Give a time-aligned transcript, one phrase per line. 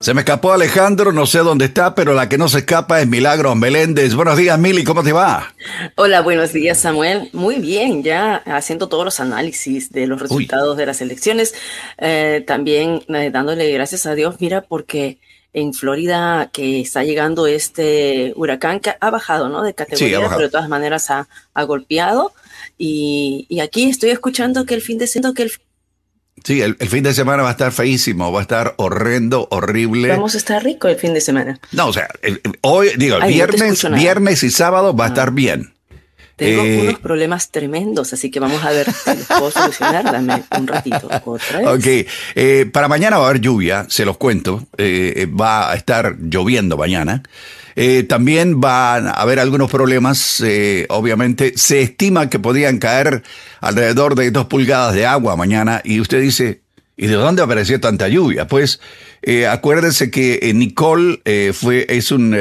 [0.00, 3.08] Se me escapó Alejandro, no sé dónde está, pero la que no se escapa es
[3.08, 4.14] Milagros Meléndez.
[4.14, 5.52] Buenos días, Mili, ¿cómo te va?
[5.96, 7.30] Hola, buenos días, Samuel.
[7.32, 11.52] Muy bien, ya haciendo todos los análisis de los resultados de las elecciones.
[11.98, 15.18] Eh, también eh, dándole gracias a Dios, mira, porque
[15.52, 19.64] en Florida que está llegando este huracán que ha bajado, ¿no?
[19.64, 21.26] De categoría, pero de todas maneras ha,
[21.64, 22.32] golpeado.
[22.76, 25.50] Y, y, aquí estoy escuchando que el fin de semana, que el
[26.44, 30.08] Sí, el, fin de semana va a estar feísimo, va a estar horrendo, horrible.
[30.08, 31.60] Vamos a estar rico el fin de semana.
[31.72, 32.08] No, o sea,
[32.62, 35.72] hoy, digo, viernes, viernes y sábado va a estar bien.
[36.38, 40.04] Tengo eh, unos problemas tremendos, así que vamos a ver si los puedo solucionar.
[40.04, 41.08] Dame un ratito.
[41.24, 41.66] Otra vez.
[41.66, 44.64] Ok, eh, para mañana va a haber lluvia, se los cuento.
[44.76, 47.24] Eh, va a estar lloviendo mañana.
[48.08, 50.42] También van a haber algunos problemas,
[50.88, 51.52] obviamente.
[51.56, 53.22] Se estima que podían caer
[53.60, 56.62] alrededor de dos pulgadas de agua mañana y usted dice,
[56.96, 58.48] ¿y de dónde apareció tanta lluvia?
[58.48, 58.80] Pues
[59.48, 62.36] acuérdense que Nicole fue, es un,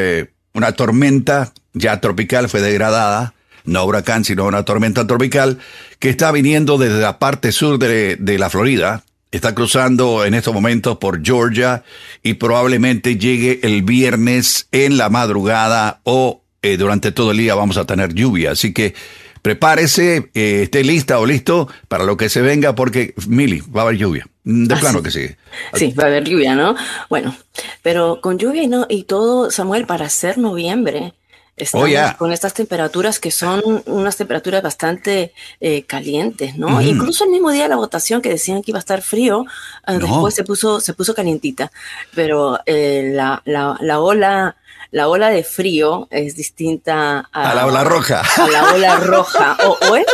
[0.54, 3.36] una tormenta ya tropical, fue degradada
[3.68, 5.60] no huracán, sino una tormenta tropical
[6.00, 9.04] que está viniendo desde la parte sur de, la Florida.
[9.32, 11.84] Está cruzando en estos momentos por Georgia
[12.24, 17.78] y probablemente llegue el viernes en la madrugada o eh, durante todo el día vamos
[17.78, 18.52] a tener lluvia.
[18.52, 18.96] Así que
[19.42, 23.84] prepárese, eh, esté lista o listo para lo que se venga porque, Mili, va a
[23.86, 24.28] haber lluvia.
[24.44, 25.28] De ah, plano que sí.
[25.74, 26.76] Sí, va a haber lluvia, ¿no?
[27.10, 27.36] Bueno,
[27.82, 31.14] pero con lluvia y, no, y todo, Samuel, para hacer noviembre,
[31.58, 36.80] Estamos oh, con estas temperaturas que son unas temperaturas bastante eh, calientes, ¿no?
[36.84, 39.44] Incluso el mismo día de la votación que decían que iba a estar frío,
[39.88, 41.72] eh, después se puso, se puso calientita.
[42.14, 44.56] Pero eh, la, la, la, ola,
[44.92, 48.22] la ola de frío es distinta a, la ola roja.
[48.22, 49.58] A la ola roja.
[49.66, 50.06] O, o es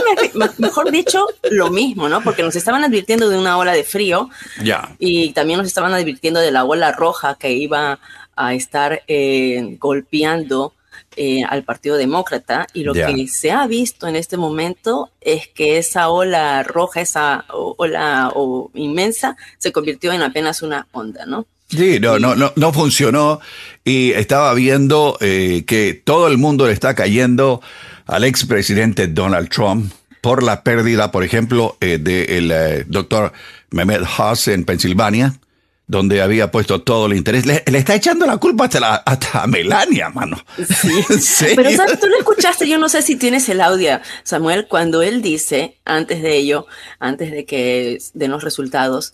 [0.59, 2.21] mejor dicho, lo mismo, ¿no?
[2.21, 4.29] Porque nos estaban advirtiendo de una ola de frío.
[4.63, 4.95] Ya.
[4.97, 7.99] Y también nos estaban advirtiendo de la ola roja que iba
[8.37, 9.03] a estar
[9.77, 10.73] golpeando
[11.15, 15.77] eh, al Partido Demócrata y lo que se ha visto en este momento es que
[15.77, 21.45] esa ola roja, esa ola o, inmensa, se convirtió en apenas una onda, ¿no?
[21.69, 23.39] Sí, no, no, no, no funcionó
[23.83, 27.61] y estaba viendo eh, que todo el mundo le está cayendo
[28.05, 33.33] al expresidente Donald Trump por la pérdida, por ejemplo, eh, del doctor
[33.71, 35.33] Mehmet Haas en Pensilvania,
[35.87, 37.45] donde había puesto todo el interés.
[37.45, 40.37] Le, está echando la culpa hasta, a Melania, mano.
[40.57, 41.53] Sí.
[41.55, 41.99] Pero ¿sabes?
[41.99, 46.21] tú lo escuchaste, yo no sé si tienes el audio, Samuel, cuando él dice, antes
[46.21, 46.67] de ello,
[46.99, 49.13] antes de que den los resultados,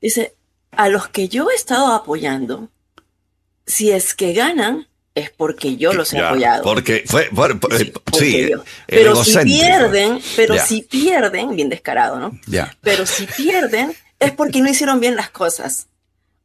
[0.00, 0.34] dice,
[0.72, 2.68] a los que yo he estado apoyando,
[3.66, 6.62] si es que ganan, es porque yo los he apoyado.
[6.62, 7.28] Porque fue,
[8.18, 8.50] sí,
[8.86, 12.38] pero si pierden, pero si pierden, bien descarado, ¿no?
[12.46, 12.76] Ya.
[12.80, 15.88] Pero si pierden, es porque no hicieron bien las cosas.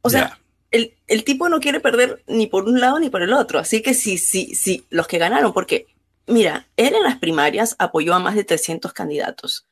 [0.02, 0.38] O sea,
[0.70, 3.58] el, el, tipo no quiere perder ni por un lado ni por el otro.
[3.58, 5.86] Así que sí, sí, sí, los que ganaron, porque,
[6.26, 9.66] mira, él en las primarias apoyó a más de 300 candidatos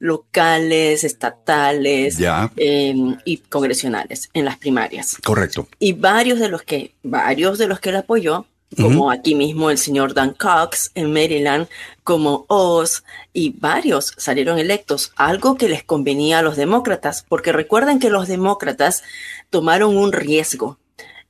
[0.00, 2.18] locales, estatales
[2.56, 5.18] em, y congresionales en las primarias.
[5.22, 5.68] Correcto.
[5.78, 9.78] Y varios de los que, varios de los que él apoyó como aquí mismo el
[9.78, 11.68] señor Dan Cox en Maryland,
[12.04, 17.98] como Oz, y varios salieron electos, algo que les convenía a los demócratas, porque recuerden
[17.98, 19.02] que los demócratas
[19.50, 20.78] tomaron un riesgo,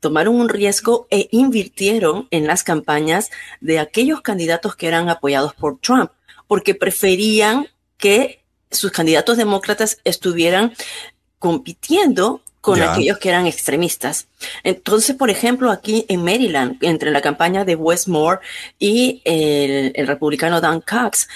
[0.01, 3.31] tomaron un riesgo e invirtieron en las campañas
[3.61, 6.11] de aquellos candidatos que eran apoyados por Trump,
[6.47, 10.75] porque preferían que sus candidatos demócratas estuvieran
[11.39, 14.27] compitiendo con aquellos que eran extremistas.
[14.63, 18.41] Entonces, por ejemplo, aquí en Maryland, entre la campaña de Westmore
[18.79, 21.29] y el, republicano Dan Cox,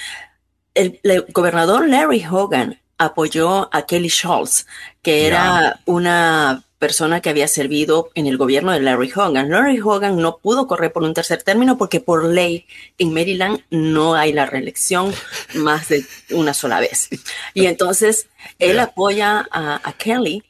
[0.75, 1.01] el,
[1.33, 4.67] gobernador Larry Hogan apoyó a Kelly Schultz,
[5.03, 9.51] que era una persona que había servido en el gobierno de Larry Hogan.
[9.51, 12.67] Larry Hogan no pudo correr por un tercer término porque por ley
[12.99, 15.15] en Maryland no hay la reelección
[15.55, 17.09] más de una sola vez.
[17.55, 20.43] Y entonces él apoya a Kelly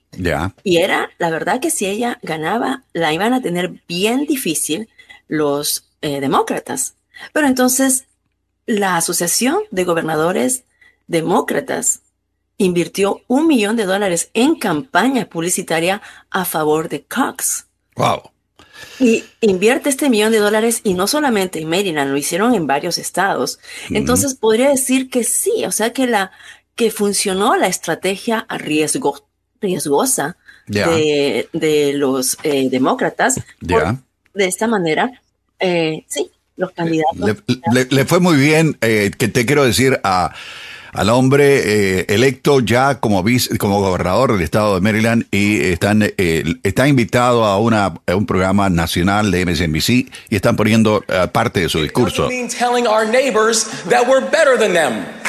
[0.62, 4.88] y era, la verdad que si ella ganaba, la iban a tener bien difícil
[5.28, 6.94] los eh, demócratas.
[7.32, 8.06] Pero entonces
[8.66, 10.64] la Asociación de Gobernadores
[11.06, 12.00] Demócratas
[12.56, 16.00] invirtió un millón de dólares en campaña publicitaria
[16.30, 17.66] a favor de Cox.
[17.96, 18.30] Wow.
[18.98, 22.98] Y invierte este millón de dólares y no solamente en Maryland, lo hicieron en varios
[22.98, 23.58] estados.
[23.90, 26.32] Entonces podría decir que sí, o sea que la
[26.74, 29.28] que funcionó la estrategia a riesgo
[29.64, 33.40] riesgosa de, los eh, demócratas.
[33.60, 35.10] de esta manera,
[35.58, 37.42] eh, sí, los candidatos.
[37.90, 40.34] Le, fue muy bien, eh, que te quiero decir, a,
[40.94, 46.02] al hombre eh, electo ya como vice, como gobernador del estado de Maryland y están
[46.02, 49.88] eh, está invitado a una a un programa nacional de MSNBC
[50.30, 52.28] y están poniendo uh, parte de su discurso.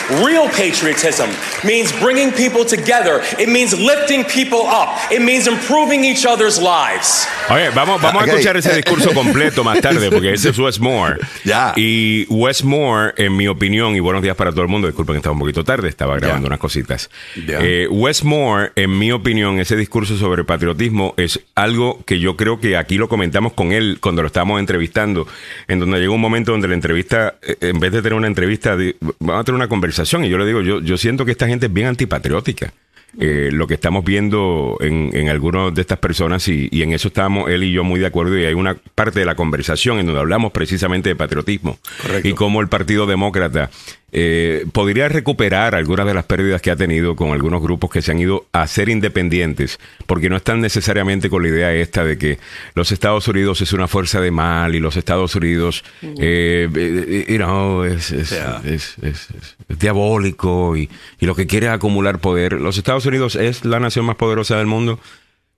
[0.10, 1.32] Real patriotism
[1.64, 3.22] means bringing people together.
[3.40, 4.90] It means lifting people up.
[5.12, 7.28] It means improving each other's lives.
[7.50, 8.30] Oye, vamos, vamos okay.
[8.30, 11.18] a escuchar ese discurso completo más tarde, porque ese es Wes Moore.
[11.44, 11.74] Ya.
[11.76, 15.18] Y Wes Moore, en mi opinión, y buenos días para todo el mundo, disculpen que
[15.18, 17.10] estaba un poquito tarde, estaba grabando unas cositas.
[17.36, 22.60] Eh, Wes Moore, en mi opinión, ese discurso sobre patriotismo es algo que yo creo
[22.60, 25.28] que aquí lo comentamos con él cuando lo estábamos entrevistando,
[25.68, 28.76] en donde llegó un momento donde la entrevista, eh, en vez de tener una entrevista,
[29.20, 30.26] vamos a tener una conversación.
[30.26, 32.74] Y yo le digo, yo, yo siento que esta gente es bien antipatriótica.
[33.18, 37.08] Eh, lo que estamos viendo en, en algunas de estas personas y, y, en eso
[37.08, 40.08] estamos él y yo muy de acuerdo y hay una parte de la conversación en
[40.08, 42.28] donde hablamos precisamente de patriotismo Correcto.
[42.28, 43.70] y cómo el Partido Demócrata
[44.12, 48.12] eh, podría recuperar algunas de las pérdidas que ha tenido con algunos grupos que se
[48.12, 52.38] han ido a ser independientes, porque no están necesariamente con la idea esta de que
[52.76, 57.84] los Estados Unidos es una fuerza de mal y los Estados Unidos, eh, you know,
[57.84, 58.62] es, es, Yeah.
[58.66, 62.54] es- es- es- es diabólico y, y lo que quiere es acumular poder.
[62.54, 65.00] Los Estados Unidos es la nación más poderosa del mundo.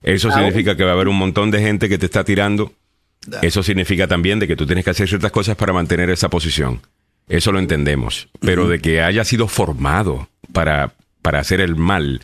[0.02, 2.72] Eso significa que va a haber un montón de gente que te está tirando.
[3.42, 6.80] Eso significa también de que tú tienes que hacer ciertas cosas para mantener esa posición.
[7.28, 8.28] Eso lo entendemos.
[8.40, 10.92] Pero de que haya sido formado para,
[11.22, 12.20] para hacer el mal,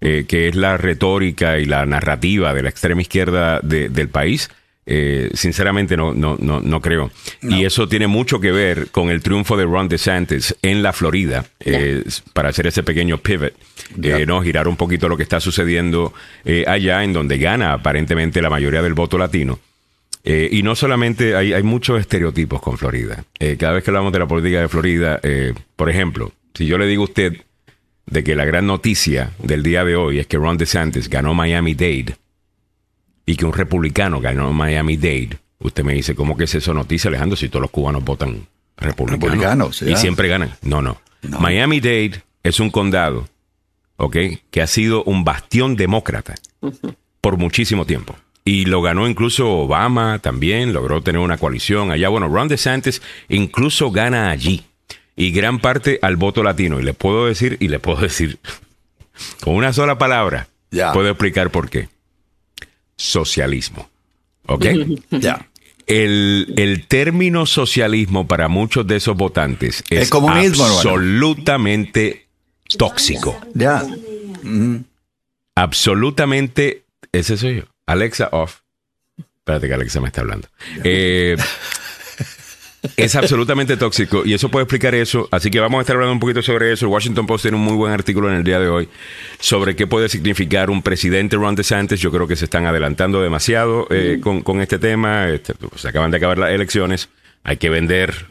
[0.00, 4.50] eh, que es la retórica y la narrativa de la extrema izquierda de- del país,
[4.90, 7.10] eh, sinceramente no, no, no, no creo.
[7.42, 11.44] Y eso tiene mucho que ver con el triunfo de Ron DeSantis en la Florida,
[11.60, 12.02] eh,
[12.32, 13.52] para hacer ese pequeño pivot,
[13.96, 14.16] Ya.
[14.18, 14.40] eh, ¿no?
[14.42, 16.14] girar un poquito lo que está sucediendo
[16.66, 19.58] allá, en donde gana aparentemente la mayoría del voto latino.
[20.30, 23.24] Eh, y no solamente hay, hay muchos estereotipos con Florida.
[23.38, 26.76] Eh, cada vez que hablamos de la política de Florida, eh, por ejemplo, si yo
[26.76, 27.38] le digo a usted
[28.04, 32.18] de que la gran noticia del día de hoy es que Ron DeSantis ganó Miami-Dade
[33.24, 37.34] y que un republicano ganó Miami-Dade, usted me dice, ¿cómo que es eso noticia, Alejandro,
[37.34, 38.46] si todos los cubanos votan
[38.76, 39.30] republicanos?
[39.30, 40.50] Republicanos, y siempre ganan.
[40.60, 41.00] No, no.
[41.22, 43.26] Miami-Dade es un condado,
[43.96, 44.16] ¿ok?
[44.50, 46.34] Que ha sido un bastión demócrata
[47.22, 48.14] por muchísimo tiempo.
[48.48, 52.08] Y lo ganó incluso Obama también, logró tener una coalición allá.
[52.08, 54.62] Bueno, Ron DeSantis incluso gana allí.
[55.16, 56.80] Y gran parte al voto latino.
[56.80, 58.38] Y le puedo decir, y le puedo decir,
[59.42, 60.92] con una sola palabra, Ya.
[60.94, 61.88] puedo explicar por qué.
[62.96, 63.90] Socialismo.
[64.46, 64.64] ¿Ok?
[65.10, 65.46] Ya.
[65.86, 70.74] El, el término socialismo para muchos de esos votantes es El comunismo, hermano.
[70.80, 72.26] absolutamente
[72.78, 73.38] tóxico.
[73.54, 73.82] Ya.
[75.54, 76.84] absolutamente.
[77.12, 77.62] Ese soy yo.
[77.88, 78.60] Alexa off.
[79.16, 80.46] Espérate que Alexa me está hablando.
[80.84, 81.36] Eh,
[82.96, 85.26] es absolutamente tóxico y eso puede explicar eso.
[85.30, 86.84] Así que vamos a estar hablando un poquito sobre eso.
[86.84, 88.90] El Washington Post tiene un muy buen artículo en el día de hoy
[89.40, 91.98] sobre qué puede significar un presidente Ron DeSantis.
[91.98, 95.30] Yo creo que se están adelantando demasiado eh, con, con este tema.
[95.30, 97.08] Este, pues, se acaban de acabar las elecciones.
[97.42, 98.26] Hay que vender.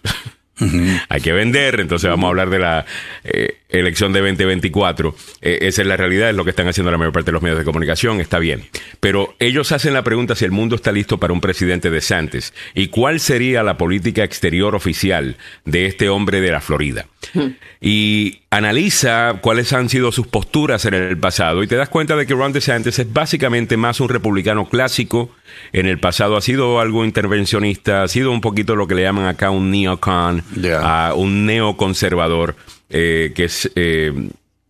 [1.10, 2.86] Hay que vender, entonces vamos a hablar de la
[3.24, 5.16] eh, elección de 2024.
[5.42, 7.42] Eh, esa es la realidad, es lo que están haciendo la mayor parte de los
[7.42, 8.66] medios de comunicación, está bien.
[9.00, 12.54] Pero ellos hacen la pregunta si el mundo está listo para un presidente de Santos
[12.74, 17.08] y cuál sería la política exterior oficial de este hombre de la Florida.
[17.82, 22.26] Y analiza cuáles han sido sus posturas en el pasado y te das cuenta de
[22.26, 25.30] que Ron DeSantis es básicamente más un republicano clásico.
[25.74, 29.26] En el pasado ha sido algo intervencionista, ha sido un poquito lo que le llaman
[29.26, 30.44] acá un neocon,
[30.82, 32.56] a un neoconservador,
[32.90, 34.14] eh, que es eh,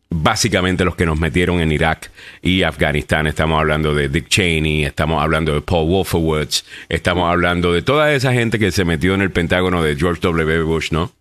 [0.09, 3.27] básicamente los que nos metieron en Irak y Afganistán.
[3.27, 8.33] Estamos hablando de Dick Cheney, estamos hablando de Paul Wolfowitz, estamos hablando de toda esa
[8.33, 10.63] gente que se metió en el Pentágono de George W.
[10.63, 11.12] Bush, ¿no?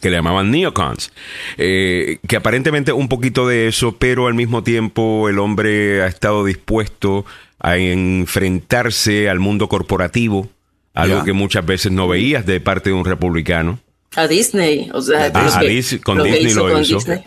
[0.00, 1.12] que le llamaban neocons,
[1.58, 6.44] eh, que aparentemente un poquito de eso, pero al mismo tiempo el hombre ha estado
[6.44, 7.26] dispuesto
[7.58, 10.48] a enfrentarse al mundo corporativo,
[10.94, 13.80] algo que muchas veces no veías de parte de un republicano.
[14.16, 16.96] A Disney, o sea, Ah, a que- Dis- con lo Disney hizo lo con hizo.
[16.98, 17.22] Disney.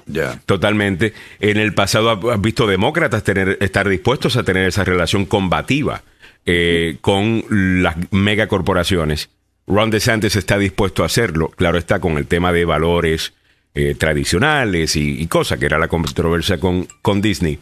[0.46, 1.14] Totalmente.
[1.40, 6.04] En el pasado ha- has visto demócratas tener, estar dispuestos a tener esa relación combativa
[6.46, 9.30] eh, con las megacorporaciones.
[9.66, 11.52] Ron DeSantis está dispuesto a hacerlo.
[11.56, 13.32] Claro está con el tema de valores
[13.76, 17.58] eh, tradicionales y, y cosas, que era la controversia con, con Disney.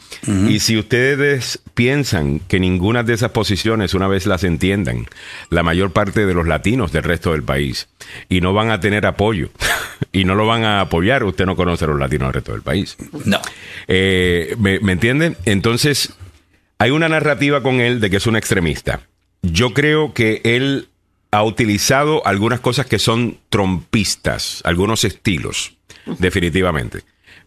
[0.50, 5.08] Y si ustedes piensan que ninguna de esas posiciones, una vez las entiendan,
[5.50, 7.88] la mayor parte de los latinos del resto del país,
[8.28, 9.52] y no van a tener apoyo,
[10.12, 12.62] y no lo van a apoyar, usted no conoce a los latinos del resto del
[12.62, 12.98] país.
[13.24, 13.40] No.
[13.88, 15.38] Eh, ¿me, me entiende?
[15.46, 16.14] Entonces,
[16.78, 19.00] hay una narrativa con él de que es un extremista.
[19.44, 20.90] Yo creo que él
[21.32, 25.78] ha utilizado algunas cosas que son trompistas, algunos estilos,
[26.20, 27.00] definitivamente.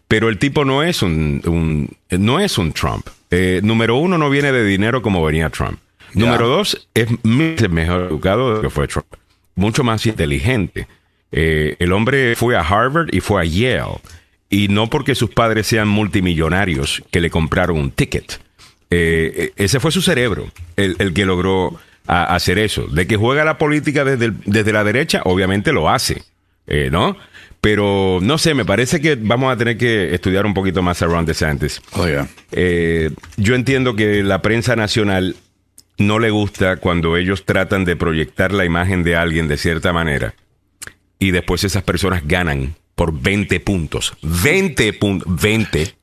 [0.07, 3.07] Pero el tipo no es un, un- no es un Trump.
[3.31, 5.79] Eh, número uno, no viene de dinero como venía Trump.
[6.13, 9.07] Número dos, es mejor educado de que fue Trump.
[9.55, 10.87] Mucho más inteligente.
[11.31, 13.99] Eh, el hombre fue a Harvard y fue a Yale.
[14.49, 18.39] Y no porque sus padres sean multimillonarios que le compraron un ticket.
[18.91, 22.85] Eh, eh, ese fue su cerebro el, el que logró a- hacer eso.
[22.87, 26.23] De que juega la política desde, el- desde la derecha, obviamente lo hace,
[26.67, 27.17] eh, ¿no?
[27.65, 31.07] Pero no sé, me parece que vamos a tener que estudiar un poquito más a
[31.07, 31.81] Ron DeSantis.
[31.93, 32.27] Oiga.
[32.51, 35.35] Eh, yo entiendo que la prensa nacional
[35.97, 40.35] no le gusta cuando ellos tratan de proyectar la imagen de alguien de cierta manera
[41.17, 44.13] y después esas personas ganan por 20 puntos.
[44.21, 45.41] 20 puntos.
[45.41, 45.95] 20.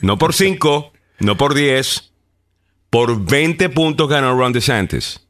[0.00, 2.12] No por 5, no por 10.
[2.90, 5.26] Por 20 puntos ganó Ron DeSantis.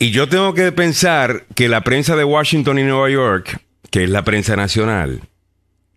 [0.00, 4.10] Y yo tengo que pensar que la prensa de Washington y Nueva York, que es
[4.10, 5.22] la prensa nacional,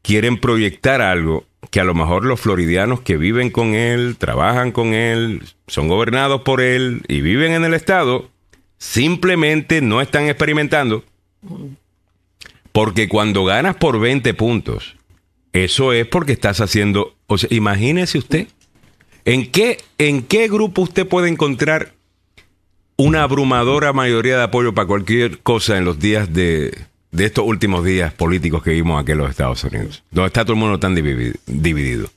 [0.02, 4.96] quieren proyectar algo que a lo mejor los floridianos que viven con él, trabajan con
[4.96, 8.32] él, son gobernados por él y viven en el estado,
[8.80, 11.04] simplemente no están experimentando.
[12.72, 14.96] Porque cuando ganas por 20 puntos,
[15.54, 18.48] eso es porque estás haciendo, o sea, imagínese usted,
[19.26, 21.94] ¿en qué, en qué grupo usted puede encontrar
[23.04, 26.78] una abrumadora mayoría de apoyo para cualquier cosa en los días de,
[27.12, 30.54] de estos últimos días políticos que vimos aquí en los Estados Unidos, donde está todo
[30.54, 32.10] el mundo tan divi- dividido.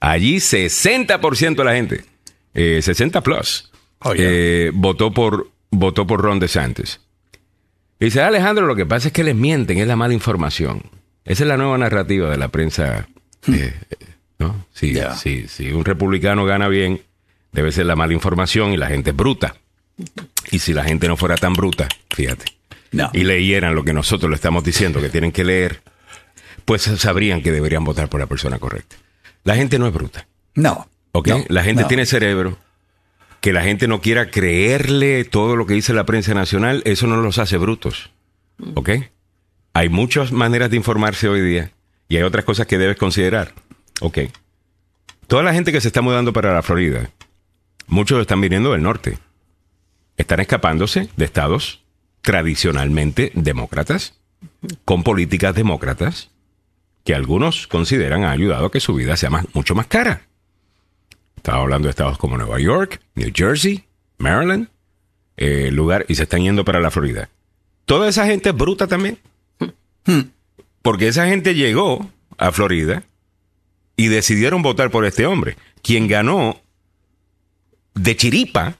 [0.00, 2.04] Allí 60% de la gente,
[2.54, 3.70] eh, 60 plus,
[4.04, 4.26] Oh, yeah.
[4.28, 7.00] eh, votó por votó por Ron DeSantis.
[8.00, 10.82] Y dice, Alejandro, lo que pasa es que les mienten, es la mala información.
[11.24, 13.06] Esa es la nueva narrativa de la prensa.
[13.46, 13.74] eh,
[14.40, 14.66] ¿no?
[14.72, 17.00] Si, si- si un republicano gana bien,
[17.52, 19.54] debe ser la mala información y la gente es bruta.
[20.50, 22.44] Y si la gente no fuera tan bruta, fíjate,
[22.92, 23.10] No.
[23.12, 25.82] y leyeran lo que nosotros le estamos diciendo que tienen que leer,
[26.64, 28.96] pues sabrían que deberían votar por la persona correcta.
[29.44, 30.88] La gente no es bruta, No.
[31.12, 31.28] ¿ok?
[31.28, 31.88] No, la gente no.
[31.88, 32.58] tiene cerebro.
[33.40, 37.16] Que la gente no quiera creerle todo lo que dice la prensa nacional, eso no
[37.16, 38.10] los hace brutos,
[38.74, 38.90] ¿ok?
[39.74, 41.72] Hay muchas maneras de informarse hoy día
[42.08, 43.52] y hay otras cosas que debes considerar,
[44.00, 44.18] ¿ok?
[45.26, 47.10] Toda la gente que se está mudando para la Florida,
[47.88, 49.18] muchos están viniendo del norte.
[50.16, 51.82] Están escapándose de estados
[52.20, 54.14] tradicionalmente demócratas,
[54.84, 56.30] con políticas demócratas,
[57.04, 60.22] que algunos consideran ha ayudado a que su vida sea más, mucho más cara.
[61.36, 63.84] Estaba hablando de estados como Nueva York, New Jersey,
[64.18, 64.68] Maryland,
[65.36, 67.28] eh, lugar, y se están yendo para la Florida.
[67.84, 69.18] Toda esa gente es bruta también.
[70.82, 73.02] Porque esa gente llegó a Florida
[73.96, 76.60] y decidieron votar por este hombre, quien ganó
[77.94, 78.76] de chiripa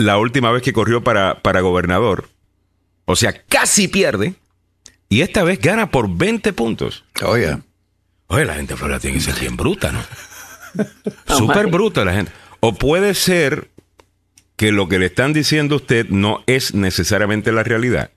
[0.00, 2.28] la última vez que corrió para, para gobernador.
[3.04, 4.34] O sea, casi pierde.
[5.08, 7.04] Y esta vez gana por 20 puntos.
[7.24, 7.58] Oye.
[8.28, 10.00] Oye, la gente de Florida tiene que ser bien bruta, ¿no?
[11.26, 12.30] Oh, Súper bruta la gente.
[12.60, 13.70] O puede ser
[14.54, 18.12] que lo que le están diciendo a usted no es necesariamente la realidad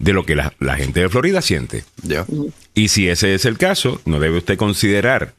[0.00, 1.84] de lo que la, la gente de Florida siente.
[2.02, 2.26] Ya.
[2.74, 5.34] Y si ese es el caso, no debe usted considerar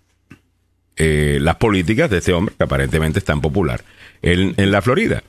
[0.96, 3.84] eh, las políticas de este hombre que aparentemente es tan popular
[4.22, 5.24] en, en la Florida.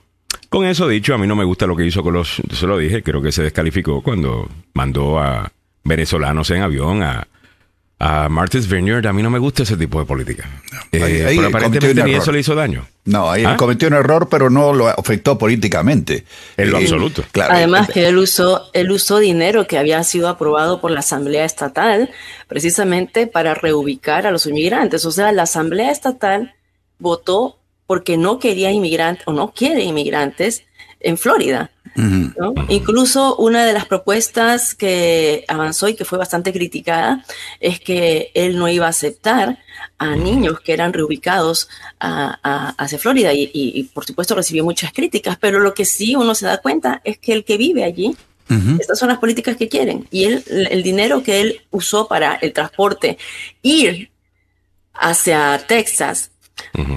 [0.48, 2.78] Con eso dicho, a mí no me gusta lo que hizo con los, se lo
[2.78, 5.50] dije, creo que se descalificó cuando mandó a
[5.84, 7.26] venezolanos en avión a,
[7.98, 9.06] a Martha's Vineyard.
[9.06, 10.48] A mí no me gusta ese tipo de política.
[10.92, 12.86] Eh, Ahí- ahí pero aparentemente ni eso le hizo daño.
[13.04, 13.52] No, ahí ¿Ah?
[13.52, 16.24] él cometió un error, pero no lo afectó políticamente.
[16.56, 17.22] En lo Eh, absoluto.
[17.32, 17.54] Claro.
[17.54, 21.44] Además eh, que él usó, él usó dinero que había sido aprobado por la Asamblea
[21.44, 22.10] Estatal
[22.48, 25.04] precisamente para reubicar a los inmigrantes.
[25.04, 26.54] O sea, la Asamblea Estatal
[26.98, 30.64] votó porque no quería inmigrantes o no quiere inmigrantes
[31.00, 31.70] en Florida.
[32.68, 37.24] Incluso una de las propuestas que avanzó y que fue bastante criticada
[37.60, 39.58] es que él no iba a aceptar
[39.98, 44.62] a niños que eran reubicados a- a- hacia Florida y, y- y, por supuesto recibió
[44.64, 47.84] muchas críticas, pero lo que sí uno se da cuenta es que el que vive
[47.84, 48.14] allí,
[48.78, 52.52] estas son las políticas que quieren y él, el dinero que él usó para el
[52.52, 53.16] transporte,
[53.62, 54.10] ir
[54.92, 56.30] hacia Texas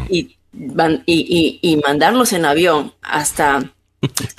[0.09, 3.71] y, van- y- y- y mandarlos en avión hasta...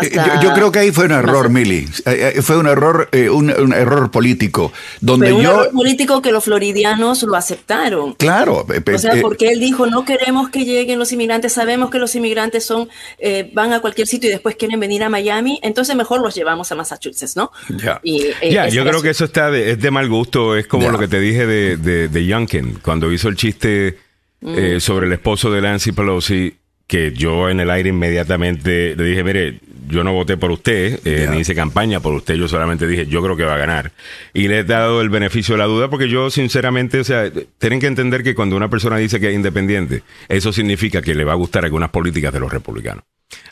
[0.00, 1.50] Eh, Yo, yo creo que ahí fue un error.
[1.50, 1.86] Mili.
[2.06, 4.72] Eh, eh, Fue un error, eh, un, un error político.
[5.02, 5.50] Donde Pero un yo.
[5.50, 8.14] error político que los floridianos lo aceptaron.
[8.14, 8.64] Claro.
[8.94, 12.14] O sea, eh, porque él dijo, no queremos que lleguen los inmigrantes, sabemos que los
[12.14, 12.88] inmigrantes son,
[13.18, 16.72] eh, van a cualquier sitio y después quieren venir a Miami, entonces mejor los llevamos
[16.72, 17.52] a Massachusetts, ¿no?
[17.84, 18.00] Ya.
[18.02, 20.56] Y, eh, Ya, ese yo creo su- que eso está de, es de mal gusto.
[20.56, 23.98] Es como lo que te dije de, de, de Youngkin, cuando hizo el chiste
[24.42, 26.54] eh, sobre el esposo de Nancy Pelosi,
[26.86, 31.28] que yo en el aire inmediatamente le dije, mire, yo no voté por usted, eh,
[31.30, 33.92] ni hice campaña por usted, yo solamente dije, yo creo que va a ganar.
[34.32, 37.80] Y le he dado el beneficio de la duda porque yo, sinceramente, o sea, tienen
[37.80, 41.32] que entender que cuando una persona dice que es independiente, eso significa que le va
[41.32, 43.04] a gustar algunas políticas de los republicanos.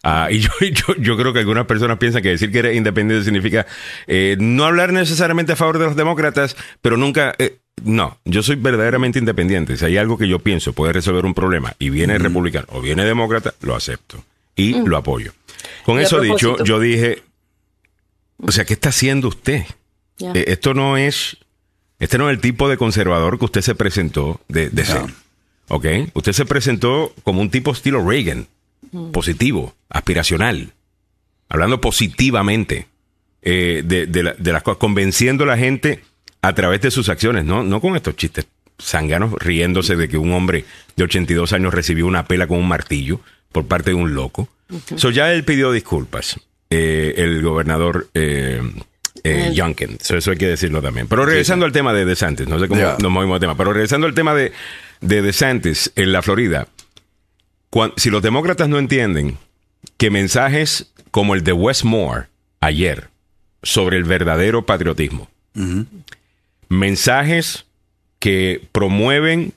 [0.03, 3.25] Ah, y yo, yo, yo creo que algunas personas piensan que decir que eres independiente
[3.25, 3.67] significa
[4.07, 7.35] eh, no hablar necesariamente a favor de los demócratas, pero nunca...
[7.39, 9.77] eh, no, yo soy verdaderamente independiente.
[9.77, 13.05] Si hay algo que yo pienso puede resolver un problema y viene republicano o viene
[13.05, 14.25] demócrata, lo acepto
[14.57, 15.33] y lo apoyo.
[15.85, 17.23] Con Y eso dicho, yo dije,
[18.39, 19.65] o sea, ¿qué está haciendo usted?
[20.21, 21.37] Eh, esto no es,
[22.01, 25.03] este no es el tipo de conservador que usted se presentó de, de ser.
[25.69, 25.87] ¿Ok?
[26.15, 28.49] Usted se presentó como un tipo estilo Reagan,
[29.13, 30.73] positivo, aspiracional,
[31.49, 32.87] hablando positivamente
[33.43, 36.01] eh, de, de la- de las cosas, convenciendo a la gente
[36.43, 38.47] a través de sus acciones, no, no con estos chistes
[38.81, 40.65] zánganos riéndose de que un hombre
[40.97, 43.21] de 82 años recibió una pela con un martillo
[43.53, 44.49] por parte de un loco.
[44.97, 46.39] So ya él pidió disculpas,
[46.71, 48.61] eh, el gobernador eh,
[49.25, 49.99] eh, El- Youngkin.
[50.01, 51.09] So, eso hay que decirlo también.
[51.09, 54.07] Pero regresando al tema de DeSantis, no sé cómo nos movimos de tema, pero regresando
[54.07, 54.53] al tema de,
[55.01, 56.69] de DeSantis en la Florida,
[57.97, 59.37] si los demócratas no entienden
[59.97, 62.27] que mensajes como el de Westmore
[62.61, 63.09] ayer
[63.63, 65.29] sobre el verdadero patriotismo,
[66.69, 67.67] mensajes
[68.19, 69.53] que promueven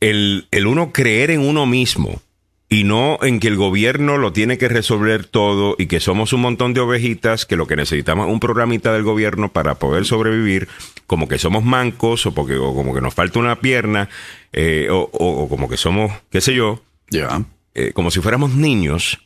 [0.00, 2.20] el, el uno creer en uno mismo
[2.68, 6.40] y no en que el gobierno lo tiene que resolver todo y que somos un
[6.40, 10.68] montón de ovejitas que lo que necesitamos es un programita del gobierno para poder sobrevivir,
[11.06, 14.08] como que somos mancos o, porque, o como que nos falta una pierna
[14.52, 17.42] eh, o, o- o como que somos, qué sé yo, Ya.
[17.74, 19.18] eh, como si fuéramos niños,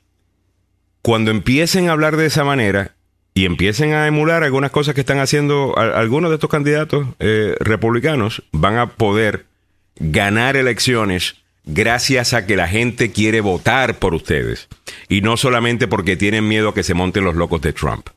[1.02, 2.94] cuando empiecen a hablar de esa manera
[3.34, 7.54] y empiecen a emular algunas cosas que están haciendo a- algunos de estos candidatos eh,
[7.60, 9.46] republicanos, van a poder
[9.96, 14.68] ganar elecciones gracias a que la gente quiere votar por ustedes
[15.08, 18.08] y no solamente porque tienen miedo a que se monten los locos de Trump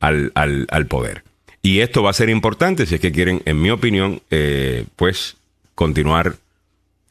[0.00, 1.22] al, al- al poder.
[1.66, 5.36] Y esto va a ser importante si es que quieren, en mi opinión, eh, pues
[5.74, 6.36] continuar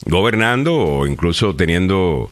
[0.05, 2.31] gobernando o incluso teniendo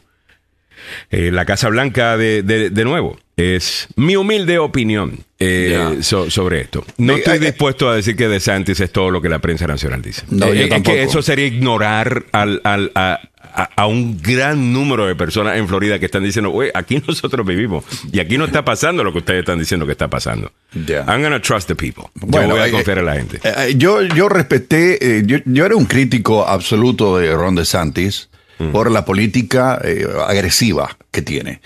[1.10, 3.18] eh, la Casa Blanca de, de- de nuevo.
[3.36, 6.84] Es mi humilde opinión eh, so- sobre esto.
[6.98, 10.00] No Eh, estoy dispuesto a decir que DeSantis es todo lo que la prensa nacional
[10.02, 10.22] dice.
[10.30, 10.94] No, yo es tampoco.
[10.94, 13.20] que eso sería ignorar al, al- a,
[13.54, 17.46] a- a un gran número de personas en Florida que están diciendo, "Oye, aquí nosotros
[17.46, 20.52] vivimos y aquí no está pasando lo que ustedes están diciendo que está pasando.
[20.86, 21.04] Ya.
[21.08, 22.04] I'm gonna trust the people.
[22.14, 23.36] Bueno, yo voy a eh, confiar en la gente.
[23.44, 28.28] Eh, eh, yo, yo respeté, eh, yo, yo era un crítico absoluto de Ron DeSantis
[28.72, 31.60] por la política eh, agresiva que tiene.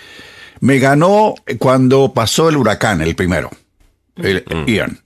[0.59, 3.49] Me ganó cuando pasó el huracán, el primero,
[4.17, 4.99] el Ian.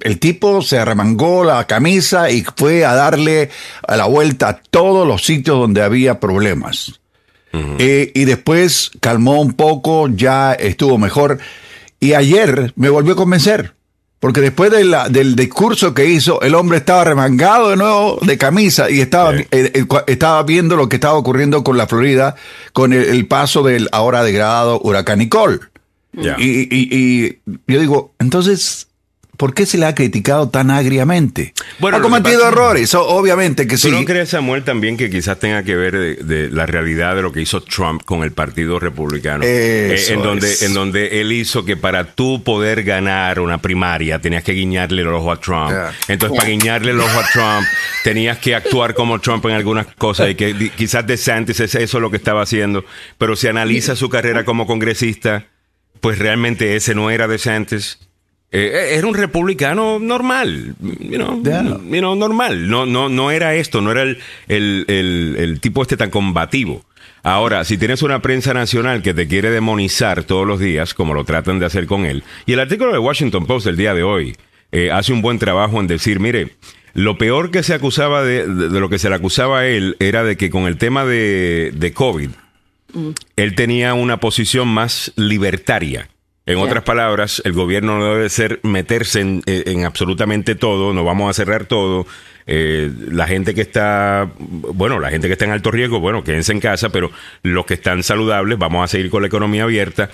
[0.00, 3.50] El tipo se arremangó la camisa y fue a darle
[3.86, 7.00] a la vuelta a todos los sitios donde había problemas.
[7.78, 11.38] Eh, y después calmó un poco, ya estuvo mejor.
[11.98, 13.72] Y ayer me volvió a convencer.
[14.20, 18.36] Porque después de la- del discurso que hizo, el hombre estaba remangado de nuevo de
[18.38, 19.44] camisa y estaba, Sí.
[19.50, 22.34] eh, eh, estaba viendo lo que estaba ocurriendo con la Florida
[22.72, 25.60] con el, el paso del ahora degradado huracán Nicole.
[26.38, 28.88] Y- y yo digo, entonces,
[29.36, 31.52] ¿por qué se le ha criticado tan agriamente?
[31.78, 33.90] Bueno, ha cometido pasa- errores, obviamente que sí.
[33.90, 37.22] ¿Tú no crees, Samuel, también que quizás tenga que ver de, de la realidad de
[37.22, 39.44] lo que hizo Trump con el Partido Republicano?
[39.44, 40.62] Eso Eh, en, donde, es.
[40.62, 45.08] en donde él hizo que para tú poder ganar una primaria tenías que guiñarle el
[45.08, 45.72] ojo a Trump.
[46.08, 47.66] Entonces, para guiñarle el ojo a Trump,
[48.04, 52.10] tenías que actuar como Trump en algunas cosas y que quizás DeSantis es eso lo
[52.10, 52.84] que estaba haciendo.
[53.18, 55.46] Pero si analiza su carrera como congresista,
[56.00, 57.98] pues realmente ese no era DeSantis.
[58.58, 61.62] Eh, era un republicano normal, you know, Ya.
[61.62, 62.68] you know, normal.
[62.68, 66.84] No, no, no era esto, no era el, el, el- el tipo este tan combativo.
[67.22, 71.24] Ahora, si tienes una prensa nacional que te quiere demonizar todos los días, como lo
[71.24, 74.36] tratan de hacer con él, y el artículo de Washington Post del día de hoy
[74.72, 76.50] eh, hace un buen trabajo en decir, mire,
[76.94, 79.96] lo peor que se acusaba de, de- de lo que se le acusaba a él
[79.98, 82.30] era de que con el tema de, de COVID,
[83.36, 86.08] él tenía una posición más libertaria.
[86.46, 91.28] En otras palabras, el gobierno no debe ser meterse en, en absolutamente todo, no vamos
[91.28, 92.06] a cerrar todo.
[92.46, 96.52] Eh, la gente que está, bueno, la gente que está en alto riesgo, bueno, quédense
[96.52, 97.10] en casa, pero
[97.42, 100.10] los que están saludables, vamos a seguir con la economía abierta.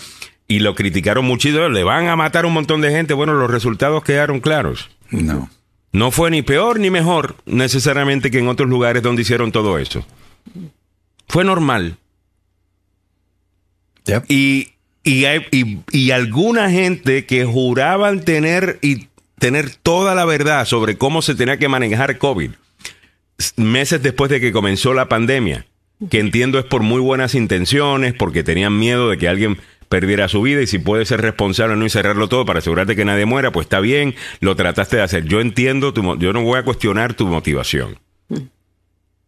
[0.48, 3.14] Y lo criticaron muchísimo, le van a matar un montón de gente.
[3.14, 4.90] Bueno, los resultados quedaron claros.
[5.10, 5.50] No.
[5.92, 10.04] No fue ni peor ni mejor necesariamente que en otros lugares donde hicieron todo eso.
[11.28, 11.96] Fue normal.
[14.06, 14.24] Yep.
[14.28, 14.71] Y,
[15.04, 20.96] y, hay- y- y alguna gente que juraban tener y tener toda la verdad sobre
[20.96, 22.50] cómo se tenía que manejar COVID
[23.56, 25.66] meses después de que comenzó la pandemia,
[26.10, 30.42] que entiendo es por muy buenas intenciones, porque tenían miedo de que alguien perdiera su
[30.42, 33.50] vida y si puede ser responsable no y cerrarlo todo para asegurarte que nadie muera,
[33.52, 35.24] pues está bien, lo trataste de hacer.
[35.24, 37.98] Yo entiendo, tu, yo no voy a cuestionar tu motivación.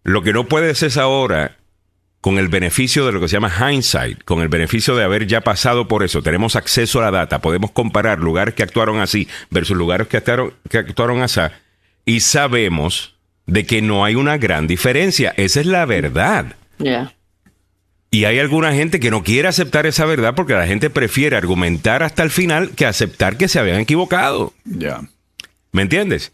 [0.05, 1.57] Lo que no puedes es ahora
[2.25, 5.43] con el beneficio de lo que se llama hindsight, con el beneficio de haber ya
[5.43, 9.77] pasado por eso, tenemos acceso a la data, podemos comparar lugares que actuaron así versus
[9.77, 11.43] lugares que actuaron, que actuaron así,
[12.07, 15.35] y sabemos de que no hay una gran diferencia.
[15.37, 16.57] Esa es la verdad.
[18.11, 22.03] Y hay alguna gente que no quiere aceptar esa verdad porque la gente prefiere argumentar
[22.03, 24.55] hasta el final que aceptar que se habían equivocado.
[24.65, 25.03] Ya.
[25.73, 26.33] ¿Me entiendes?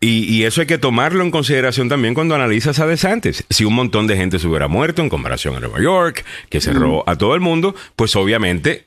[0.00, 3.44] Y, eso hay que tomarlo en consideración también cuando analizas a DeSantis.
[3.50, 7.08] Si un montón de gente se hubiera muerto en comparación a Nueva York, que cerró
[7.08, 8.86] a todo el mundo, pues obviamente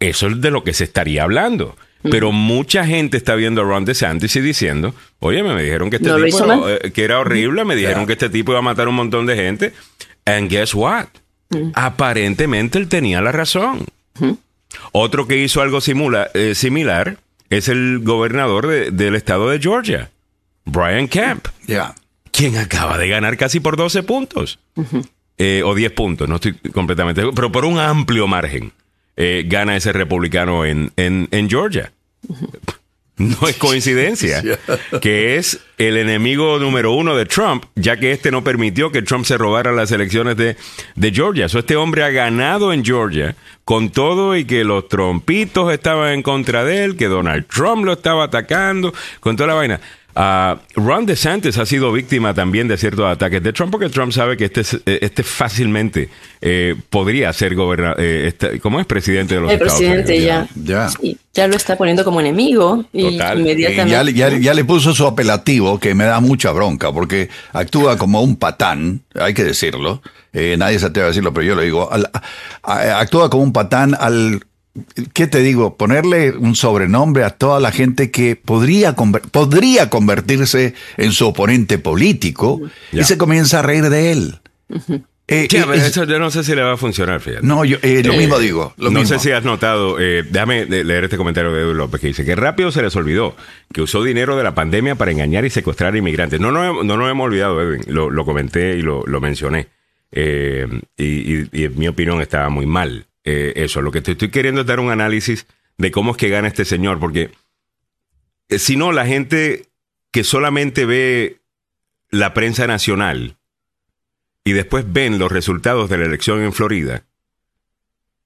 [0.00, 1.76] eso es de lo que se estaría hablando.
[2.10, 6.12] Pero mucha gente está viendo a Ron DeSantis y diciendo, oye, me dijeron que este
[6.12, 8.90] tipo era, eh, que era horrible, me dijeron que este tipo iba a matar a
[8.90, 9.72] un montón de gente.
[10.24, 11.06] And guess what?
[11.74, 13.86] Aparentemente él tenía la razón.
[14.92, 17.18] Otro que hizo algo eh, similar
[17.50, 20.10] es el gobernador del estado de Georgia.
[20.64, 21.48] Brian Camp.
[22.30, 24.58] Quien acaba de ganar casi por 12 puntos.
[25.38, 27.22] Eh, o 10 puntos, no estoy completamente.
[27.34, 28.72] Pero por un amplio margen
[29.16, 31.92] eh, gana ese republicano en, en, Georgia.
[33.18, 34.42] No es coincidencia
[35.02, 39.26] que es el enemigo número uno de Trump, ya que este no permitió que Trump
[39.26, 40.56] se robara las elecciones de,
[40.96, 41.48] de Georgia.
[41.48, 46.22] So, este hombre ha ganado en Georgia con todo y que los trompitos estaban en
[46.22, 49.80] contra de él, que Donald Trump lo estaba atacando, con toda la vaina.
[50.14, 54.36] Uh, Ron DeSantis ha sido víctima también de ciertos ataques de Trump porque Trump sabe
[54.36, 56.10] que este, eh, este fácilmente
[56.42, 58.84] eh, podría ser gobernador, eh, este, ¿cómo es?
[58.84, 60.90] Presidente de los El presidente ya, ya.
[61.32, 64.12] ya lo está poniendo como enemigo y inmediatamente.
[64.12, 68.36] Ya, ya, le puso su apelativo que me da mucha bronca porque actúa como un
[68.36, 70.02] patán, hay que decirlo.
[70.32, 71.88] nadie se atreve a decirlo, pero yo lo digo.
[72.62, 74.42] actúa como un patán al
[75.12, 75.76] ¿qué te digo?
[75.76, 82.60] Ponerle un sobrenombre a toda la gente que podría, podría convertirse en su oponente político
[82.92, 84.40] y se comienza a reír de él.
[85.28, 87.46] Eh, eh, eso yo no sé si le va a funcionar, fíjate.
[87.46, 88.74] No, yo eh, lo mismo digo.
[88.76, 92.34] no sé si has notado, déjame leer este comentario de Edu López que dice que
[92.34, 93.36] rápido se les olvidó
[93.72, 96.40] que usó dinero de la pandemia para engañar y secuestrar inmigrantes.
[96.40, 99.68] No, no, no nos hemos olvidado, Edwin, lo, comenté y lo, mencioné.
[100.12, 103.06] y, en mi opinión estaba muy mal.
[103.24, 103.82] Eh, eso.
[103.82, 105.46] Lo que te estoy queriendo es dar un análisis
[105.78, 107.30] de cómo es que gana este señor, porque
[108.48, 109.68] eh, si no, la gente
[110.10, 111.38] que solamente ve
[112.10, 113.36] la prensa nacional
[114.44, 117.04] y después ven los resultados de la elección en Florida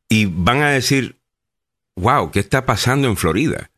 [0.08, 1.16] y van a decir,
[1.94, 3.70] wow, ¿qué está pasando en Florida?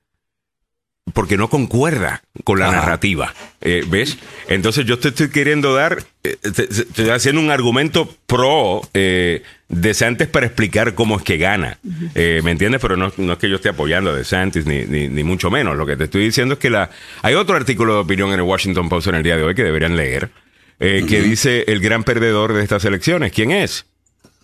[1.13, 3.35] porque no concuerda con la narrativa.
[3.61, 4.19] Eh, ¿Ves?
[4.49, 10.47] Entonces yo te estoy queriendo dar, eh, estoy haciendo un argumento pro eh, DeSantis para
[10.47, 11.79] explicar cómo es que gana.
[12.15, 12.81] Eh, ¿Me entiendes?
[12.81, 15.77] Pero no, no, es que yo esté apoyando a DeSantis, ni, ni, mucho menos.
[15.77, 16.91] Lo que te estoy diciendo es que la
[17.23, 19.65] hay otro artículo de opinión en el Washington Post en el día de hoy que
[19.65, 20.31] deberían leer,
[20.79, 23.33] que dice el gran perdedor de estas elecciones.
[23.33, 23.87] ¿Quién es?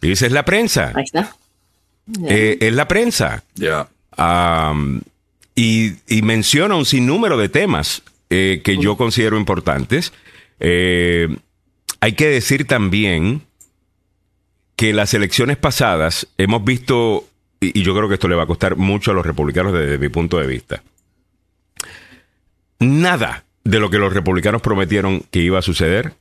[0.03, 0.93] Y dice, es la prensa.
[0.95, 1.35] Ahí está.
[2.29, 3.43] es la prensa.
[3.55, 3.89] Ya
[5.55, 10.13] y, menciona un sinnúmero de temas eh, que yo considero importantes.
[10.61, 11.29] Eh,
[12.01, 13.43] hay que decir también
[14.77, 17.27] que las elecciones pasadas hemos visto,
[17.61, 20.09] y, yo creo que esto le va a costar mucho a los republicanos desde mi
[20.09, 20.83] punto de vista,
[22.81, 26.13] nada de lo que los republicanos prometieron que iba a suceder,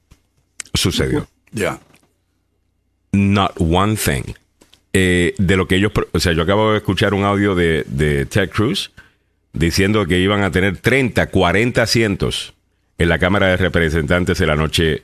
[0.74, 1.28] sucedió.
[1.52, 1.80] Ya.
[3.12, 4.34] Not one thing.
[4.94, 8.26] Eh, de lo que ellos, o sea, yo acabo de escuchar un audio de, de
[8.26, 8.92] Ted Cruz
[9.52, 12.54] diciendo que iban a tener 30, 40 asientos
[12.98, 15.04] en la Cámara de Representantes en la noche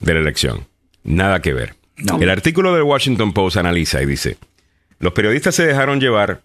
[0.00, 0.66] de la elección.
[1.04, 1.74] Nada que ver.
[2.20, 4.36] El artículo del Washington Post analiza y dice,
[5.00, 6.42] los periodistas se dejaron llevar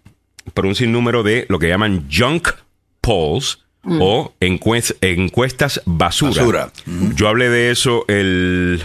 [0.52, 2.48] por un sinnúmero de lo que llaman junk
[3.00, 3.98] polls mm.
[4.00, 6.72] o encuestas basura.
[7.14, 8.82] Yo hablé de eso el,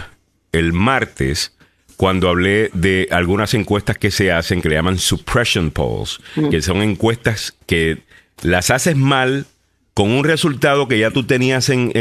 [0.52, 1.52] el martes
[1.96, 6.48] cuando hablé de algunas encuestas que se hacen que le llaman suppression polls, mm.
[6.48, 7.98] que son encuestas que
[8.42, 9.46] las haces mal
[9.92, 11.92] con un resultado que ya tú tenías, en,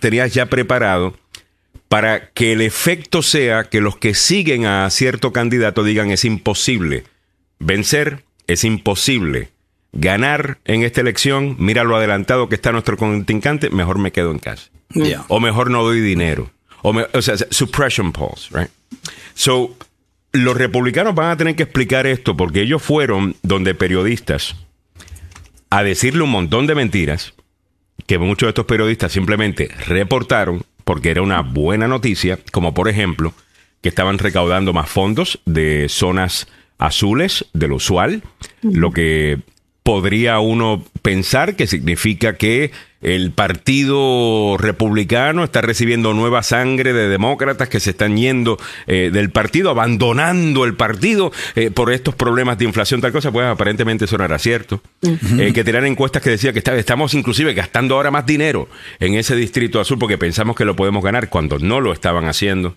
[0.00, 1.16] tenías ya preparado
[1.92, 7.04] para que el efecto sea que los que siguen a cierto candidato digan es imposible
[7.58, 9.50] vencer, es imposible
[9.92, 14.38] ganar en esta elección, mira lo adelantado que está nuestro contrincante, mejor me quedo en
[14.38, 14.70] casa.
[15.28, 16.50] O mejor no doy dinero.
[16.80, 18.70] O, o sea, suppression polls, right?
[19.34, 19.76] So,
[20.32, 24.56] los republicanos van a tener que explicar esto porque ellos fueron donde periodistas
[25.68, 27.34] a decirle un montón de mentiras
[28.06, 33.34] que muchos de estos periodistas simplemente reportaron porque era una buena noticia, como por ejemplo
[33.80, 36.46] que estaban recaudando más fondos de zonas
[36.78, 38.22] azules de lo usual,
[38.62, 39.40] lo que
[39.82, 42.70] podría uno pensar que significa que
[43.02, 49.30] el Partido Republicano está recibiendo nueva sangre de demócratas que se están yendo eh, del
[49.30, 54.16] partido, abandonando el partido eh, por estos problemas de inflación, tal cosa, pues aparentemente eso
[54.18, 54.80] no era cierto.
[55.02, 58.68] Eh, que tenían encuestas que decía que está- estamos inclusive gastando ahora más dinero
[59.00, 62.76] en ese distrito azul porque pensamos que lo podemos ganar cuando no lo estaban haciendo.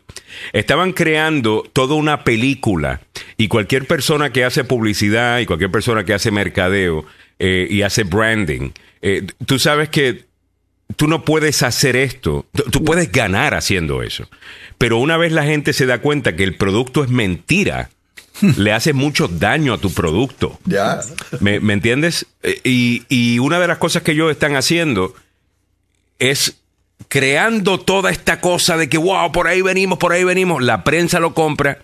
[0.54, 3.02] Estaban creando toda una película
[3.38, 7.06] y cualquier persona que hace publicidad y cualquier persona que hace mercadeo
[7.39, 8.71] eh, y hace branding,
[9.02, 10.26] eh, tú sabes que
[10.95, 14.30] tú no puedes hacer esto, tú, tú puedes ganar haciendo eso,
[14.78, 17.89] pero una vez la gente se da cuenta que el producto es mentira,
[18.58, 20.60] le hace mucho daño a tu producto.
[20.65, 21.00] Ya.
[21.39, 22.26] ¿Me, me entiendes?
[22.43, 25.15] Eh, Y, y una de las cosas que ellos están haciendo
[26.19, 26.58] es
[27.08, 30.63] creando toda esta cosa de que, wow, por ahí venimos, por ahí venimos.
[30.63, 31.80] La prensa lo compra.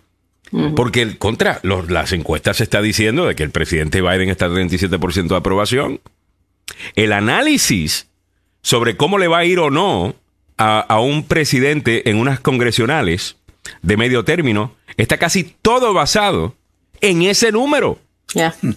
[0.75, 4.45] Porque el contra, los- las encuestas se está diciendo de que el presidente Biden está
[4.45, 6.01] al 37% de aprobación.
[6.95, 8.07] El análisis
[8.61, 10.15] sobre cómo le va a ir o no
[10.57, 13.37] a, a un presidente en unas congresionales
[13.81, 16.55] de medio término está casi todo basado
[16.99, 17.99] en ese número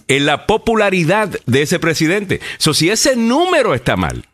[0.07, 2.39] en la popularidad de ese presidente.
[2.57, 4.25] So, si ese número está mal,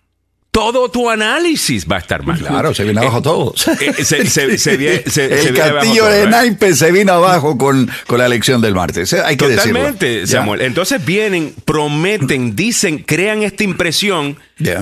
[0.52, 2.38] todo tu análisis va a estar mal.
[2.38, 3.54] Claro, se viene abajo todo.
[3.80, 6.28] Eh, se- se- se se- el viene abajo castillo de ¿eh?
[6.28, 9.14] naipes se vino abajo con, con la elección del martes.
[9.14, 10.42] Eh, Hay que Totalmente, decirlo.
[10.42, 10.62] Samuel.
[10.62, 14.38] Entonces vienen, prometen, dicen, crean esta impresión.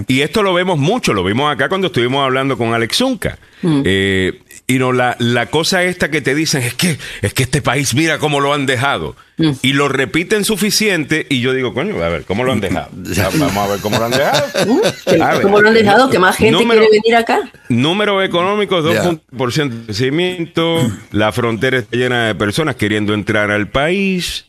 [0.08, 3.38] Y esto lo vemos mucho, lo vimos acá cuando estuvimos hablando con Alex Zunca.
[3.62, 3.82] Mm.
[3.86, 7.60] Eh, y no, la, la cosa esta que te dicen es que, es que este
[7.60, 9.16] país, mira cómo lo han dejado.
[9.38, 9.52] Mm.
[9.64, 11.26] Y lo repiten suficiente.
[11.28, 12.88] Y yo digo, coño, a ver, ¿cómo lo han dejado?
[12.94, 14.46] Vamos a ver cómo lo han dejado.
[15.08, 15.42] Ver.
[15.42, 16.10] ¿Cómo lo han dejado?
[16.12, 17.52] Que más gente Número- quiere venir acá.
[17.68, 19.04] Números económicos, Ya.
[19.10, 24.46] 2% de crecimiento, la frontera está llena de personas queriendo entrar al país,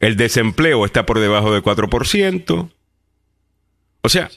[0.00, 2.68] el desempleo está por debajo del 4%.
[4.02, 4.28] O sea,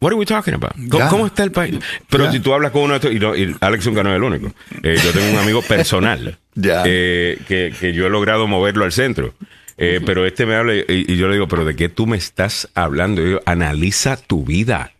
[0.00, 0.72] what are we talking about?
[1.10, 1.76] ¿Cómo, está el país?
[2.08, 4.16] Pero si tú hablas con uno de estos, y, no- y Alex Zunca no es
[4.16, 4.52] el único.
[4.82, 9.34] Eh, yo tengo un amigo personal eh, que, que yo he logrado moverlo al centro.
[9.82, 12.18] Eh, Pero este me habla y, y yo le digo, pero ¿de qué tú me
[12.18, 13.26] estás hablando?
[13.26, 14.92] Y yo, analiza tu vida.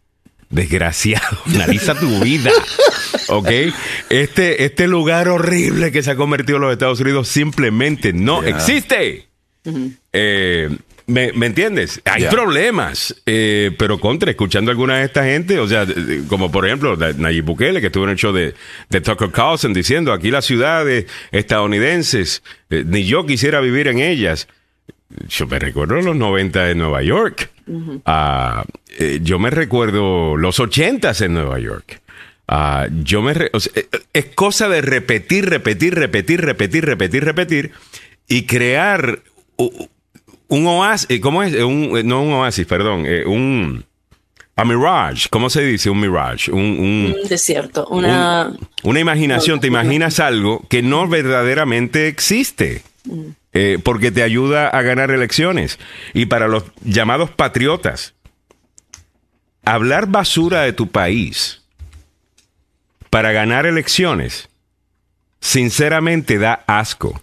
[0.48, 2.50] Desgraciado, analiza tu vida.
[3.28, 3.48] ¿Ok?
[4.08, 9.28] Este, este lugar horrible que se ha convertido en los Estados Unidos simplemente no existe.
[10.12, 10.70] Eh,
[11.10, 12.00] ¿me, me entiendes?
[12.04, 16.26] Hay problemas, eh, pero contra, escuchando a alguna de esta gente, o sea, de- de-
[16.28, 18.54] como por ejemplo Nayib Bukele, que estuvo en el show de,
[18.88, 24.48] de Tucker Carlson diciendo, aquí las ciudades estadounidenses, eh, ni yo quisiera vivir en ellas.
[25.28, 27.50] Yo me recuerdo los 90 de Nueva York.
[28.06, 28.64] Ah,
[28.98, 32.00] eh, yo me recuerdo los 80 en Nueva York.
[32.48, 33.72] Ah, yo me re- o sea,
[34.12, 37.70] es cosa de repetir, repetir, repetir, repetir, repetir, repetir
[38.28, 39.20] y crear
[40.50, 41.54] un oasis, ¿cómo es?
[41.54, 43.84] Un, eh, no un oasis, perdón, eh, un
[44.56, 45.88] a mirage, ¿cómo se dice?
[45.88, 47.86] Un mirage, un, un- Un desierto.
[47.86, 48.52] Una.
[48.82, 52.82] una imaginación, te imaginas algo que no verdaderamente existe.
[53.52, 55.78] eh, porque te ayuda a ganar elecciones.
[56.14, 58.12] Y para los llamados patriotas,
[59.64, 61.62] hablar basura de tu país
[63.08, 64.48] para ganar elecciones,
[65.40, 67.20] sinceramente da asco.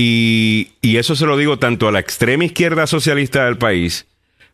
[0.00, 4.06] Y, y eso se lo digo tanto a la extrema izquierda socialista del país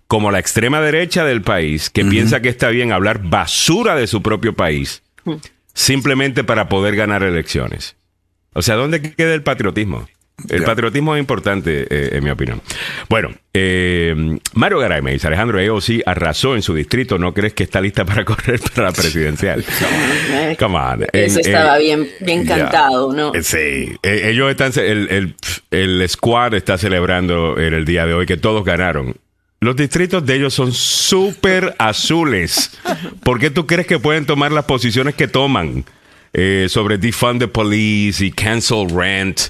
[0.07, 4.07] como a la extrema derecha del país, que piensa que está bien hablar basura de
[4.07, 5.02] su propio país,
[5.74, 7.96] simplemente para poder ganar elecciones.
[8.54, 10.09] O sea, ¿dónde queda el patriotismo?
[10.49, 12.61] El patriotismo es importante, eh, en mi opinión.
[13.09, 14.14] Bueno, eh,
[14.55, 18.05] Mario Garay me dice, Alejandro AOC arrasó en su distrito, ¿no crees que está lista
[18.05, 19.64] para correr para la presidencial?
[20.33, 21.07] Eh, Come on.
[21.12, 23.33] Eso estaba en- bien, bien cantado, ¿no?
[23.35, 25.35] Eh, Sí, Eh, ellos están, el, el,
[25.70, 29.16] el squad está celebrando en el día de hoy que todos ganaron.
[29.61, 32.70] Los distritos de ellos son súper azules.
[33.23, 35.85] ¿Por qué tú crees que pueden tomar las posiciones que toman?
[36.37, 39.40] Eh, sobre defund the police y cancel rent,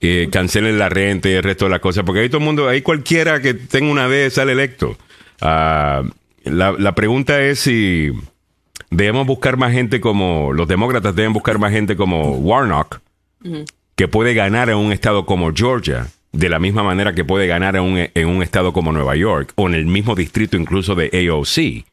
[0.00, 2.68] eh, cancelen la renta y el resto de las cosas, porque ahí todo el mundo,
[2.68, 4.98] ahí cualquiera que tenga una D sale electo.
[5.40, 6.02] Ah,
[6.42, 8.10] la, la pregunta es si
[8.90, 13.00] debemos buscar más gente como, los demócratas deben buscar más gente como Warnock,
[13.94, 17.76] que puede ganar en un estado como Georgia, de la misma manera que puede ganar
[17.76, 21.28] en un, en un estado como Nueva York, o en el mismo distrito incluso de
[21.30, 21.86] AOC.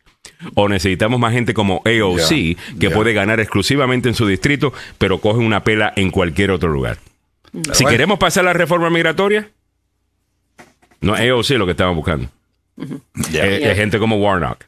[0.56, 5.40] O necesitamos más gente como AOC, que puede ganar exclusivamente en su distrito, pero coge
[5.40, 6.98] una pela en cualquier otro lugar.
[7.74, 7.90] Si bueno.
[7.90, 9.50] queremos pasar la reforma migratoria,
[11.02, 12.30] no es AOC lo que estamos buscando.
[13.32, 13.46] Ya.
[13.46, 14.64] Es, es gente como Warnock,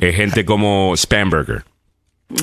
[0.00, 1.64] es gente como Spamberger,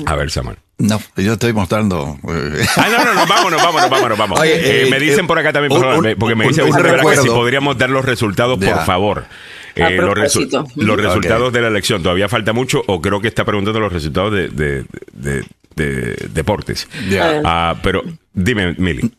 [0.06, 0.56] A ver, Samuel.
[0.78, 2.16] No, yo estoy mostrando.
[2.28, 4.40] eh, Ah, no, no, no, vámonos, vámonos, vámonos, vámonos.
[4.42, 6.44] Oye, Eh, eh, me dicen eh, por acá también, un- por favor, un- porque me
[6.44, 7.34] un- dicen un Rivera que si recuerdo.
[7.34, 9.24] podríamos dar los resultados, por favor.
[9.78, 12.02] Eh, los, resu- los resultados de la elección.
[12.02, 15.44] ¿Todavía falta mucho o creo que está preguntando los resultados de, de- de-
[15.76, 16.88] de deportes?
[17.08, 17.24] Ya.
[17.24, 17.42] A ver.
[17.44, 19.10] Ah, pero dime, Mili.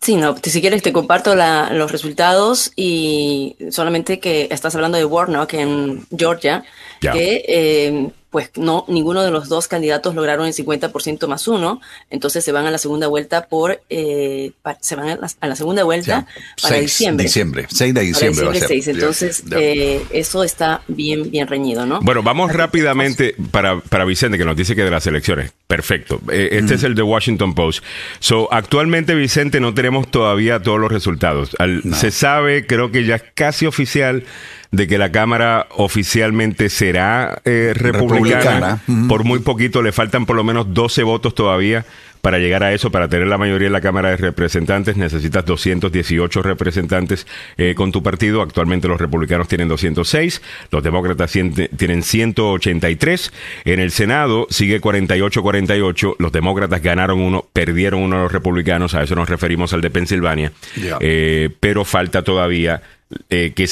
[0.00, 5.04] Sí, no, si quieres te comparto la- los resultados y solamente que estás hablando de
[5.04, 6.62] Warnock en Georgia,
[7.00, 7.12] Ya.
[7.12, 12.44] que eh, pues no, ninguno de los dos candidatos lograron el 50% más uno, entonces
[12.44, 15.56] se van a la segunda vuelta por, eh, pa- se van a la, a la
[15.56, 16.26] segunda vuelta
[16.60, 17.24] para seis, diciembre.
[17.24, 18.68] Diciembre, 6 de Para diciembre va a diciembre ser.
[18.68, 19.56] 6, Ya, entonces ya.
[19.58, 22.00] eh, eso está bien, bien reñido, ¿no?
[22.02, 25.52] Bueno, vamos rápidamente para, para Vicente, que nos dice que de las elecciones.
[25.66, 26.20] Perfecto.
[26.30, 27.82] Eh, este es el de Washington Post.
[28.20, 31.56] So, actualmente, Vicente, no tenemos todavía todos los resultados.
[31.58, 34.24] Al- Se sabe, creo que ya es casi oficial,
[34.70, 38.80] de que la Cámara oficialmente será eh, republicana.
[38.86, 39.08] Republicana.
[39.08, 41.84] Por muy poquito, le faltan por lo menos 12 votos todavía
[42.20, 46.42] para llegar a eso, para tener la mayoría en la Cámara de Representantes, necesitas 218
[46.42, 47.26] representantes
[47.56, 48.42] eh, con tu partido.
[48.42, 53.32] Actualmente los republicanos tienen 206, los demócratas tienen 183.
[53.64, 56.16] En el Senado sigue 48-48.
[56.18, 58.94] Los demócratas ganaron uno, perdieron uno a los republicanos.
[58.94, 60.52] A eso nos referimos al de Pensilvania.
[61.00, 62.82] Eh, pero falta todavía
[63.30, 63.66] eh, que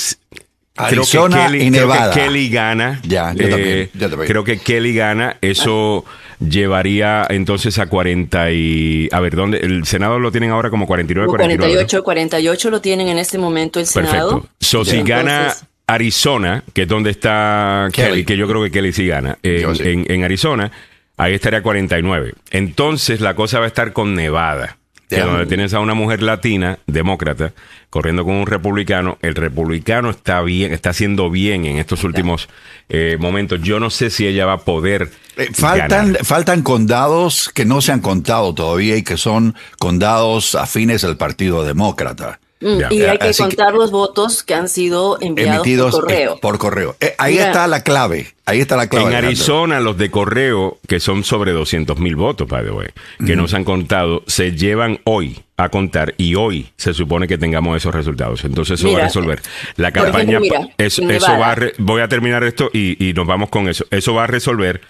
[0.79, 0.93] es.
[0.93, 1.99] Arizona y creo que.
[2.15, 3.01] Kelly gana.
[3.05, 4.29] Ya, yo Eh, también, yo también.
[4.29, 5.37] Creo que Kelly gana.
[5.41, 6.05] Eso
[6.39, 9.09] llevaría entonces a 40 y...
[9.13, 9.59] A ver, ¿dónde?
[9.59, 11.73] El Senado lo tienen ahora como 49, 49.
[11.73, 14.31] 48, 48 lo tienen en este momento el Senado.
[14.43, 14.55] Perfecto.
[14.61, 15.55] So, si Entonces, gana
[15.87, 18.09] Arizona, que es donde está Kelly.
[18.09, 19.83] Kelly, que yo creo que Kelly sí gana, eh, sí.
[19.85, 20.71] en, en Arizona,
[21.17, 22.35] ahí estaría 49.
[22.51, 24.77] Entonces la cosa va a estar con Nevada.
[25.09, 27.53] Que donde tienes a una mujer latina, demócrata,
[27.91, 29.19] corriendo con un republicano.
[29.23, 32.49] El republicano está bien, está haciendo bien en estos últimos
[32.89, 33.61] eh, momentos.
[33.63, 35.13] Yo no sé si ella va a poder.
[35.37, 36.25] Eh, faltan, ganar.
[36.25, 41.65] faltan condados que no se han contado todavía y que son condados afines al Partido
[41.65, 42.41] Demócrata.
[42.59, 42.89] Mm, Ya.
[42.91, 46.35] y hay que contar los votos que han sido enviados emitidos por correo.
[46.35, 46.97] eh, por correo.
[47.01, 47.47] Eh, ahí Mira.
[47.49, 48.29] está la clave.
[48.47, 49.03] Ahí está la clave.
[49.05, 49.29] En Alejandro.
[49.29, 52.89] Arizona, los de correo, que son sobre 200 mil votos, by the way,
[53.27, 57.37] que no se han contado, se llevan hoy a contar y hoy se supone que
[57.39, 58.43] tengamos esos resultados.
[58.45, 59.43] Entonces eso va a resolver.
[59.77, 61.55] La campaña, ejemplo, mira, eso, va a Nevada.
[61.57, 63.85] re- voy a terminar esto y, y nos vamos con eso.
[63.91, 64.81] Eso va a resolver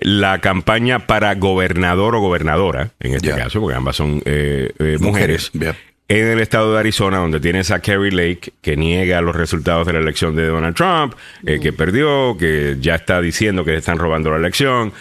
[0.00, 5.50] la campaña para gobernador o gobernadora, en este caso, porque ambas son eh, eh, mujeres.
[5.54, 5.76] Mujeres.
[6.08, 9.94] En el estado de Arizona, donde tienes a Kerry Lake, que niega los resultados de
[9.94, 11.14] la elección de Donald Trump,
[11.44, 14.92] eh, que perdió, que ya está diciendo que le están robando la elección.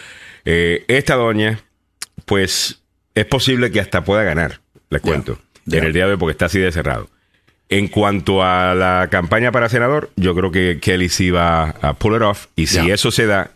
[0.46, 1.60] Eh, esta doña,
[2.26, 2.82] pues,
[3.14, 5.38] es posible que hasta pueda ganar, les cuento,
[5.72, 7.08] en el día de hoy, porque está así de cerrado.
[7.70, 12.16] En cuanto a la campaña para senador, yo creo que Kelly sí va a pull
[12.16, 12.48] it off.
[12.56, 13.52] Y si eso se da,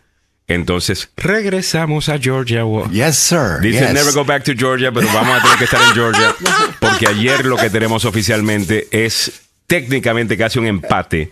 [0.50, 2.64] entonces regresamos a Georgia.
[2.92, 3.60] Yes, sir.
[3.62, 3.94] Dice yes.
[3.94, 6.36] never go back to Georgia, pero vamos a tener que estar en Georgia
[6.80, 11.30] porque ayer lo que tenemos oficialmente es técnicamente casi un empate.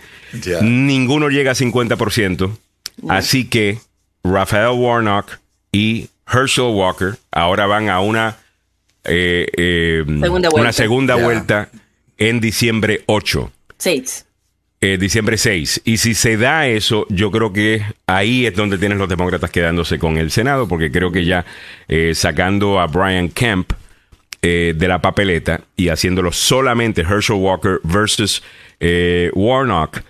[0.61, 2.55] Ninguno llega a 50%.
[3.09, 3.79] Así que
[4.23, 5.39] Rafael Warnock
[5.71, 8.37] y Herschel Walker ahora van a una,
[9.03, 10.73] eh, eh, Segunda una vuelta.
[10.73, 11.69] segunda vuelta
[12.17, 14.26] en diciembre 8 Seis.
[14.81, 15.81] Eh, diciembre 6.
[15.85, 19.99] Y si se da eso, yo creo que ahí es donde tienes los demócratas quedándose
[19.99, 21.45] con el Senado, porque creo que ya
[21.87, 23.71] eh, sacando a Brian Kemp
[24.43, 28.43] eh, de la papeleta y haciéndolo solamente Herschel Walker versus
[28.79, 30.01] eh, Warnock,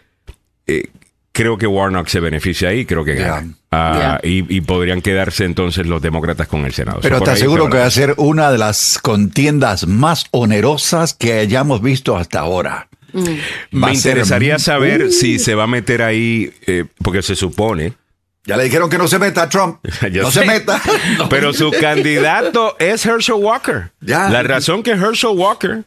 [0.68, 0.90] eh,
[1.32, 3.54] creo que Warnock se beneficia ahí, creo que gana.
[3.72, 7.00] Ah, y, y podrían quedarse entonces los demócratas con el Senado.
[7.02, 11.34] Pero te aseguro está que va a ser una de las contiendas más onerosas que
[11.34, 12.90] hayamos visto hasta ahora.
[13.16, 17.94] Va Me interesaría saber Uh, si se va a meter ahí, eh, porque se supone
[18.46, 19.80] Ya le dijeron que no se meta Trump.
[20.12, 20.42] No sé.
[20.42, 20.82] se meta.
[21.18, 21.30] No.
[21.30, 23.92] Pero su candidato es Herschel Walker.
[24.02, 24.30] Ya.
[24.30, 25.84] La razón que Herschel Walker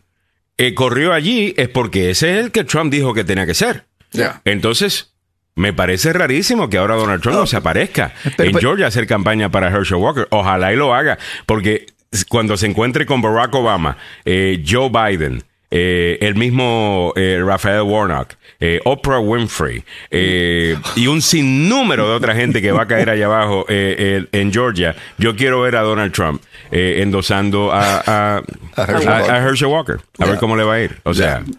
[0.58, 3.84] eh, corrió allí es porque ese es el que Trump dijo que tenía que ser.
[4.12, 4.42] Ya.
[4.44, 5.12] Entonces,
[5.54, 8.88] me parece rarísimo que ahora Donald Trump no, se aparezca Pero- en pero- Georgia a
[8.88, 10.26] hacer campaña para Herschel Walker.
[10.30, 11.86] Ojalá y lo haga, porque
[12.28, 18.34] cuando se encuentre con Barack Obama, eh, Joe Biden, eh, el mismo eh, Rafael Warnock,
[18.60, 23.26] eh, Oprah Winfrey eh, y un sinnúmero de otra gente que va a caer allá
[23.26, 28.42] abajo en Georgia, yo quiero ver a Donald Trump eh, endosando a, a,
[28.76, 29.30] A Herschel a- Walker.
[29.34, 30.00] a Herschel Walker.
[30.18, 30.98] A ver cómo le va a ir.
[31.04, 31.52] O sea, Ya.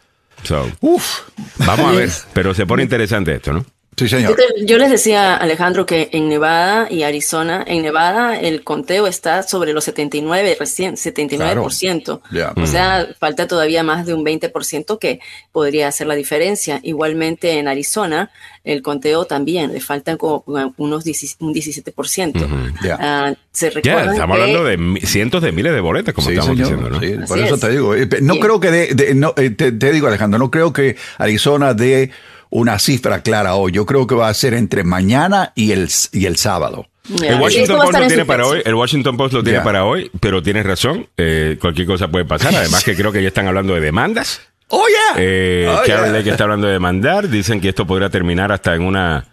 [0.44, 1.22] so, Uf.
[1.66, 2.10] vamos a ver.
[2.34, 3.66] Pero se pone interesante esto, ¿no?
[4.02, 4.32] Sí, señor.
[4.32, 9.06] Yo, te- yo les decía, Alejandro, que en Nevada y Arizona, en Nevada el conteo
[9.08, 12.22] está sobre los 79 recién, 79%.
[12.32, 12.54] Ya.
[12.56, 15.20] O sea, falta todavía más de un 20% que
[15.52, 16.80] podría hacer la diferencia.
[16.84, 18.32] Igualmente en Arizona,
[18.64, 20.44] el conteo también, le faltan como
[20.78, 22.48] unos 10 un 17%.
[22.84, 22.98] Ya.
[23.00, 26.34] Ah, se Ya, recuerdan estamos que- hablando de cientos de miles de boletas, como Sí,
[26.34, 26.70] estamos señor.
[26.80, 27.00] diciendo, ¿no?
[27.00, 27.62] Sí, por Así eso es.
[27.62, 27.96] te digo.
[27.96, 30.96] eh, No creo que dé, de- no, eh, te, te digo, Alejandro, no creo que
[31.18, 32.12] Arizona dé
[32.52, 33.72] una cifra clara hoy.
[33.72, 36.88] Yo creo que va a ser entre mañana y el, y el sábado.
[37.24, 40.12] El Washington Post lo en tiene para hoy, el Washington Post lo tiene para hoy,
[40.20, 42.54] pero tienes razón, eh, cualquier cosa puede pasar.
[42.54, 44.40] Además que creo que ya están hablando de demandas.
[44.68, 45.16] ¡Oh, yeah!
[45.18, 46.14] Eh, Oh, Karen yeah.
[46.14, 49.26] Lake está hablando de demandar, dicen que esto podría terminar hasta en una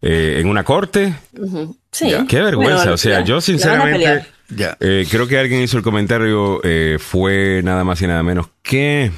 [0.00, 1.14] eh, en una corte.
[1.90, 2.12] Sí.
[2.28, 4.26] Qué vergüenza, Bueno, o sea, yo sinceramente
[4.80, 9.10] eh, creo que alguien hizo el comentario, eh, fue nada más y nada menos que...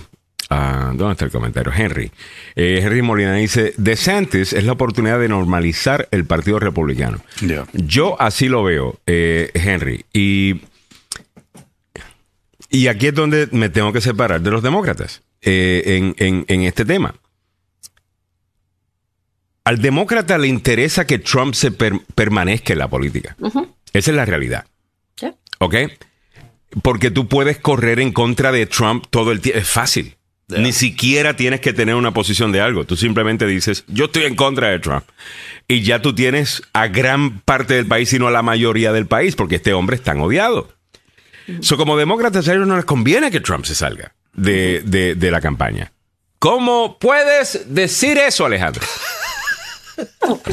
[0.51, 1.73] ah, ¿Dónde está el comentario?
[1.77, 2.11] Henry.
[2.55, 7.21] Eh, Henry Molina dice, DeSantis es la oportunidad de normalizar el Partido Republicano.
[7.73, 10.05] Yo así lo veo, eh, Henry.
[10.13, 10.63] Y,
[12.71, 16.63] y aquí es donde me tengo que separar de los demócratas eh, en, en- en
[16.63, 17.15] este tema.
[19.65, 23.37] Al demócrata le interesa que Trump se per- permanezca en la política.
[23.93, 24.65] Esa es la realidad.
[25.17, 25.27] Sí.
[25.59, 25.75] ¿Ok?
[26.83, 29.61] Porque tú puedes correr en contra de Trump todo el tiempo.
[29.61, 30.16] Es fácil.
[30.49, 32.85] Ni siquiera tienes que tener una posición de algo.
[32.85, 35.05] Tú simplemente dices, yo estoy en contra de Trump.
[35.67, 39.35] Y ya tú tienes a gran parte del país, sino a la mayoría del país,
[39.35, 40.69] porque este hombre es tan odiado.
[41.61, 45.31] So, como demócratas, a ellos no les conviene que Trump se salga de, de- de
[45.33, 45.93] la campaña.
[46.39, 48.85] ¿Cómo puedes decir eso, Alejandro?
[50.21, 50.45] ¿Ok?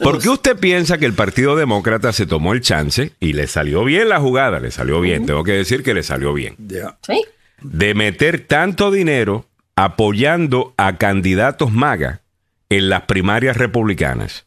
[0.00, 3.84] ¿Por qué usted piensa que el Partido Demócrata se tomó el chance y le salió
[3.84, 4.60] bien la jugada?
[4.60, 6.54] Le salió bien, tengo que decir que le salió bien.
[7.06, 7.22] Sí.
[7.60, 12.22] De meter tanto dinero apoyando a candidatos MAGA
[12.68, 14.46] en las primarias republicanas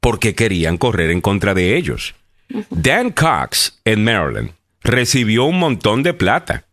[0.00, 2.14] porque querían correr en contra de ellos.
[2.70, 4.52] Dan Cox en Maryland
[4.82, 6.64] recibió un montón de plata.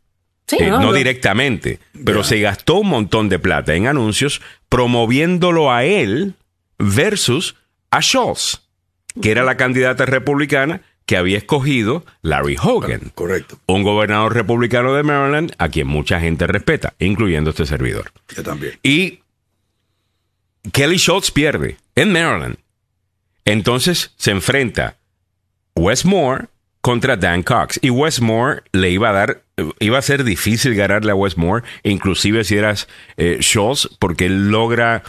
[0.45, 5.83] Sí, Eh, no, directamente, pero se gastó un montón de plata en anuncios promoviéndolo a
[5.83, 6.35] él
[6.77, 7.55] versus
[7.89, 8.61] a Schultz,
[9.19, 13.59] que era la candidata republicana que había escogido Larry Hogan, Correcto.
[13.67, 18.11] un gobernador republicano de Maryland a quien mucha gente respeta, incluyendo este servidor.
[18.35, 18.79] Yo también.
[18.83, 19.19] Y
[20.71, 22.57] Kelly Schultz pierde en Maryland.
[23.45, 24.95] Entonces se enfrenta
[25.75, 26.45] Westmore
[26.81, 27.79] contra Dan Cox.
[27.81, 29.43] Y Westmore le iba a dar,
[29.79, 32.87] iba a ser difícil ganarle a Westmore, inclusive si eras
[33.17, 35.03] eh, Schultz, porque él logra,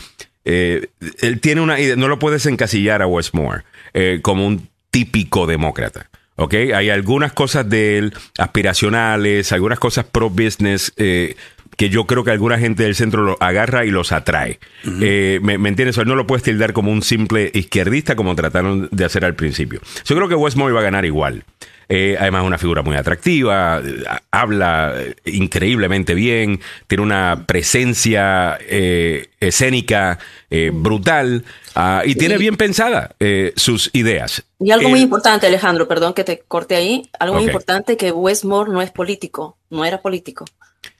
[0.44, 0.88] eh,
[1.20, 6.08] él tiene una idea, no lo puedes encasillar a Westmore eh, como un típico demócrata.
[6.36, 6.54] ¿Ok?
[6.72, 11.34] Hay algunas cosas de él aspiracionales, algunas cosas pro business eh,
[11.76, 14.60] que yo creo que alguna gente del centro lo agarra y los atrae.
[15.00, 15.98] Eh, ¿me, me entiendes?
[15.98, 19.80] O no lo puedes tildar como un simple izquierdista como trataron de hacer al principio.
[20.04, 21.42] Yo creo que Westmore iba a ganar igual.
[21.88, 28.58] Eh, además, es una figura muy atractiva, eh, habla eh, increíblemente bien, tiene una presencia
[28.60, 30.18] eh, escénica
[30.50, 33.14] eh, brutal ah, y tiene bien pensada
[33.56, 34.44] sus ideas.
[34.58, 37.10] Y algo muy importante, Alejandro, perdón que te corte ahí.
[37.18, 40.44] Algo muy importante que Westmore no es político, no era político.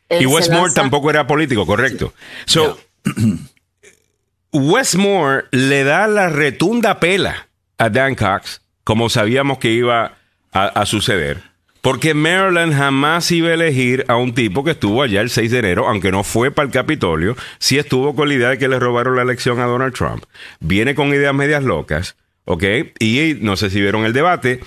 [0.08, 2.12] Él Y Westmore lanza- tampoco era político, correcto.
[2.44, 2.78] So,
[4.52, 10.16] Westmore le da la retunda pela a Dan Cox, como sabíamos que iba
[10.54, 11.42] a, suceder,
[11.80, 15.58] porque Maryland jamás iba a elegir a un tipo que estuvo allá el 6 de
[15.58, 18.78] enero, aunque no fue para el Capitolio, sí estuvo con la idea de que le
[18.78, 20.24] robaron la elección a Donald Trump.
[20.60, 22.64] Viene con ideas medias locas, ¿ok?
[23.00, 24.60] Y no sé si vieron el debate,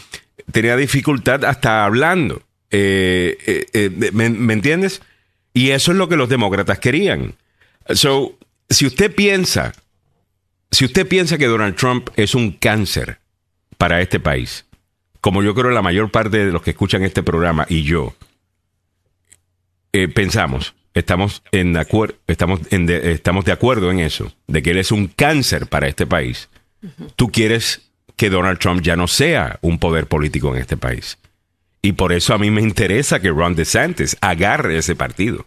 [0.51, 2.43] tenía dificultad hasta hablando.
[2.69, 5.01] Eh, eh, eh, ¿me, me entiendes?
[5.53, 7.35] Y eso es lo que los demócratas querían.
[7.89, 8.37] So,
[8.69, 9.73] si usted piensa,
[10.69, 13.19] si usted piensa que Donald Trump es un cáncer
[13.77, 14.66] para este país,
[15.21, 18.13] como yo creo la mayor parte de los que escuchan este programa y yo,
[19.93, 24.61] eh, pensamos, estamos en de acuerdo, estamos, en de, estamos de acuerdo en eso, de
[24.61, 26.49] que él es un cáncer para este país.
[27.15, 31.17] Tú quieres que Donald Trump ya no sea un poder político en este país.
[31.81, 35.45] Y por eso a mí me interesa que Ron DeSantis agarre ese partido.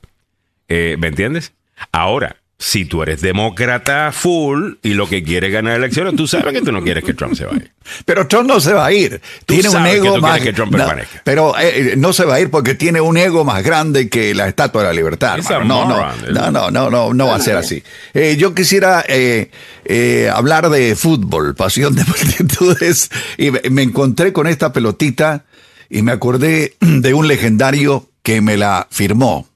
[0.69, 1.53] Eh, ¿Me entiendes?
[1.93, 6.61] Ahora, si tú eres demócrata full y lo que quieres ganar elecciones, tú sabes que
[6.61, 7.73] tú no quieres que Trump se vaya.
[8.05, 9.19] Pero Trump no se va a ir.
[9.47, 10.33] Tú tiene un que ego tú más.
[10.33, 11.23] quieres que Trump no, permanezca.
[11.25, 14.47] pero eh, no se va a ir porque tiene un ego más grande que la
[14.47, 15.39] Estatua de la Libertad.
[15.39, 16.13] No, no, moron.
[16.33, 17.83] no, no, no, no, no va a ser así.
[18.13, 19.51] Eh, yo quisiera eh,
[19.87, 25.45] eh, hablar de fútbol, pasión de multitudes, y me encontré con esta pelotita
[25.89, 29.50] y me acordé de un legendario que me la firmó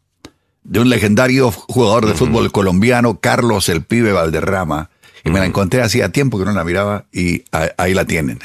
[0.65, 4.91] de un legendario jugador de fútbol colombiano, Carlos el Pibe Valderrama.
[5.25, 7.45] Y me la encontré hacía tiempo que no la miraba y
[7.79, 8.39] ahí la tienen.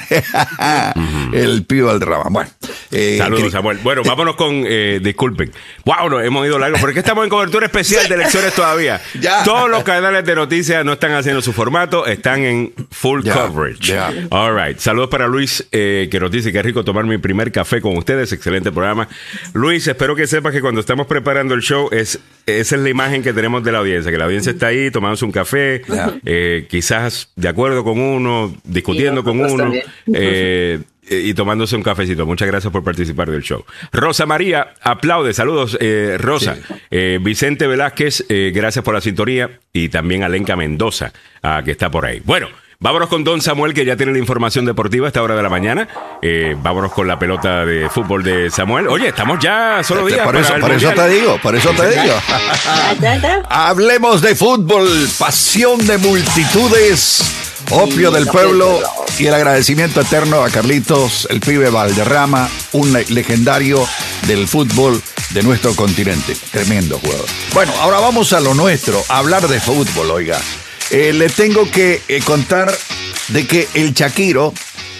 [1.32, 2.24] El pibe Valderrama.
[2.30, 2.50] Bueno.
[2.90, 3.78] eh, Saludos, Samuel.
[3.82, 5.52] Bueno, vámonos con, eh, disculpen.
[5.84, 6.78] Wow, no, hemos ido largo.
[6.78, 9.00] ¿Por qué estamos en cobertura especial de elecciones todavía?
[9.20, 9.42] Ya.
[9.44, 13.80] Todos los canales de noticias no están haciendo su formato, están en full Ya, coverage.
[13.92, 14.10] ya.
[14.30, 14.78] All right.
[14.78, 17.96] Saludos para Luis, eh, que nos dice que es rico tomar mi primer café con
[17.98, 18.32] ustedes.
[18.32, 19.08] Excelente programa.
[19.52, 23.22] Luis, espero que sepas que cuando estamos preparando el show, es, esa es la imagen
[23.22, 25.82] que tenemos de la audiencia, que la audiencia está ahí tomándose un café,
[26.24, 29.72] eh, quizás de acuerdo con uno, discutiendo Y con uno.
[30.14, 32.24] eh, eh, y tomándose un cafecito.
[32.24, 33.64] Muchas gracias por participar del show.
[33.92, 35.34] Rosa María, aplaude.
[35.34, 36.56] Saludos, eh, Rosa.
[36.90, 39.58] Eh, Vicente Velázquez, eh, gracias por la sintonía.
[39.72, 41.12] Y también a Lenca Mendoza,
[41.42, 42.22] ah, que está por ahí.
[42.24, 42.48] Bueno.
[42.82, 45.50] Vámonos con Don Samuel, que ya tiene la información deportiva a esta hora de la
[45.50, 45.86] mañana.
[46.22, 48.88] Eh, vámonos con la pelota de fútbol de Samuel.
[48.88, 51.70] Oye, estamos ya solo días por para eso, el por eso te digo, por eso
[51.72, 52.14] te digo.
[53.50, 57.22] Hablemos de fútbol, pasión de multitudes,
[57.70, 58.80] opio Sí, del pueblo
[59.18, 63.86] y el agradecimiento eterno a Carlitos, el pibe Valderrama, un le- legendario
[64.26, 65.02] del fútbol
[65.34, 66.34] de nuestro continente.
[66.50, 67.26] Tremendo jugador.
[67.52, 70.40] Bueno, ahora vamos a lo nuestro, a hablar de fútbol, oiga.
[70.90, 72.72] Eh, le tengo que eh, contar
[73.28, 74.52] de que el Shakiro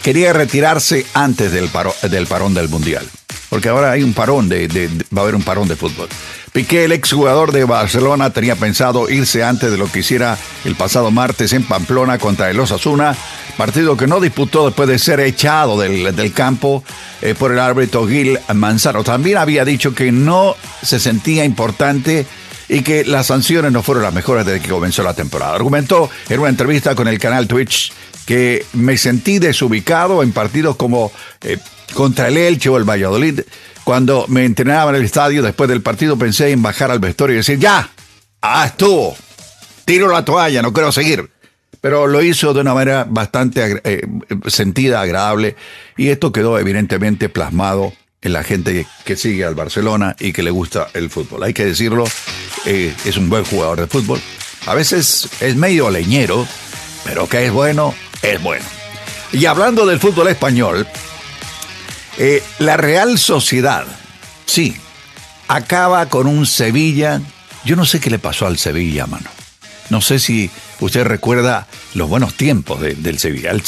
[0.02, 3.06] quería retirarse antes del, paro- del parón del Mundial.
[3.48, 4.68] Porque ahora hay un parón, de,
[5.16, 6.08] va a haber un parón de fútbol.
[6.52, 11.10] Piqué, el exjugador de Barcelona, tenía pensado irse antes de lo que hiciera el pasado
[11.10, 13.16] martes en Pamplona contra el Osasuna,
[13.56, 16.84] partido que no disputó después de ser echado del, del campo
[17.22, 19.02] eh, por el árbitro Gil Manzano.
[19.04, 22.26] También había dicho que no se sentía importante
[22.72, 25.56] y que las sanciones no fueron las mejores desde que comenzó la temporada.
[25.56, 27.92] Argumentó en una entrevista con el canal Twitch
[28.24, 31.10] que me sentí desubicado en partidos como
[31.40, 31.58] eh,
[31.94, 33.40] contra el Elche o el Valladolid.
[33.82, 37.38] Cuando me entrenaba en el estadio después del partido pensé en bajar al vestuario y
[37.38, 37.90] decir, ya,
[38.40, 39.16] ah, estuvo,
[39.84, 41.28] tiro la toalla, no quiero seguir.
[41.80, 44.06] Pero lo hizo de una manera bastante eh,
[44.46, 45.56] sentida, agradable,
[45.96, 47.92] y esto quedó evidentemente plasmado
[48.22, 51.42] en la gente que sigue al Barcelona y que le gusta el fútbol.
[51.42, 52.04] Hay que decirlo,
[52.66, 54.20] eh, es un buen jugador de fútbol.
[54.66, 56.46] A veces es medio leñero,
[57.04, 58.64] pero que es bueno, es bueno.
[59.32, 60.86] Y hablando del fútbol español,
[62.18, 63.86] eh, la Real Sociedad,
[64.44, 64.76] sí,
[65.48, 67.22] acaba con un Sevilla.
[67.64, 69.30] Yo no sé qué le pasó al Sevilla, mano.
[69.90, 73.50] No sé si usted recuerda los buenos tiempos de- del Sevilla.
[73.50, 73.62] El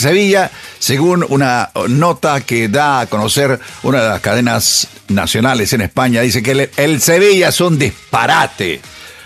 [0.00, 6.22] Sevilla, según una nota que da a conocer una de las cadenas nacionales en España,
[6.22, 8.80] dice que el, Sevilla es un disparate.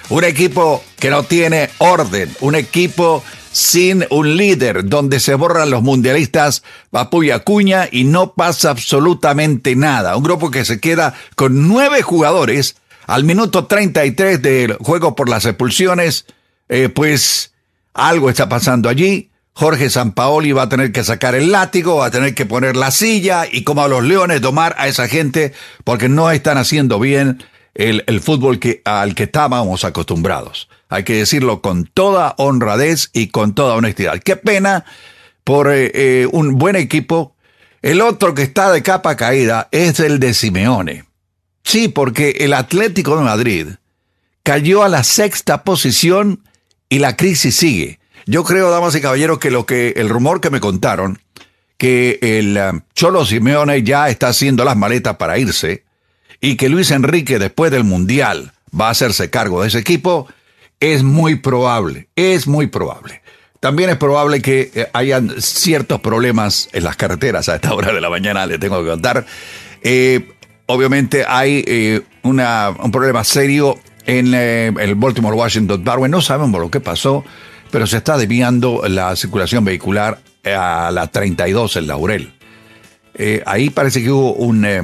[0.09, 3.23] Un equipo que no tiene orden, un equipo
[3.53, 9.77] sin un líder, donde se borran los mundialistas Papu y Acuña y no pasa absolutamente
[9.77, 10.17] nada.
[10.17, 12.75] Un grupo que se queda con nueve jugadores
[13.07, 16.27] al minuto 33 del juego por las expulsiones,
[16.71, 17.53] eh, pues
[17.93, 19.29] algo está pasando allí.
[19.53, 22.93] Jorge Sampaoli va a tener que sacar el látigo, va a tener que poner la
[22.93, 25.53] silla y como a los leones domar a esa gente
[25.85, 27.45] porque no están haciendo bien
[27.75, 30.69] el, fútbol que, al que estábamos acostumbrados.
[30.89, 34.21] Hay que decirlo con toda honradez y con toda honestidad.
[34.21, 34.85] Qué pena
[35.45, 37.35] por eh, eh, un buen equipo.
[37.83, 41.05] El otro que está de capa caída es el de Simeone.
[41.65, 43.67] Sí, porque el Atlético de Madrid
[44.43, 46.45] cayó a la sexta posición
[46.91, 47.99] y la crisis sigue.
[48.27, 51.19] Yo creo, damas y caballeros, que lo que el rumor que me contaron
[51.81, 55.85] que el um, Cholo Simeone ya está haciendo las maletas para irse
[56.39, 60.29] y que Luis Enrique después del Mundial va a hacerse cargo de ese equipo
[60.79, 63.23] es muy probable, es muy probable.
[63.61, 68.01] También es probable que eh, hayan ciertos problemas en las carreteras a esta hora de
[68.03, 69.25] la mañana, le tengo que contar.
[69.83, 70.33] Eh,
[70.67, 76.11] obviamente hay eh, un problema serio en eh, el Baltimore Washington Darwin.
[76.11, 77.25] No sabemos lo que pasó,
[77.71, 82.33] pero se está desviando la circulación vehicular a la 32 en Laurel.
[83.15, 84.83] Eh, ahí parece que hubo un, eh,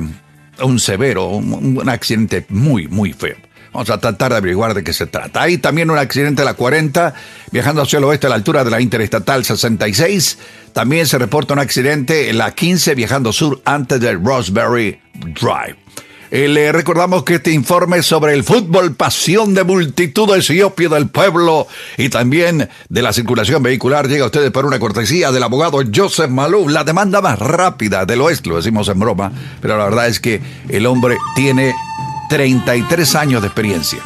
[0.62, 3.36] un severo, un, accidente muy, muy feo.
[3.72, 5.42] Vamos a tratar de averiguar de qué se trata.
[5.42, 7.14] Hay también un accidente a la 40,
[7.52, 10.38] viajando hacia el oeste a la altura de la Interestatal 66.
[10.72, 15.85] También se reporta un accidente en la 15, viajando sur antes del Roseberry Drive.
[16.30, 21.08] Eh, le recordamos que este informe sobre el fútbol, pasión de multitudes y opio del
[21.08, 25.78] pueblo y también de la circulación vehicular llega a ustedes por una cortesía del abogado
[25.94, 30.08] Joseph Malou, la demanda más rápida del oeste, lo decimos en broma, pero la verdad
[30.08, 31.74] es que el hombre tiene
[32.28, 34.00] 33 años de experiencia.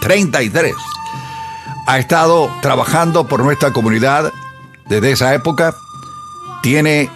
[0.00, 0.72] 33.
[1.86, 4.32] Ha estado trabajando por nuestra comunidad
[4.88, 5.74] desde esa época.
[6.62, 7.10] Tiene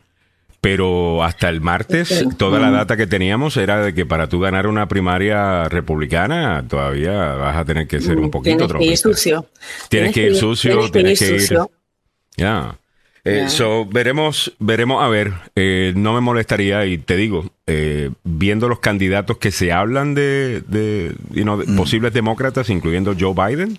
[0.60, 2.24] Pero hasta el martes, Sí.
[2.38, 7.34] toda la data que teníamos era de que para tú ganar una primaria republicana, todavía
[7.34, 9.46] vas a tener que ser un poquito Mm, Tienes que ir sucio.
[9.90, 11.70] Tienes que ir sucio, tienes que ir- sucio.
[12.36, 12.76] Ya.
[13.24, 18.68] Eh, so, veremos, veremos, a ver, eh, no me molestaría y te digo, eh, viendo
[18.68, 23.78] los candidatos que se hablan de, de, you know, de posibles demócratas, incluyendo Joe Biden,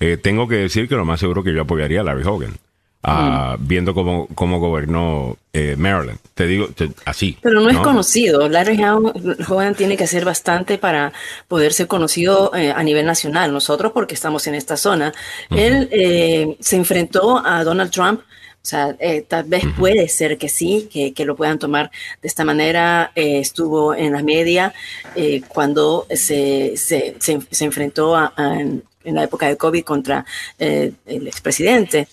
[0.00, 2.56] eh, tengo que decir que lo más seguro que yo apoyaría a Larry Hogan,
[3.04, 6.18] ah, viendo cómo, cómo gobernó eh, Maryland.
[6.34, 7.38] Te digo, te- así.
[7.40, 8.48] Pero no, es conocido.
[8.48, 9.12] Larry Hogan
[9.48, 11.12] Hogan tiene que hacer bastante para
[11.46, 13.52] poder ser conocido eh, a nivel nacional.
[13.52, 15.12] Nosotros, porque estamos en esta zona,
[15.50, 18.22] él eh, se enfrentó a Donald Trump.
[18.62, 21.90] O sea, eh, tal vez puede ser que sí, que, que lo puedan tomar
[22.20, 23.10] de esta manera.
[23.16, 24.72] Eh, estuvo en la media
[25.16, 29.82] eh, cuando se, se, se, se enfrentó a- a- en, en la época de COVID
[29.82, 30.24] contra
[30.60, 32.06] eh, el expresidente.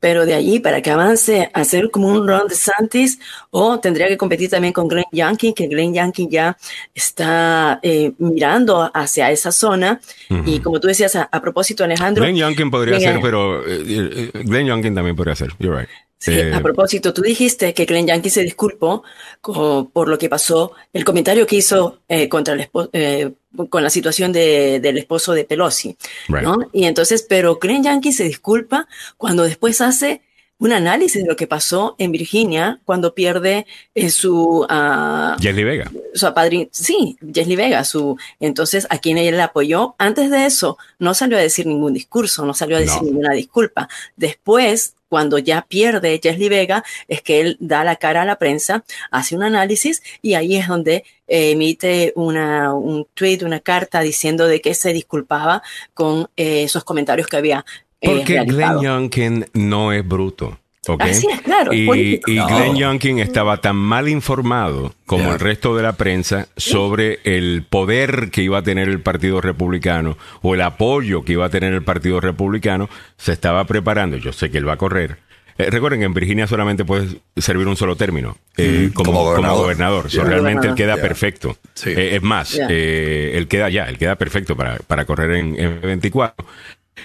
[0.00, 3.18] Pero de allí para que avance a ser como un Ron DeSantis
[3.50, 6.56] o tendría que competir también con Glenn Youngkin, que Glenn Youngkin ya
[6.94, 10.00] está eh, mirando hacia esa zona.
[10.46, 12.22] Y como tú decías, a, a propósito, Alejandro.
[12.22, 15.50] Glenn Youngkin podría Glenn- ser, pero eh, eh, Glenn Youngkin también podría ser.
[15.58, 15.88] You're right.
[16.20, 19.04] Sí, Eh, a propósito, tú dijiste que Glenn Yankee se disculpó
[19.40, 23.32] por lo que pasó, el comentario que hizo eh, contra el eh,
[23.70, 25.96] con la situación de- del esposo de Pelosi,
[26.28, 26.42] Right.
[26.42, 26.58] ¿no?
[26.72, 30.22] Y entonces, pero Glenn Yankee se disculpa cuando después hace
[30.60, 33.64] un análisis de lo que pasó en Virginia cuando pierde
[33.94, 35.90] eh, su, ah, Leslie Vega.
[36.14, 39.94] su apadrin- sí, Jesly Vega, su, entonces a quien ella le apoyó.
[39.98, 43.08] Antes de eso, no salió a decir ningún discurso, no salió a decir No.
[43.08, 43.88] ninguna disculpa.
[44.16, 48.84] Después, cuando ya pierde Jesly Vega, es que él da la cara a la prensa,
[49.10, 54.46] hace un análisis y ahí es donde eh, emite una, un tweet, una carta diciendo
[54.46, 55.62] de que se disculpaba
[55.94, 57.64] con eh, esos comentarios que había.
[58.00, 58.80] eh, Porque Glenn.
[58.80, 60.58] Youngkin no es bruto.
[60.86, 61.02] ¿Ok?
[61.02, 62.30] Así es, claro, Y, político.
[62.30, 62.46] y No.
[62.46, 68.30] Glenn Youngkin estaba tan mal informado como el resto de la prensa sobre el poder
[68.30, 71.82] que iba a tener el Partido Republicano o el apoyo que iba a tener el
[71.82, 72.88] Partido Republicano.
[73.16, 74.16] Se estaba preparando.
[74.16, 75.18] Yo sé que él va a correr.
[75.60, 79.56] Eh, recuerden que en Virginia solamente puede servir un solo término eh, como, como como
[79.56, 80.08] gobernador.
[80.08, 81.56] So, realmente él queda perfecto.
[81.74, 81.90] Sí.
[81.90, 85.80] Eh, es más, eh, él queda ya, él queda perfecto para, para correr en, en
[85.80, 86.46] 24.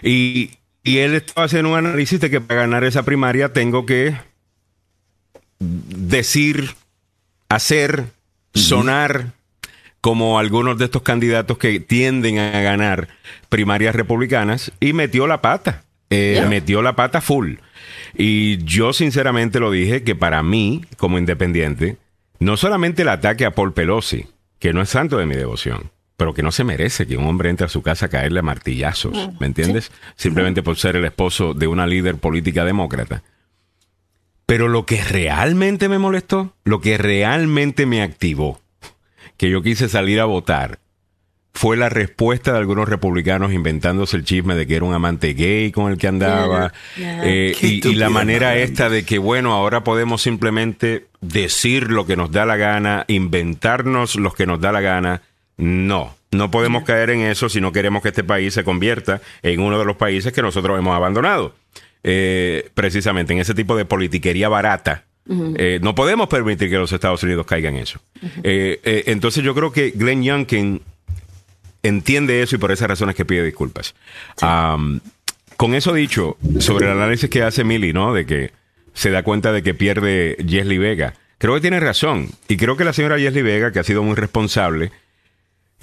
[0.03, 0.51] Y,
[0.83, 4.15] y él estaba haciendo un análisis de que para ganar esa primaria tengo que
[5.59, 6.75] decir,
[7.49, 8.05] hacer,
[8.53, 9.31] sonar
[10.01, 13.07] como algunos de estos candidatos que tienden a ganar
[13.47, 15.83] primarias republicanas y metió la pata.
[16.09, 16.45] Eh.
[16.49, 17.55] Metió la pata full.
[18.15, 21.97] Y yo sinceramente lo dije que para mí, como independiente,
[22.39, 24.27] no solamente el ataque a Paul Pelosi,
[24.59, 27.49] que no es santo de mi devoción, pero que no se merece que un hombre
[27.49, 29.91] entre a su casa a caerle a martillazos, ¿me entiendes?
[30.15, 33.23] Simplemente por ser el esposo de una líder política demócrata.
[34.45, 38.61] Pero lo que realmente me molestó, lo que realmente me activó,
[39.37, 40.79] que yo quise salir a votar,
[41.53, 45.71] fue la respuesta de algunos republicanos inventándose el chisme de que era un amante gay
[45.71, 46.73] con el que andaba.
[46.97, 48.57] Eh, y, y la manera man.
[48.57, 54.15] esta de que, bueno, ahora podemos simplemente decir lo que nos da la gana, inventarnos
[54.15, 55.21] lo que nos da la gana.
[55.57, 59.59] No, No podemos caer en eso si no queremos que este país se convierta en
[59.59, 61.53] uno de los países que nosotros hemos abandonado.
[62.03, 65.05] Eh, precisamente en ese tipo de politiquería barata.
[65.55, 68.01] Eh, no podemos permitir que los Estados Unidos caigan en eso.
[68.43, 70.81] Eh, entonces yo creo que Glenn Youngkin
[71.81, 73.95] entiende eso y por esas razones que pide disculpas.
[75.55, 78.13] con eso dicho, sobre el análisis que hace Millie, ¿no?
[78.13, 78.51] De que
[78.93, 81.13] se da cuenta de que pierde Jesly Vega.
[81.37, 82.29] Creo que tiene razón.
[82.47, 84.91] Y creo que la señora Jesly Vega, que ha sido muy responsable,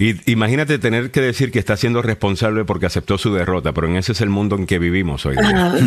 [0.01, 3.97] y imagínate tener que decir que está siendo responsable porque aceptó su derrota, pero en
[3.97, 5.75] ese es el mundo en que vivimos hoy día.
[5.75, 5.77] Ah,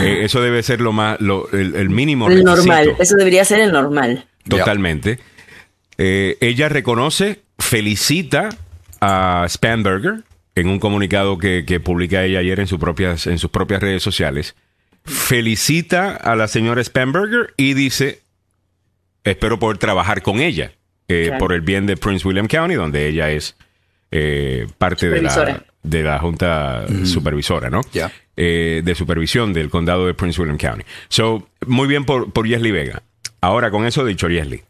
[0.00, 2.28] eh, eso debe ser lo más, lo, el, mínimo.
[2.28, 4.26] El normal, eso debería ser el normal.
[4.48, 5.18] Totalmente.
[5.96, 8.50] Eh, ella reconoce, felicita
[9.00, 10.22] a Spanberger
[10.54, 14.04] en un comunicado que, que, publica ella ayer en, sus propias, en sus propias redes
[14.04, 14.54] sociales.
[15.04, 18.20] Felicita a la señora Spanberger y dice,
[19.24, 20.77] espero poder trabajar con ella
[21.08, 23.56] eh, por el bien de Prince William County, donde ella es
[24.10, 27.80] eh, parte de la, de la junta supervisora, ¿no?
[28.36, 30.84] Eh, de supervisión del condado de Prince William County.
[31.08, 33.02] So, muy bien por, por Yesli Vega.
[33.40, 34.62] Ahora, con eso dicho, Yesli,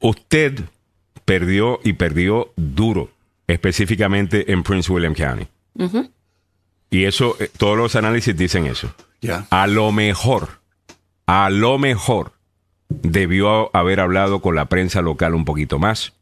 [0.00, 0.60] usted
[1.24, 3.10] perdió y perdió duro,
[3.46, 5.46] específicamente en Prince William County.
[6.90, 8.94] Y eso, todos los análisis dicen eso.
[9.50, 10.48] A lo mejor,
[11.26, 12.32] a lo mejor,
[12.88, 16.12] debió haber hablado con la prensa local un poquito más.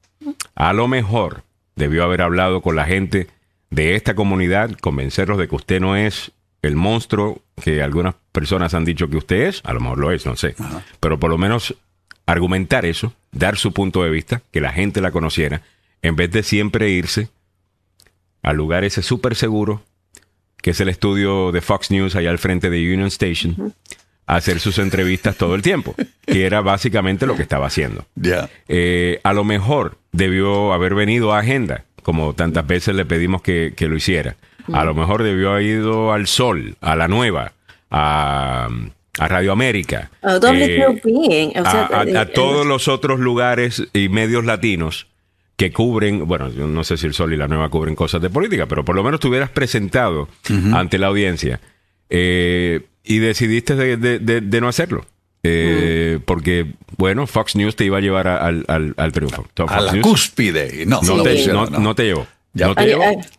[0.55, 1.43] A lo mejor,
[1.77, 3.29] debió haber hablado con la gente
[3.71, 8.85] de esta comunidad, convencerlos de que usted no es el monstruo que algunas personas han
[8.85, 9.61] dicho que usted es.
[9.65, 10.55] A lo mejor lo es, no sé.
[11.01, 11.75] Pero por lo menos
[12.27, 15.63] argumentar eso, dar su punto de vista, que la gente la conociera,
[16.03, 17.29] en vez de siempre irse
[18.43, 19.83] al lugar ese súper seguro,
[20.57, 23.75] que es el estudio de Fox News allá al frente de Union Station,
[24.27, 25.95] hacer sus entrevistas todo el tiempo,
[26.27, 28.07] que era básicamente lo que estaba haciendo.
[28.69, 33.75] Eh, a lo mejor debió haber venido a agenda, como tantas veces le pedimos que,
[33.77, 34.37] que lo hiciera.
[34.73, 37.53] A lo mejor debió haber ido al Sol, a la Nueva,
[37.91, 38.69] a
[39.19, 40.39] a Radio América, a,
[42.27, 45.07] todos los otros lugares y medios latinos
[45.57, 48.67] que cubren, bueno, no sé si el Sol y la Nueva cubren cosas de política,
[48.67, 50.29] pero por lo menos te hubieras presentado
[50.75, 51.61] ante la audiencia
[52.11, 55.07] eh, y decidiste de, no hacerlo.
[55.43, 58.65] Eh, porque, bueno, Fox News te iba a llevar al,
[58.97, 59.47] al, triunfo.
[59.69, 60.85] a la cúspide.
[60.87, 62.27] No, no, te, llevó.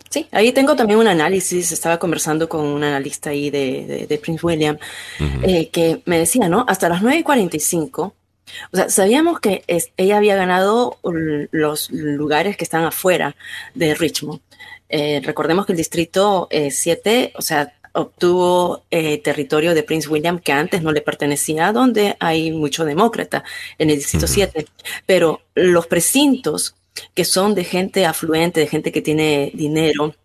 [0.09, 1.71] Sí, ahí tengo también un análisis.
[1.71, 4.77] Estaba conversando con un analista ahí de, Prince William
[5.43, 6.65] eh, que me decía, ¿no?
[6.67, 8.13] Hasta las 9.45,
[8.71, 9.63] o sea, sabíamos que
[9.97, 10.99] ella había ganado
[11.51, 13.35] los lugares que están afuera
[13.73, 14.41] de Richmond.
[14.89, 18.83] Eh, recordemos que el distrito 7, eh, o sea, obtuvo
[19.23, 23.43] territorio de Prince William que antes no le pertenecía, donde hay mucho demócrata
[23.77, 24.65] en el distrito 7.
[25.05, 26.75] Pero los precintos
[27.13, 30.15] que son de gente afluente, de gente que tiene dinero,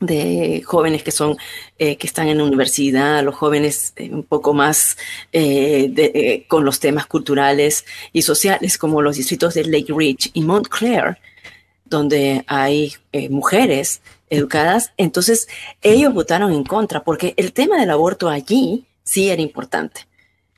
[0.00, 1.36] de jóvenes que son
[1.78, 4.96] eh, que están en la universidad, los jóvenes eh, un poco más
[5.32, 11.18] eh, con los temas culturales y sociales, como los distritos de Lake Ridge y Montclair,
[11.84, 12.94] donde hay
[13.28, 14.00] mujeres
[14.30, 14.92] educadas.
[14.96, 15.48] Entonces,
[15.82, 20.06] ellos votaron en contra porque el tema del aborto allí sí era importante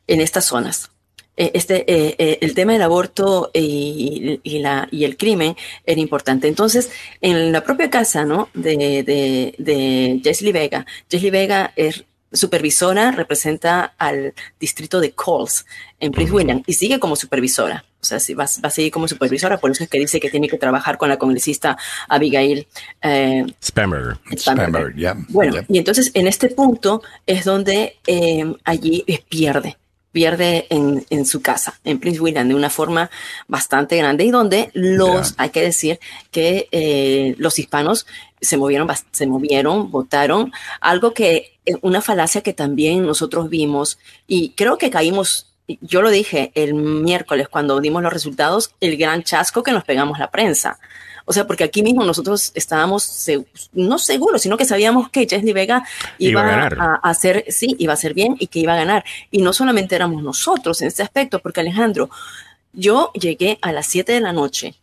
[0.06, 0.90] en estas zonas.
[1.34, 5.56] Eh, este, eh, eh, el tema del aborto y, la, y el crimen
[5.86, 6.46] era importante.
[6.46, 6.90] Entonces,
[7.22, 8.50] en la propia casa ¿no?
[8.52, 15.66] de, de, de Vega, Jesly Vega es supervisora, representa al distrito de Coles
[16.00, 17.84] en Prince William y sigue como supervisora.
[18.00, 20.48] O sea, va, va, a seguir como supervisora, por eso es que dice que tiene
[20.48, 21.78] que trabajar con la congresista
[22.08, 22.66] Abigail
[23.00, 23.46] eh,
[25.28, 27.98] Bueno, y entonces en este punto es donde
[28.64, 29.76] allí pierde
[30.12, 33.10] pierde en, en, su casa, en Prince William, de una forma
[33.48, 35.98] bastante grande y donde los, hay que decir
[36.30, 38.06] que eh, los hispanos
[38.40, 44.50] se movieron, se movieron, votaron, algo que, eh, una falacia que también nosotros vimos y
[44.50, 45.48] creo que caímos
[45.80, 50.18] yo lo dije el miércoles cuando dimos los resultados, el gran chasco que nos pegamos
[50.18, 50.78] la prensa.
[51.24, 53.26] O sea, porque aquí mismo nosotros estábamos
[53.72, 55.84] no seguros, sino que sabíamos que Jesly Vega
[56.18, 59.04] iba, a, hacer, sí, iba a hacer bien y que iba a ganar.
[59.30, 62.10] Y no solamente éramos nosotros en este aspecto, porque Alejandro,
[62.72, 64.74] yo llegué a las 7 de la noche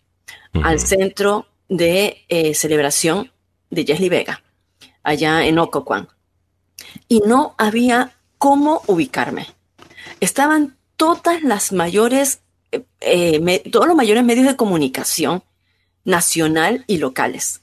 [0.64, 3.32] al centro de eh, celebración
[3.70, 4.42] de Jesly Vega,
[5.04, 6.10] allá en Occoquan,
[7.08, 9.48] y no había cómo ubicarme.
[10.20, 12.40] Estaban todas las mayores,
[12.72, 15.44] eh, eh, todos los mayores medios de comunicación
[16.06, 17.62] nacional y locales.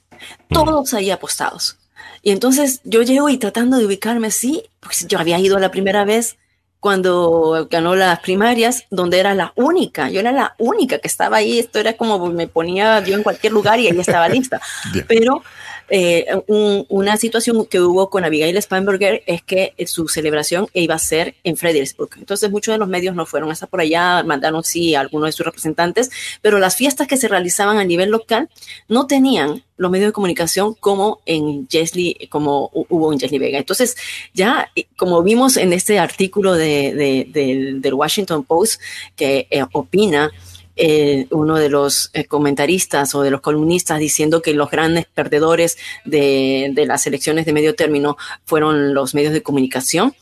[0.49, 1.77] Todos ahí apostados.
[2.21, 6.05] Y entonces yo llego y tratando de ubicarme, sí, pues yo había ido la primera
[6.05, 6.37] vez
[6.79, 11.59] cuando ganó las primarias, donde era la única, yo era la única que estaba ahí,
[11.59, 14.61] esto era como me ponía yo en cualquier lugar y ahí estaba lista.
[15.07, 15.41] Pero
[15.89, 21.35] eh, una situación que hubo con Abigail Spanberger es que su celebración iba a ser
[21.43, 22.11] en Fredericksburg.
[22.17, 25.31] Entonces muchos de los medios no fueron hasta por allá, mandaron sí a algunos de
[25.31, 26.11] sus representantes,
[26.41, 28.49] pero las fiestas que se realizaban a nivel local
[28.87, 33.59] no tenían los medios de comunicación como en Jesly, como hubo en Jesly Vega.
[33.59, 33.95] Entonces,
[34.33, 38.81] ya como vimos en este artículo de, del, Washington Post
[39.15, 40.31] que eh, opina
[40.77, 45.77] eh, uno de los eh, comentaristas o de los columnistas diciendo que los grandes perdedores
[46.05, 48.15] de, las elecciones de medio término
[48.45, 50.15] fueron los medios de comunicación,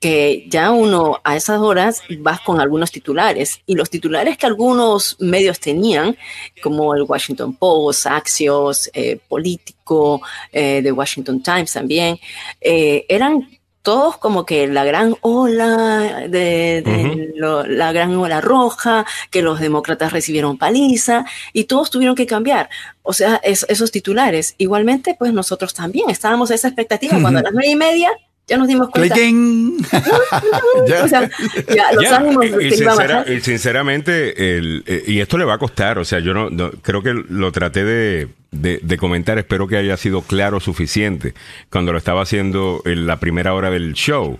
[0.00, 3.60] que ya uno a esas horas vas con algunos titulares.
[3.66, 6.16] Y los titulares que algunos medios tenían,
[6.62, 10.20] como el Washington Post, Axios, eh, Político,
[10.52, 12.18] The Washington Times también,
[12.60, 13.46] eran
[13.82, 17.32] todos como que la gran ola de,
[17.66, 22.68] la gran ola roja, que los demócratas recibieron paliza y todos tuvieron que cambiar.
[23.02, 24.54] O sea, esos titulares.
[24.58, 27.18] Igualmente, pues nosotros también estábamos a esa expectativa.
[27.20, 28.10] Cuando a las nueve y media
[28.50, 29.14] ya nos dimos cuenta.
[31.04, 31.30] o sea,
[31.72, 36.34] ya, los ánimos y, sinceramente, eh, y esto le va a costar, o sea, yo
[36.34, 41.34] no, creo que lo traté de, de, comentar, espero que haya sido claro suficiente
[41.70, 44.36] cuando lo estaba haciendo en la primera hora del show,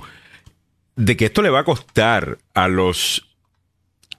[0.96, 3.29] de que esto le va a costar a los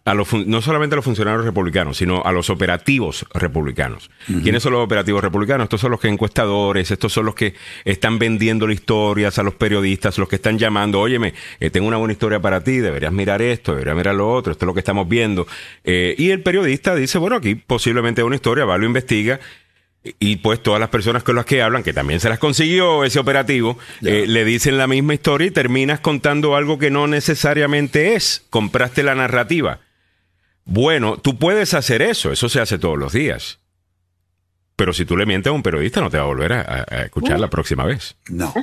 [0.04, 4.10] a los, no solamente a los funcionarios republicanos, sino a los operativos republicanos.
[4.26, 5.66] ¿Quiénes son los operativos republicanos?
[5.66, 7.54] Estos son los que encuestadores, estos son los que
[7.86, 12.14] están vendiendo historias a los periodistas, los que están llamando, óyeme, eh, tengo una buena
[12.14, 15.08] historia para ti, deberías mirar esto, deberías mirar lo otro, esto es lo que estamos
[15.08, 15.46] viendo.
[15.84, 19.40] Eh, y el periodista dice, bueno, aquí posiblemente una historia, va, lo investiga
[20.20, 23.20] y pues todas las personas con las que hablan, que también se las consiguió ese
[23.20, 28.44] operativo, eh, le dicen la misma historia y terminas contando algo que no necesariamente es.
[28.50, 29.80] Compraste la narrativa.
[30.66, 33.60] Bueno, tú puedes hacer eso, eso se hace todos los días.
[34.76, 37.40] Pero si tú le mientes a un periodista, no te va a volver a, escuchar
[37.40, 38.16] la próxima vez.
[38.30, 38.54] No.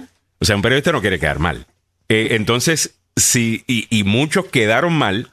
[0.40, 1.66] O sea, un periodista no quiere quedar mal.
[2.09, 5.30] Eh, entonces, sí, y, muchos quedaron mal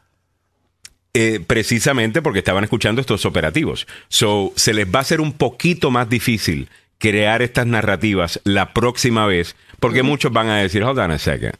[1.13, 3.87] eh, precisamente porque estaban escuchando estos operativos.
[4.09, 9.25] So, se les va a hacer un poquito más difícil crear estas narrativas la próxima
[9.25, 11.53] vez, porque muchos van a decir, hold on a second.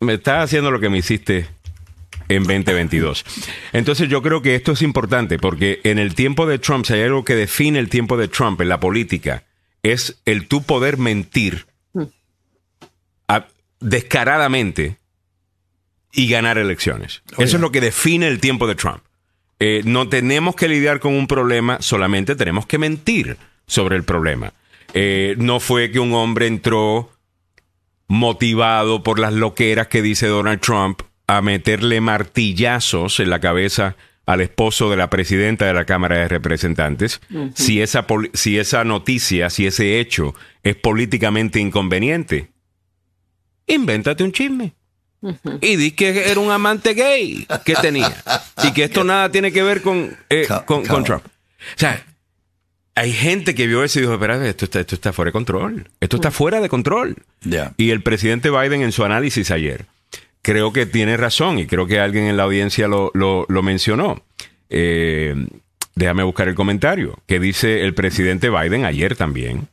[0.00, 1.46] Me estás haciendo lo que me hiciste
[2.30, 3.24] en 2022.
[3.72, 7.02] Entonces yo creo que esto es importante porque en el tiempo de Trump, si hay
[7.02, 9.44] algo que define el tiempo de Trump en la política,
[9.82, 11.66] es el tú poder mentir
[13.80, 14.98] descaradamente
[16.12, 17.22] y ganar elecciones.
[17.38, 19.02] Eso es lo que define el tiempo de Trump.
[19.58, 24.52] Eh, no tenemos que lidiar con un problema, solamente tenemos que mentir sobre el problema.
[24.92, 27.10] Eh, no fue que un hombre entró
[28.06, 33.94] motivado por las loqueras que dice Donald Trump a meterle martillazos en la cabeza
[34.26, 37.20] al esposo de la presidenta de la Cámara de Representantes,
[37.54, 38.04] si, esa,
[38.34, 42.50] si esa noticia, si ese hecho es políticamente inconveniente,
[43.68, 44.74] invéntate un chisme.
[45.60, 48.12] Y di que era un amante gay que tenía.
[48.64, 51.24] y que esto nada tiene que ver con, eh, con, Trump.
[51.24, 52.04] O sea,
[52.96, 55.88] hay gente que vio eso y dijo, espera, esto está, esto está fuera de control.
[56.00, 57.14] Esto está fuera de control.
[57.76, 59.86] Y el presidente Biden en su análisis ayer
[60.42, 64.22] creo que tiene razón y creo que alguien en la audiencia lo, lo, mencionó.
[64.68, 65.34] Eh,
[65.94, 69.68] déjame buscar el comentario que dice el presidente Biden ayer también.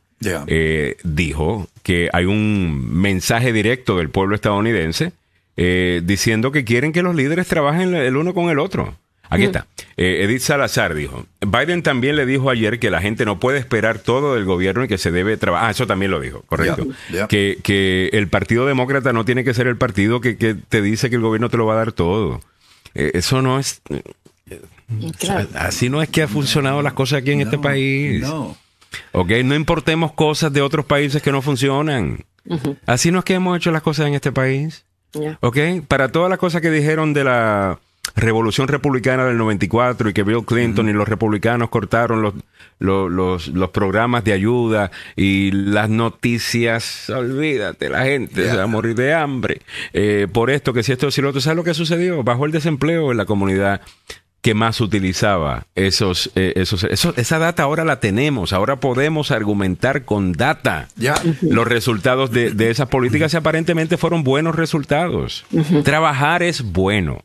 [0.48, 5.12] Eh, dijo que hay un mensaje directo del pueblo estadounidense
[5.56, 8.96] eh, diciendo que quieren que los líderes trabajen el uno con el otro.
[9.30, 9.66] Aquí está.
[9.96, 13.98] Eh, Edith Salazar dijo, Biden también le dijo ayer que la gente no puede esperar
[13.98, 15.68] todo del gobierno y que se debe trabajar.
[15.68, 16.86] Ah, eso también lo dijo, correcto.
[17.28, 21.16] Que, que, el Partido Demócrata no tiene que ser el partido que, te dice que
[21.16, 22.40] el gobierno te lo va a dar todo.
[22.94, 23.82] Eh, eso no es...
[23.90, 24.02] Eh,
[25.54, 28.22] así no es que ha funcionado las cosas aquí en este país.
[28.22, 28.56] No.
[29.12, 32.24] Ok, no importemos cosas de otros países que no funcionan.
[32.86, 34.84] Así no es que hemos hecho las cosas en este país.
[35.40, 37.78] Ok, para todas las cosas que dijeron de la
[38.16, 42.34] revolución republicana del 94 y que Bill Clinton y los republicanos cortaron los,
[42.78, 48.94] los, los, programas de ayuda y las noticias, olvídate, la gente se va a morir
[48.94, 52.22] de hambre eh, por esto, que si esto, si lo otro, ¿sabes lo que sucedió?
[52.22, 53.80] Bajó el desempleo en la comunidad
[54.40, 60.32] que más utilizaba esos, eh, esos, esa data ahora la tenemos, ahora podemos argumentar con
[60.32, 60.88] data.
[61.42, 65.44] Los resultados de, de, esas políticas y aparentemente fueron buenos resultados.
[65.84, 67.24] Trabajar es bueno.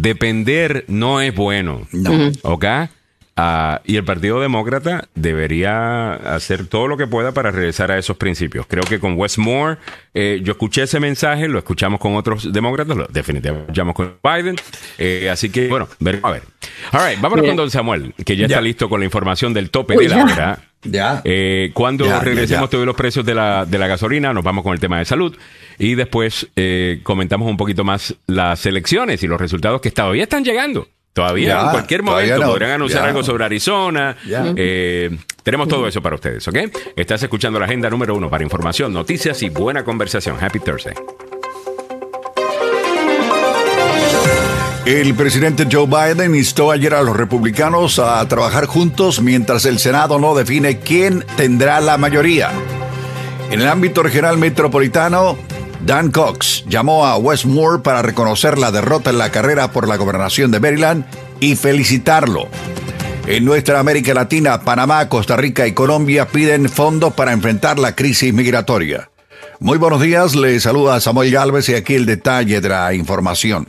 [0.00, 1.86] Depender no es bueno.
[1.92, 2.30] No.
[2.42, 2.64] ¿Ok?
[3.40, 8.16] Ah, y el Partido Demócrata debería hacer todo lo que pueda para regresar a esos
[8.16, 8.66] principios.
[8.66, 9.76] Creo que con Westmore,
[10.12, 14.56] eh, yo escuché ese mensaje, lo escuchamos con otros demócratas, lo definitivamente escuchamos con Biden.
[14.98, 16.42] Eh, así que, bueno, veremos a ver.
[16.90, 19.96] All right, vámonos con Don Samuel, que ya, está listo con la información del tope
[19.96, 20.58] de la hora.
[20.84, 21.22] Ya.
[21.24, 24.80] Eh, cuando regresemos todos los precios de la, de la gasolina, nos vamos con el
[24.80, 25.36] tema de salud
[25.78, 30.44] y después eh, comentamos un poquito más las elecciones y los resultados que todavía están
[30.44, 30.88] llegando.
[31.12, 34.16] Todavía, en cualquier momento, podrían anunciar algo sobre Arizona.
[34.24, 35.10] Eh,
[35.42, 36.56] tenemos todo eso para ustedes, ¿ok?
[36.94, 40.36] Estás escuchando la agenda número uno para información, noticias y buena conversación.
[40.40, 40.94] Happy Thursday.
[44.88, 50.18] El presidente Joe Biden instó ayer a los republicanos a trabajar juntos mientras el Senado
[50.18, 52.50] no define quién tendrá la mayoría.
[53.50, 55.36] En el ámbito regional metropolitano,
[55.84, 60.50] Dan Cox llamó a Westmore para reconocer la derrota en la carrera por la gobernación
[60.50, 61.04] de Maryland
[61.38, 62.48] y felicitarlo.
[63.26, 68.32] En nuestra América Latina, Panamá, Costa Rica y Colombia piden fondos para enfrentar la crisis
[68.32, 69.10] migratoria.
[69.60, 73.68] Muy buenos días, le saluda Samuel Galvez y aquí el detalle de la información.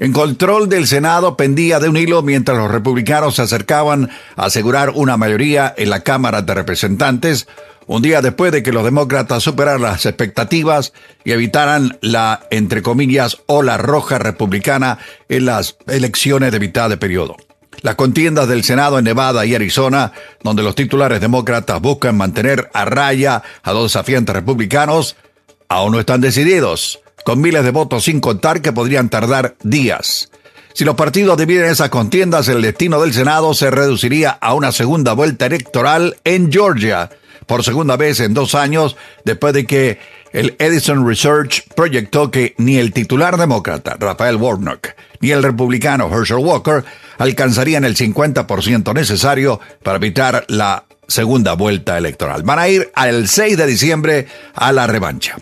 [0.00, 4.90] En control del Senado pendía de un hilo mientras los republicanos se acercaban a asegurar
[4.90, 7.46] una mayoría en la Cámara de Representantes,
[7.86, 10.92] un día después de que los demócratas superaran las expectativas
[11.22, 17.36] y evitaran la, entre comillas, ola roja republicana en las elecciones de mitad de periodo.
[17.82, 22.84] Las contiendas del Senado en Nevada y Arizona, donde los titulares demócratas buscan mantener a
[22.84, 25.16] raya a dos desafiantes republicanos,
[25.68, 30.30] aún no están decididos, con miles de votos sin contar que podrían tardar días.
[30.74, 35.12] Si los partidos dividen esas contiendas, el destino del Senado se reduciría a una segunda
[35.12, 37.10] vuelta electoral en Georgia,
[37.46, 39.98] por segunda vez en dos años después de que
[40.32, 44.88] el Edison Research proyectó que ni el titular demócrata, Rafael Warnock,
[45.20, 46.84] ni el republicano Herschel Walker
[47.18, 52.42] alcanzarían el 50% necesario para evitar la segunda vuelta electoral.
[52.42, 55.36] Van a ir al 6 de diciembre a la revancha.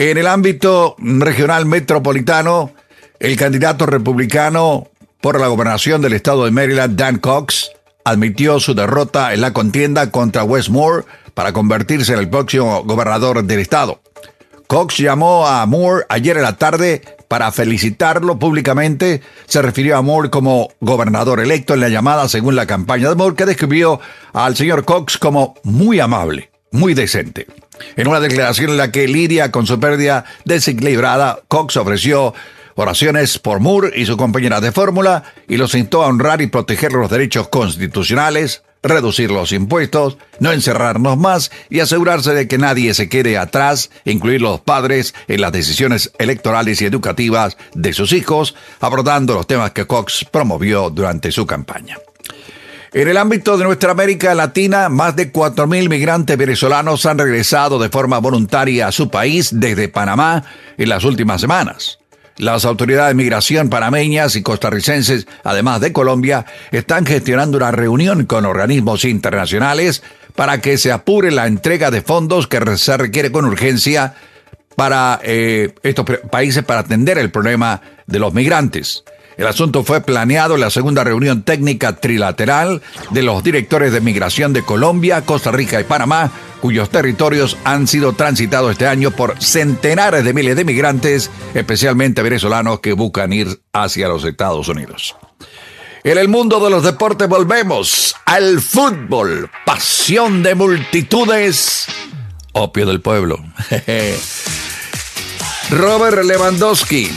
[0.00, 2.72] En el ámbito regional metropolitano,
[3.18, 4.86] el candidato republicano
[5.20, 7.72] por la gobernación del estado de Maryland, Dan Cox,
[8.04, 13.58] admitió su derrota en la contienda contra Westmore para convertirse en el próximo gobernador del
[13.58, 14.00] estado.
[14.68, 19.20] Cox llamó a Moore ayer en la tarde para felicitarlo públicamente.
[19.46, 23.34] Se refirió a Moore como gobernador electo en la llamada según la campaña de Moore,
[23.34, 23.98] que describió
[24.32, 27.48] al señor Cox como muy amable, muy decente.
[27.96, 32.34] En una declaración en la que lidia con su pérdida desequilibrada, Cox ofreció
[32.74, 36.92] oraciones por Moore y su compañera de fórmula y los instó a honrar y proteger
[36.92, 43.08] los derechos constitucionales, reducir los impuestos, no encerrarnos más y asegurarse de que nadie se
[43.08, 49.34] quede atrás, incluir los padres en las decisiones electorales y educativas de sus hijos, abordando
[49.34, 51.98] los temas que Cox promovió durante su campaña.
[52.92, 57.90] En el ámbito de nuestra América Latina, más de 4.000 migrantes venezolanos han regresado de
[57.90, 60.44] forma voluntaria a su país desde Panamá
[60.78, 61.98] en las últimas semanas.
[62.38, 68.46] Las autoridades de migración panameñas y costarricenses, además de Colombia, están gestionando una reunión con
[68.46, 70.02] organismos internacionales
[70.34, 74.14] para que se apure la entrega de fondos que se requiere con urgencia
[74.76, 79.04] para eh, estos países para atender el problema de los migrantes.
[79.38, 84.52] El asunto fue planeado en la segunda reunión técnica trilateral de los directores de migración
[84.52, 90.24] de Colombia, Costa Rica y Panamá, cuyos territorios han sido transitados este año por centenares
[90.24, 95.14] de miles de migrantes, especialmente venezolanos que buscan ir hacia los Estados Unidos.
[96.02, 101.86] En el mundo de los deportes volvemos al fútbol, pasión de multitudes,
[102.54, 103.38] opio del pueblo.
[105.70, 107.08] Robert Lewandowski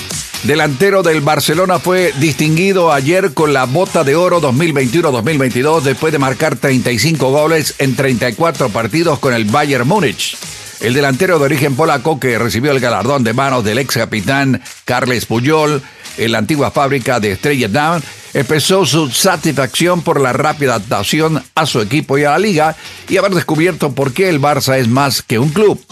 [0.44, 6.56] delantero del Barcelona, fue distinguido ayer con la bota de oro 2021-2022 después de marcar
[6.56, 10.38] 35 goles en 34 partidos con el Bayern Múnich.
[10.80, 15.28] El delantero de origen polaco que recibió el galardón de manos del ex capitán Carles
[15.28, 15.82] Puyol
[16.18, 21.66] en la antigua fábrica de Estrella Down, expresó su satisfacción por la rápida adaptación a
[21.66, 22.76] su equipo y a la liga
[23.10, 25.84] y haber descubierto por qué el Barça es más que un club.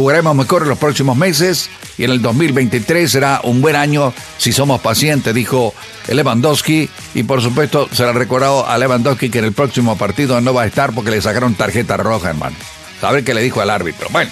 [0.00, 4.50] Jugaremos mejor en los próximos meses y en el 2023 será un buen año si
[4.50, 5.74] somos pacientes, dijo
[6.08, 6.88] Lewandowski.
[7.12, 10.62] Y por supuesto se le recordado a Lewandowski que en el próximo partido no va
[10.62, 12.56] a estar porque le sacaron tarjeta roja, hermano.
[13.02, 14.08] A ver qué le dijo al árbitro.
[14.10, 14.30] Bueno,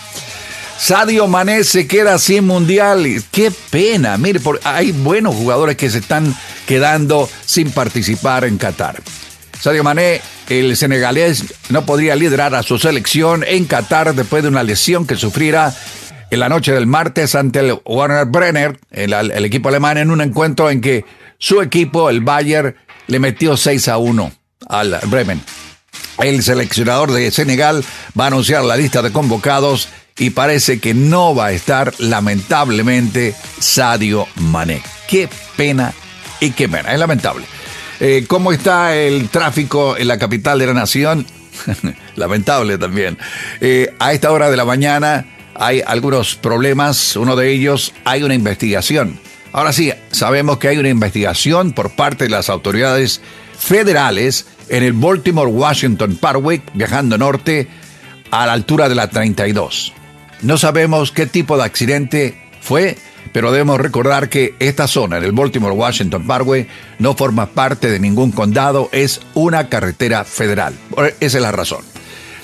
[0.78, 3.06] Sadio Mané se queda sin mundial.
[3.30, 4.16] Qué pena.
[4.16, 6.34] Mire, hay buenos jugadores que se están
[6.66, 9.02] quedando sin participar en Qatar.
[9.61, 14.62] Sadio Mané, el senegalés, no podría liderar a su selección en Qatar después de una
[14.62, 15.74] lesión que sufriera
[16.30, 20.70] en la noche del martes ante el Warner Brenner, el, equipo alemán, en un encuentro
[20.70, 21.04] en que
[21.38, 24.32] su equipo, el Bayern, le metió 6 a 1
[24.68, 25.42] al Bremen.
[26.18, 27.84] El seleccionador de Senegal
[28.18, 29.88] va a anunciar la lista de convocados
[30.18, 34.82] y parece que no va a estar lamentablemente Sadio Mané.
[35.09, 35.94] Qué pena
[36.40, 37.44] y qué pena, es lamentable.
[38.01, 41.26] Eh, ¿Cómo está el tráfico en la capital de la nación?
[42.16, 43.18] lamentable también.
[43.61, 48.34] Eh, a esta hora de la mañana hay algunos problemas, uno de ellos hay una
[48.34, 49.18] investigación.
[49.53, 53.20] Ahora sí, sabemos que hay una investigación por parte de las autoridades
[53.59, 57.66] federales en el Baltimore Washington Parkway, viajando norte
[58.30, 59.92] a la altura de la 32.
[60.42, 62.96] No sabemos qué tipo de accidente fue,
[63.32, 66.66] pero debemos recordar que esta zona, en el Baltimore Washington Parkway,
[66.98, 70.74] no forma parte de ningún condado, es una carretera federal.
[71.20, 71.84] Esa es la razón.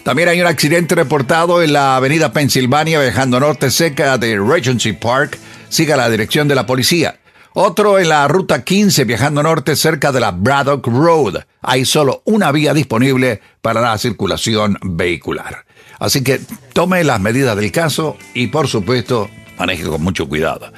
[0.03, 5.39] También hay un accidente reportado en la avenida Pensilvania, viajando norte cerca de Regency Park.
[5.70, 7.18] Siga la dirección de la policía.
[7.55, 11.45] Otro en la ruta 15 viajando norte cerca de la Braddock Road.
[11.62, 15.64] Hay solo una vía disponible para la circulación vehicular.
[15.99, 16.41] Así que
[16.72, 20.73] tome las medidas del caso y por supuesto maneje con mucho cuidado.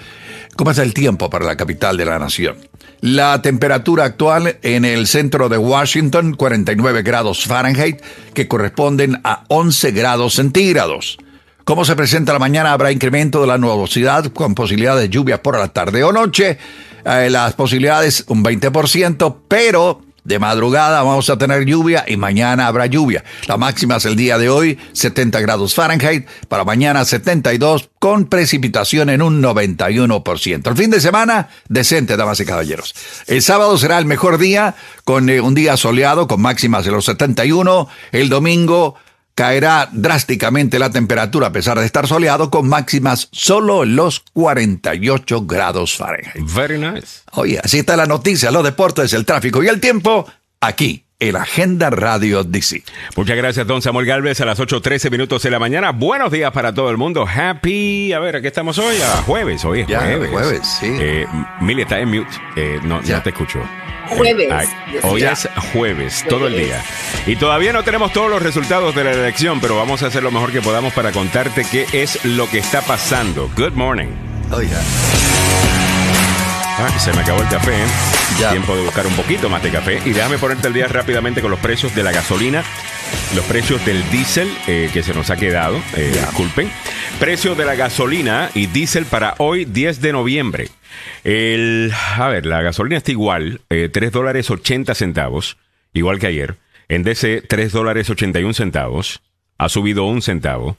[0.57, 2.57] ¿Cómo es el tiempo para la capital de la nación?
[3.01, 8.01] La temperatura actual en el centro de Washington, 49 grados Fahrenheit,
[8.33, 11.19] que corresponden a 11 grados centígrados.
[11.65, 12.73] ¿Cómo se presenta la mañana?
[12.73, 16.59] Habrá incremento de la nubosidad con posibilidades de lluvia por la tarde o noche.
[17.05, 22.87] Eh, las posibilidades un 20%, pero de madrugada vamos a tener lluvia y mañana habrá
[22.87, 23.25] lluvia.
[23.47, 29.09] La máxima es el día de hoy, 70 grados Fahrenheit, para mañana 72, con precipitación
[29.11, 30.69] en un 91%.
[30.69, 32.95] El fin de semana, decente, damas y caballeros.
[33.27, 34.75] El sábado será el mejor día,
[35.05, 37.89] con eh, un día soleado, con máximas de los 71.
[38.11, 38.97] El domingo
[39.37, 45.95] caerá drásticamente la temperatura a pesar de estar soleado con máximas solo los 48 grados
[45.97, 46.35] Fahrenheit.
[46.53, 47.21] Very nice.
[47.33, 50.27] Oye, así está la noticia, los deportes, el tráfico y el tiempo
[50.61, 52.83] aquí en Agenda Radio DC.
[53.15, 55.93] Muchas gracias, don Samuel Galvez, a las 8.13 minutos de la mañana.
[55.93, 57.27] Buenos días para todo el mundo.
[57.27, 60.31] Happy, a ver, aquí estamos hoy, a jueves, hoy es Ya, jueves.
[60.31, 60.87] jueves, sí.
[60.99, 61.27] Eh,
[61.61, 63.17] Mili está en mute, eh, no, Ya.
[63.17, 63.61] no te escucho.
[64.09, 64.67] Jueves, ay,
[65.03, 66.83] hoy es jueves, todo el día.
[67.27, 70.31] Y todavía no tenemos todos los resultados de la elección, pero vamos a hacer lo
[70.31, 73.51] mejor que podamos para contarte qué es lo que está pasando.
[73.57, 74.09] Good morning.
[74.53, 74.79] Oiga,
[76.79, 77.73] Ah, se me acabó el café.
[77.73, 77.87] ¿eh?
[78.39, 78.51] Ya.
[78.51, 79.99] Tiempo de buscar un poquito más de café.
[80.05, 82.63] Y déjame ponerte el día rápidamente con los precios de la gasolina,
[83.35, 85.81] los precios del diésel eh, que se nos ha quedado.
[85.97, 86.71] eh, disculpen.
[87.19, 90.69] Precios de la gasolina y diésel para hoy, 10 de noviembre.
[91.25, 95.57] El, a ver, la gasolina está igual, eh, 3 dólares 80 centavos,
[95.93, 96.57] igual que ayer.
[96.89, 99.21] En DC, 3 dólares 81 centavos.
[99.59, 100.77] Ha subido un centavo.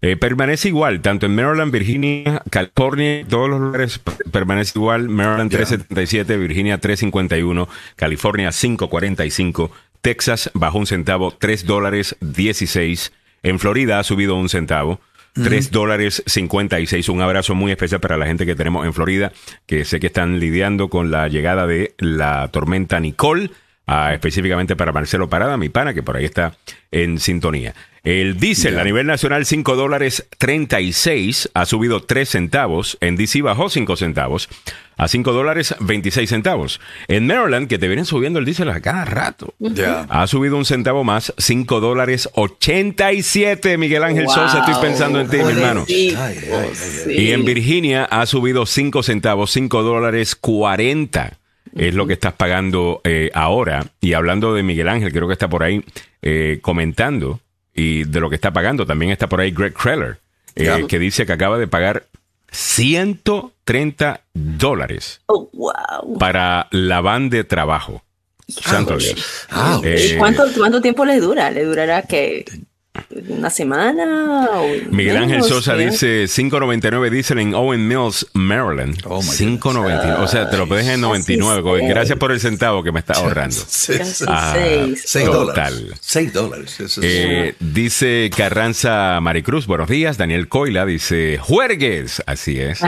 [0.00, 5.08] Eh, permanece igual, tanto en Maryland, Virginia, California, todos los lugares per- permanece igual.
[5.08, 5.58] Maryland Ya.
[5.58, 13.12] 377, Virginia 351, California 545, Texas bajó un centavo, 3 dólares 16.
[13.42, 15.00] En Florida ha subido un centavo.
[15.34, 17.08] 3 dólares 56.
[17.08, 19.32] Un abrazo muy especial para la gente que tenemos en Florida,
[19.66, 23.50] que sé que están lidiando con la llegada de la tormenta Nicole.
[23.86, 26.54] Ah, específicamente para Marcelo Parada, mi pana, que por ahí está
[26.90, 27.74] en sintonía.
[28.08, 32.96] El diésel a nivel nacional 5 dólares 36, ha subido 3 centavos.
[33.02, 34.48] En DC bajó 5 centavos
[34.96, 36.80] a 5 dólares 26 centavos.
[37.08, 40.06] En Maryland, que te vienen subiendo el diésel a cada rato, ya.
[40.08, 43.76] ha subido un centavo más, 5 dólares 87.
[43.76, 44.34] Miguel Ángel Wow.
[44.36, 45.80] Sosa, estoy pensando en ti, mi hermano.
[45.80, 47.12] Pobrecito, Ay, ay, ay, sí.
[47.12, 51.36] Y en Virginia ha subido 5 centavos, 5 dólares 40.
[51.76, 53.84] Es lo que estás pagando eh, ahora.
[54.00, 55.84] Y hablando de Miguel Ángel, creo que está por ahí
[56.22, 57.40] eh, comentando.
[57.78, 60.18] Y de lo que está pagando, también está por ahí Greg Kreller,
[60.56, 62.04] eh, que dice que acaba de pagar
[62.50, 66.18] 130 dólares Oh, wow.
[66.18, 68.02] para la van de trabajo.
[68.48, 69.46] Santo Dios.
[69.50, 71.50] Ah, Eh, ¿Y cuánto, cuánto tiempo le dura?
[71.50, 72.44] ¿Le durará que
[73.28, 74.48] una semana?
[74.52, 75.42] o Miguel Ángel?
[75.42, 75.90] Sosa ¿Qué?
[75.90, 78.98] dice 5.99 diésel en Owen Mills, Maryland.
[79.04, 80.18] Oh, my 5.99.
[80.20, 81.62] O sea, te lo puedes en 99.
[81.62, 81.88] Casi seis.
[81.90, 83.56] Gracias por el centavo que me está ahorrando.
[83.56, 85.02] Casi Ah, seis.
[85.04, 85.72] Seis Total.
[85.74, 85.98] dólares.
[87.02, 90.18] Eh, dice Carranza Maricruz, buenos días.
[90.18, 92.22] Daniel Coila dice, juergues.
[92.26, 92.80] Así es.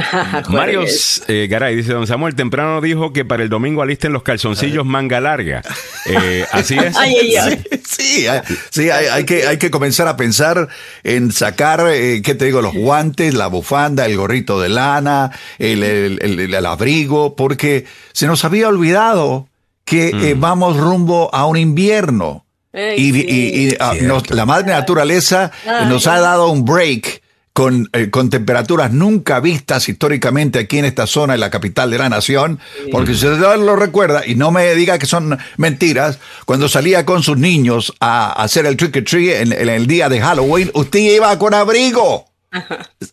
[0.48, 0.84] Mario
[1.28, 5.20] eh, Garay dice, don Samuel, temprano dijo que para el domingo alisten los calzoncillos manga
[5.20, 5.62] larga.
[6.06, 6.96] Eh, así es.
[7.00, 7.64] Ay, ay, ay.
[7.86, 8.40] Sí, hay,
[8.70, 10.68] sí, hay, hay que, hay que comenzar a pensar
[11.04, 12.62] en sacar, eh, ¿qué te digo?
[12.62, 18.26] Los guantes, la bufanda, el gorrito de lana, el, el- el- el abrigo, porque se
[18.26, 19.48] nos había olvidado
[19.84, 22.44] que eh, vamos rumbo a un invierno.
[22.72, 23.26] Ey, y sí.
[23.28, 25.86] y- y, ah, nos- la madre naturaleza Ay.
[25.88, 27.19] nos ha dado un break
[27.52, 31.98] con, eh, con temperaturas nunca vistas históricamente aquí en esta zona, en la capital de
[31.98, 32.60] la nación,
[32.92, 37.22] porque si usted lo recuerda, y no me diga que son mentiras, cuando salía con
[37.22, 41.00] sus niños a, hacer el trick or treat en, en el día de Halloween, usted
[41.00, 42.30] iba con abrigo.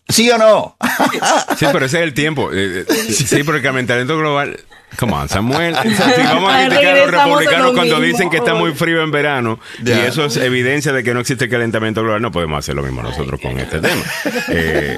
[0.10, 0.78] ¿Sí o no?
[1.58, 2.52] Sí, pero ese es el tiempo.
[2.52, 4.60] Eh, eh, sí, porque el calentamiento global.
[4.98, 5.76] Come on, Samuel.
[6.16, 8.00] Si vamos a criticar a los republicanos cuando mismo.
[8.02, 10.06] dicen que está muy frío en verano y Ya.
[10.08, 13.40] eso es evidencia de que no existe calentamiento global, no podemos hacer lo mismo nosotros
[13.40, 14.02] con este tema.
[14.50, 14.98] Eh,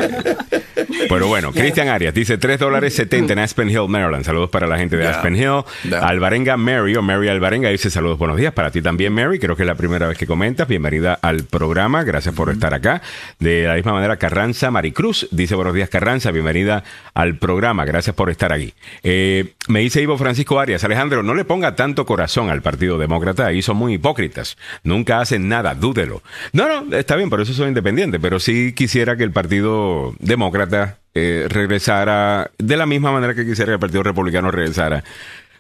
[1.08, 4.26] pero bueno, Cristian Arias dice 3 dólares 70 en Aspen Hill, Maryland.
[4.26, 5.08] Saludos para la gente de.
[5.08, 5.64] Aspen Hill.
[5.94, 8.54] Alvarenga Mary o Mary Alvarenga dice saludos, buenos días.
[8.54, 9.40] Para ti también, Mary.
[9.40, 10.68] Creo que es la primera vez que comentas.
[10.68, 12.04] Bienvenida al programa.
[12.04, 13.02] Gracias por estar acá.
[13.40, 16.32] De la misma manera, Carranza Maricruz dice buenos días, Carranza.
[16.32, 17.86] Bienvenida al programa.
[17.86, 18.74] Gracias por estar aquí.
[19.04, 20.84] Eh, me dice Ivo Francisco Arias.
[20.84, 23.46] Alejandro, no le ponga tanto corazón al Partido Demócrata.
[23.46, 24.58] Ahí son muy hipócritas.
[24.84, 25.76] Nunca hacen nada.
[25.76, 26.22] Dúdelo.
[26.54, 28.20] No, no, está bien, por eso soy independiente.
[28.20, 33.72] Pero sí quisiera que el Partido Demócrata eh, regresara de la misma manera que quisiera
[33.72, 34.98] que el Partido Republicano regresara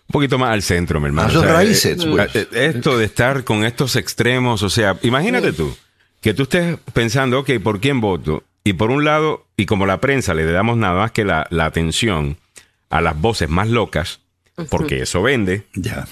[0.07, 1.27] un poquito más al centro, mi hermano.
[1.29, 2.35] A sus raíces, eh, pues.
[2.35, 5.75] eh, Esto de estar con estos extremos, o sea, imagínate tú,
[6.21, 8.43] que tú estés pensando, ok, ¿por quién voto?
[8.63, 11.65] Y por un lado, y como la prensa le damos nada más que la, la
[11.65, 12.37] atención
[12.89, 14.19] a las voces más locas,
[14.69, 16.07] porque eso vende, Ya.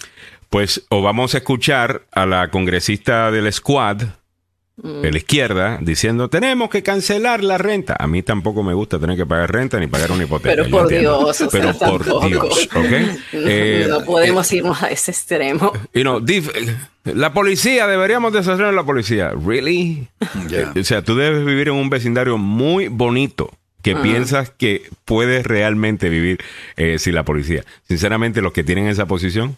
[0.50, 4.04] pues o vamos a escuchar a la congresista del squad
[4.78, 7.96] de la izquierda diciendo tenemos que cancelar la renta.
[7.98, 10.56] A mí tampoco me gusta tener que pagar renta ni pagar una hipoteca.
[10.56, 11.18] Pero por entiendo.
[11.20, 12.28] Dios, o sea, pero por tampoco.
[12.28, 12.86] Dios, ¿ok?
[13.34, 15.74] No, Eh, no podemos irnos a ese extremo.
[15.94, 16.52] you know, dif-
[17.06, 19.32] la policía, deberíamos deshacer la policía.
[19.32, 20.08] ¿Really?
[20.50, 20.72] Ya.
[20.76, 23.50] Eh, O sea, tú debes vivir en un vecindario muy bonito
[23.82, 26.40] que piensas que puedes realmente vivir
[26.76, 27.64] eh, sin la policía.
[27.88, 29.56] Sinceramente, los que tienen esa posición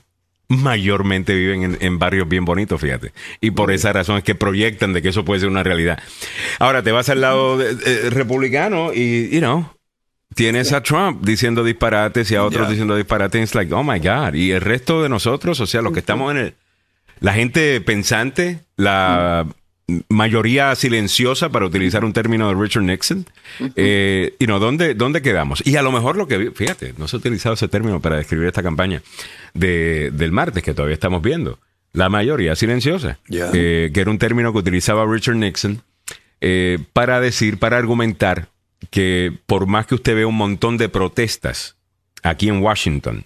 [0.50, 3.14] mayormente viven en, en barrios bien bonitos, fíjate.
[3.40, 6.00] Y por esa razón es que proyectan de que eso puede ser una realidad.
[6.60, 9.72] Ahora, te vas al lado de- eh, republicano y, you know,
[10.36, 13.42] tienes a Trump diciendo disparates y a otros diciendo disparates.
[13.42, 14.34] It's like, oh my God.
[14.34, 16.56] Y el resto de nosotros, o sea, los que estamos en el.
[17.22, 19.46] La gente pensante, la
[20.10, 23.26] mayoría silenciosa, para utilizar un término de Richard Nixon.
[23.76, 25.66] eh, you know, ¿dónde, ¿dónde quedamos?
[25.66, 26.52] Y a lo mejor lo que.
[26.52, 29.02] Fíjate, no se ha utilizado ese término para describir esta campaña
[29.54, 31.60] de, del martes que todavía estamos viendo.
[31.94, 33.20] La mayoría silenciosa.
[33.30, 35.82] Eh, que era un término que utilizaba Richard Nixon
[36.42, 38.50] eh, para decir, para argumentar
[38.92, 41.76] que por más que usted vea un montón de protestas
[42.22, 43.24] aquí en Washington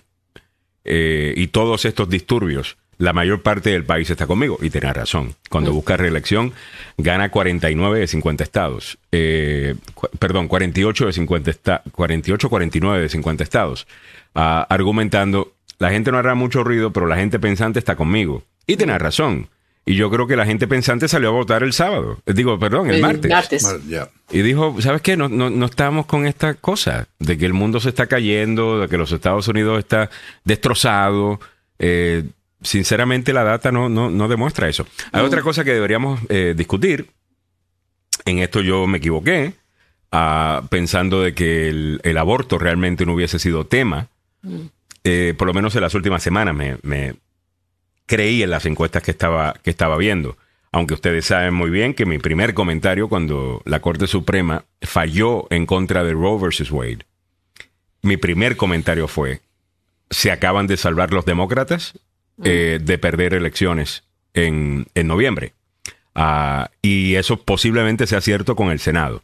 [0.86, 4.58] y todos estos disturbios, la mayor parte del país está conmigo.
[4.62, 5.36] Y tiene razón.
[5.50, 6.54] Cuando busca reelección,
[6.98, 8.98] gana 49 de 50 estados.
[9.12, 9.76] Eh,
[10.20, 13.88] perdón, 48 de 50 esta- 48, 49 de 50 estados.
[14.34, 18.44] Argumentando, la gente no hará mucho ruido, pero la gente pensante está conmigo.
[18.68, 19.50] Y tiene razón.
[19.86, 22.20] Y yo creo que la gente pensante salió a votar el sábado.
[22.26, 23.30] Eh, Digo, perdón, el martes.
[24.32, 25.18] Y dijo, ¿sabes qué?
[25.18, 28.88] No, no, no estamos con esta cosa de que el mundo se está cayendo, de
[28.88, 30.10] que los Estados Unidos está
[30.46, 31.42] destrozado.
[31.80, 32.24] Eh,
[32.64, 34.86] sinceramente, la data no, no, no demuestra eso.
[35.12, 37.10] Hay otra cosa que deberíamos eh, discutir.
[38.26, 39.54] En esto yo me equivoqué,
[40.12, 44.08] ah, pensando de que el, el aborto realmente no hubiese sido tema.
[45.04, 47.16] Eh, por lo menos en las últimas semanas me, me
[48.06, 50.38] creí en las encuestas que estaba, que estaba viendo.
[50.72, 55.66] Aunque ustedes saben muy bien que mi primer comentario cuando la Corte Suprema falló en
[55.66, 57.06] contra de Roe versus Wade,
[58.02, 59.42] mi primer comentario fue,
[60.10, 61.94] se acaban de salvar los demócratas
[62.44, 64.04] eh, de perder elecciones
[64.34, 65.54] en, en noviembre.
[66.16, 69.24] Ah, y eso posiblemente sea cierto con el Senado.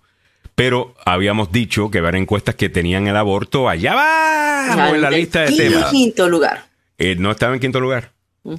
[0.56, 5.42] Pero habíamos dicho que había encuestas que tenían el aborto allá abajo en la lista
[5.42, 5.90] de temas.
[5.92, 6.66] quinto lugar.
[6.98, 8.12] Eh, no estaba en quinto lugar,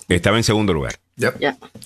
[0.08, 0.94] estaba en segundo lugar.
[1.16, 1.34] Yep.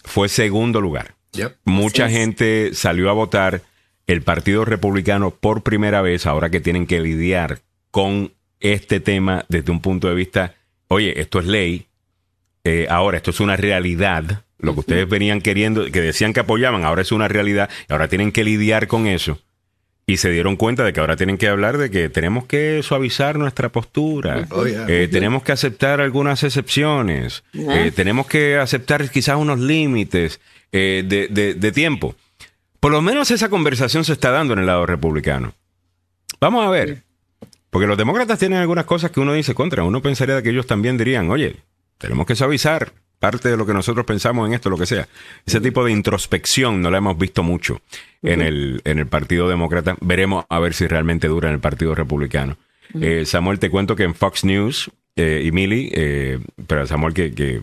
[0.05, 1.15] Fue segundo lugar.
[1.33, 1.57] Yep.
[1.65, 2.21] Mucha Así es.
[2.21, 3.63] gente salió a votar
[4.07, 7.61] el Partido Republicano por primera vez, ahora que tienen que lidiar
[7.91, 10.55] con este tema desde un punto de vista,
[10.89, 11.87] oye, esto es ley,
[12.65, 16.85] eh, ahora esto es una realidad, lo que ustedes venían queriendo, que decían que apoyaban,
[16.85, 19.39] ahora es una realidad, y ahora tienen que lidiar con eso.
[20.07, 23.39] Y se dieron cuenta de que ahora tienen que hablar de que tenemos que suavizar
[23.39, 24.85] nuestra postura, Oh, yeah.
[24.89, 27.87] eh, tenemos que aceptar algunas excepciones, Yeah.
[27.87, 30.41] eh, tenemos que aceptar quizás unos límites
[30.73, 32.15] eh, de, de- de tiempo.
[32.81, 35.55] Por lo menos esa conversación se está dando en el lado republicano.
[36.41, 37.03] Vamos a ver.
[37.71, 39.85] Porque los demócratas tienen algunas cosas que uno dice contra.
[39.85, 41.57] Uno pensaría que ellos también dirían, oye,
[41.99, 45.09] tenemos que suavizar parte de lo que nosotros pensamos en esto, lo que sea.
[45.47, 47.81] Ese tipo de introspección no la hemos visto mucho
[48.23, 49.97] en, el, en el Partido Demócrata.
[50.01, 52.59] Veremos a ver si realmente dura en el Partido Republicano.
[53.01, 57.35] Eh, Samuel, te cuento que en Fox News, eh, y Millie, eh, pero Samuel que,
[57.35, 57.63] que,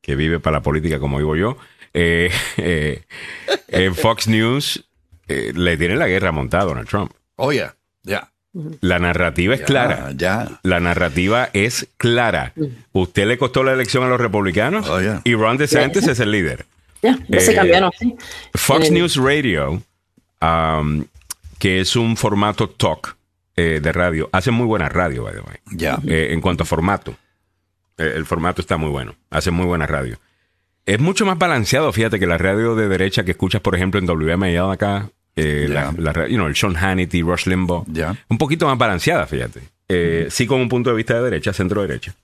[0.00, 1.58] que vive para la política como digo yo,
[1.94, 3.02] eh, eh,
[3.68, 4.84] en Fox News
[5.28, 7.12] eh, le tienen la guerra montada a Donald Trump.
[7.36, 7.74] Oh, yeah.
[8.02, 8.31] Ya.
[8.80, 10.12] La narrativa es Ya, clara.
[10.14, 10.60] ya.
[10.62, 12.52] La narrativa es clara.
[12.92, 15.20] Usted le costó la elección a los republicanos Oh, yeah.
[15.24, 16.66] y Ron DeSantis es el líder.
[17.02, 17.90] Ya, ya se Eh, cambiaron.
[17.98, 18.14] sí.
[18.54, 19.82] Fox Eh, News Radio,
[20.42, 21.04] um,
[21.58, 23.16] que es un formato talk
[23.56, 25.56] eh, de radio, hace muy buena radio, by the way.
[25.72, 25.98] Ya.
[26.06, 27.14] Eh, en cuanto a formato.
[27.98, 29.14] Eh, el formato está muy bueno.
[29.30, 30.18] Hace muy buena radio.
[30.86, 34.06] Es mucho más balanceado, fíjate, que la radio de derecha que escuchas, por ejemplo, en
[34.08, 35.10] WMAL acá.
[35.36, 37.84] Eh, la, la ra- you know, el Sean Hannity, Rush Limbaugh.
[37.86, 38.14] Ya.
[38.28, 39.60] Un poquito más balanceada, fíjate.
[39.88, 42.14] Eh, Sí con un punto de vista de derecha, centro derecha.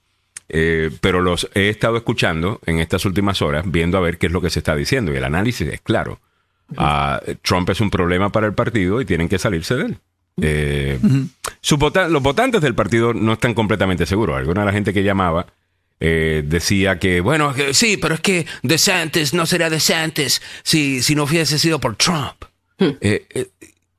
[0.51, 4.33] Eh, pero los he estado escuchando en estas últimas horas, viendo a ver qué es
[4.33, 5.13] lo que se está diciendo.
[5.13, 6.21] Y el análisis es claro.
[6.77, 9.99] Ah, Trump es un problema para el partido y tienen que salirse de él.
[10.41, 10.99] Eh,
[11.61, 14.37] sus vota- los votantes del partido no están completamente seguros.
[14.37, 15.47] Alguna de la gente que llamaba
[16.01, 21.15] eh, decía que, bueno, que sí, pero es que DeSantis no sería DeSantis si, si
[21.15, 22.45] no hubiese sido por Trump.
[22.79, 23.47] Eh, eh,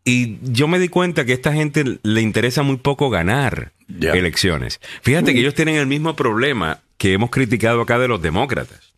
[0.06, 4.80] y yo me di cuenta que a esta gente le interesa muy poco ganar elecciones.
[5.01, 8.93] Fíjate que ellos tienen el mismo problema que hemos criticado acá de los demócratas.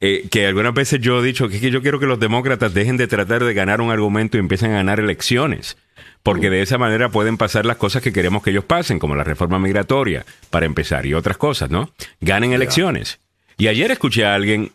[0.00, 2.74] Eh, que algunas veces yo he dicho que es que yo quiero que los demócratas
[2.74, 5.76] dejen de tratar de ganar un argumento y empiecen a ganar elecciones.
[6.22, 9.24] Porque de esa manera pueden pasar las cosas que queremos que ellos pasen, como la
[9.24, 11.90] reforma migratoria, para empezar, y otras cosas, ¿no?
[12.20, 13.18] Ganen elecciones.
[13.56, 14.72] Y ayer escuché a alguien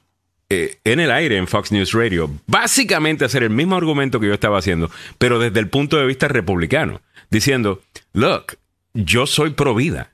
[0.49, 4.33] eh, en el aire en Fox News Radio, básicamente hacer el mismo argumento que yo
[4.33, 7.81] estaba haciendo, pero desde el punto de vista republicano, diciendo,
[8.13, 8.57] look,
[8.93, 10.11] yo soy pro vida.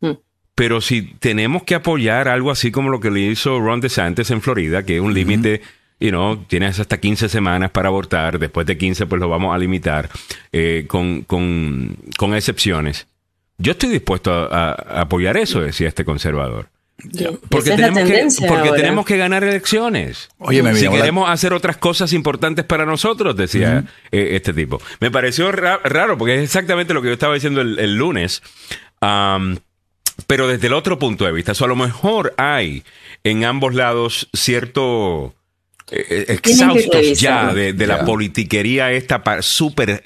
[0.00, 0.12] Mm.
[0.56, 4.42] Pero si tenemos que apoyar algo así como lo que le hizo Ron DeSantis en
[4.42, 5.62] Florida, que es un límite,
[6.00, 9.58] you know, tienes hasta 15 semanas para abortar, después de 15 pues lo vamos a
[9.58, 10.10] limitar
[10.52, 13.06] eh, con, con, con excepciones.
[13.58, 16.68] Yo estoy dispuesto a, a- a apoyar eso, decía este conservador.
[17.04, 17.30] Ya.
[17.48, 20.28] Porque, tenemos que, porque tenemos que ganar elecciones.
[20.38, 24.80] Oye, me si queremos hacer otras cosas importantes para nosotros, decía eh, este tipo.
[25.00, 28.42] Me pareció ra- raro porque es exactamente lo que yo estaba diciendo el, el lunes.
[30.26, 32.82] Pero desde el otro punto de vista, o sea, a lo mejor hay
[33.22, 35.34] en ambos lados cierto
[35.90, 40.02] eh, eh, exhaustos ya de, la politiquería esta pa- súper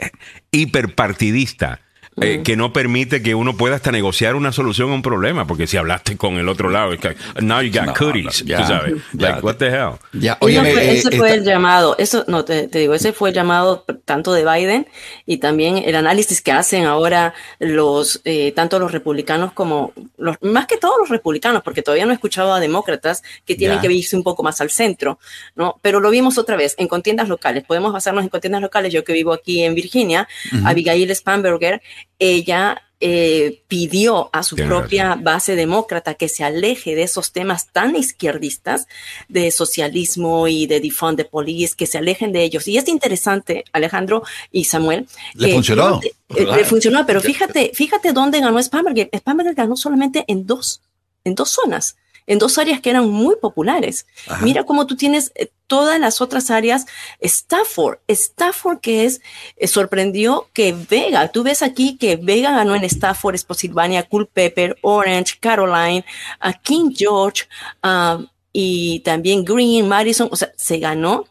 [2.20, 5.46] eh, eh, que no permite que uno pueda hasta negociar una solución a un problema,
[5.46, 8.58] porque si hablaste con el otro lado, es que now you got No, cooties, ya,
[8.58, 9.30] tú sabes, ya.
[9.30, 9.92] like what the hell.
[10.14, 13.12] Ese Óyeme, fue, eh, ese fue esta- el llamado, eso no te, te digo, ese
[13.12, 14.86] fue el llamado tanto de Biden
[15.26, 20.66] y también el análisis que hacen ahora los eh, tanto los republicanos como los más
[20.66, 23.82] que todos los republicanos, porque todavía no he escuchado a demócratas que tienen Ya.
[23.88, 25.18] que irse un poco más al centro,
[25.54, 25.76] ¿no?
[25.82, 27.64] Pero lo vimos otra vez en contiendas locales.
[27.64, 28.92] Podemos basarnos en contiendas locales.
[28.92, 30.28] Yo que vivo aquí en Virginia,
[30.64, 31.80] Abigail Spanberger,
[32.20, 37.68] ella eh, pidió a su Tienes propia base demócrata que se aleje de esos temas
[37.72, 38.86] tan izquierdistas
[39.28, 42.68] de socialismo y de defund the police, que se alejen de ellos.
[42.68, 44.22] Y es interesante, Alejandro
[44.52, 45.08] y Samuel.
[45.32, 45.98] Le que- funcionó.
[46.02, 46.12] eh,
[46.54, 49.08] le funcionó, pero fíjate, fíjate dónde ganó Spamberger.
[49.16, 50.82] Spamberger ganó solamente en dos,
[51.24, 51.96] en dos zonas,
[52.30, 54.06] en dos áreas que eran muy populares.
[54.28, 54.44] Ajá.
[54.44, 56.86] Mira cómo tú tienes eh, todas las otras áreas.
[57.20, 59.20] Stafford, Stafford que es,
[59.56, 65.38] eh, sorprendió que Vega, tú ves aquí que Vega ganó en Stafford, Spotsylvania, Culpeper, Orange,
[65.40, 66.04] Caroline,
[66.38, 67.46] a King George,
[67.82, 68.20] ah,
[68.52, 71.24] y también Green, Madison, o sea, se ganó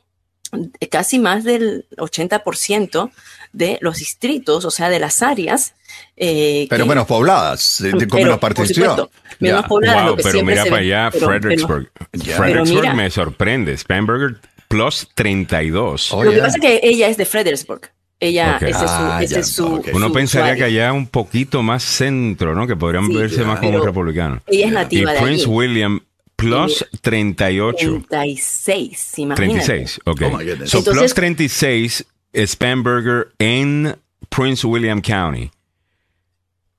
[0.82, 3.10] eh, casi más del 80%
[3.54, 5.74] de los distritos, o sea, de las áreas.
[6.16, 9.10] eh, Pero que- menos pobladas, de- con pero, menos participación.
[9.40, 10.82] menos pobladas, Wow, que pero mira para ve.
[10.82, 11.92] allá, Pero- pero- Fredericksburg.
[12.14, 12.38] Ya.
[12.38, 12.94] Fredericksburg mira.
[12.94, 13.78] me sorprende.
[13.78, 16.12] Spanberger plus 32.
[16.14, 16.44] Oh, lo que ya.
[16.44, 17.90] pasa es que ella es de Fredericksburg.
[18.20, 18.64] Ella, Ok.
[18.64, 19.88] ese es su, Ah, ese es su- ok.
[19.94, 22.68] Uno su- pensaría su que allá un poquito más centro, ¿no?
[22.68, 24.44] Que podrían Sí, verse más como Pero republicanos.
[24.46, 25.52] Ella es Y nativa de Prince allí.
[25.52, 26.00] William
[26.36, 28.04] plus 38.
[28.10, 29.36] 36, imagínate.
[29.64, 30.22] 36, ok.
[30.26, 32.06] Oh, my so Entonces- plus 36
[32.36, 33.96] Spanberger en
[34.30, 35.50] Prince William County.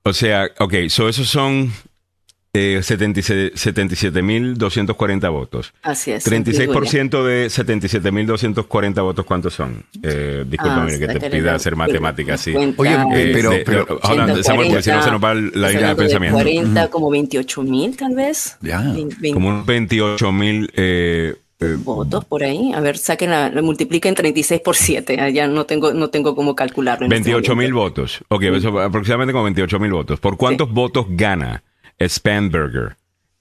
[0.03, 1.73] O sea, ok, so esos son
[2.53, 5.73] eh, 77 77.240 votos.
[5.83, 6.27] Así es.
[6.27, 9.85] 36% de 77.240 votos, ¿cuántos son?
[10.03, 12.53] Eh, disculpa, Ah, que te pida hacer matemáticas así.
[12.53, 15.35] cuenta, Oye, Eh, pero- de- pero- hold on, Samuel, porque si no se nos va
[15.35, 16.39] la línea de pensamiento.
[16.39, 18.57] 40, como 28 mil tal vez.
[18.63, 18.83] Ya.
[19.33, 20.71] Como unos 28 mil.
[21.61, 22.73] Eh, votos por ahí.
[22.75, 25.19] A ver, saquen la, la multipliquen 36 por 7.
[25.21, 27.07] Ah, Ya no tengo, no tengo cómo calcularlo.
[27.07, 28.25] en este 28 mil votos.
[28.29, 30.21] Ok, eso, aproximadamente como 28 mil votos.
[30.21, 31.63] ¿Por cuántos votos gana
[32.03, 32.97] Spanberger?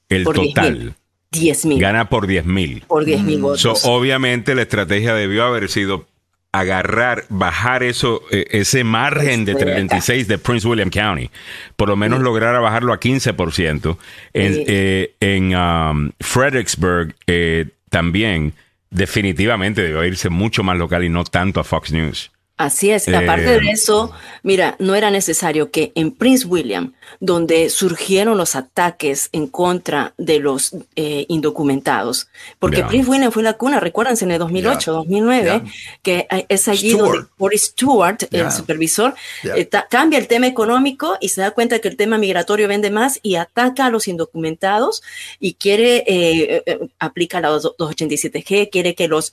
[0.10, 0.48] El Por 10.000.
[0.54, 0.96] total.
[1.32, 1.80] 10 mil.
[1.80, 2.84] Gana por 10 mil.
[2.88, 3.62] Por 10 mil votos.
[3.62, 6.08] So, obviamente la estrategia debió haber sido
[6.52, 11.30] agarrar, bajar eso, eh, ese margen de Pues, 36 de Prince William County,
[11.76, 14.00] por lo menos lograr a bajarlo a 15%.
[14.34, 14.64] En, Sí.
[14.68, 18.54] eh, en um, Fredericksburg eh, también
[18.90, 22.32] definitivamente debió irse mucho más local y no tanto a Fox News.
[22.60, 23.08] Así es.
[23.08, 24.12] Aparte de eso,
[24.44, 26.92] mira, no era necesario que en Prince William,
[27.22, 32.28] donde surgieron los ataques en contra de los eh, indocumentados,
[32.60, 35.64] porque Prince William fue la cuna, recuérdense, en el 2008, 2009,
[36.04, 39.16] que es allí donde Boris Stewart, el supervisor,
[39.46, 43.22] eh, cambia el tema económico y se da cuenta que el tema migratorio vende más
[43.24, 45.02] y ataca a los indocumentados
[45.40, 49.32] y quiere, eh, aplica la 287G, quiere que los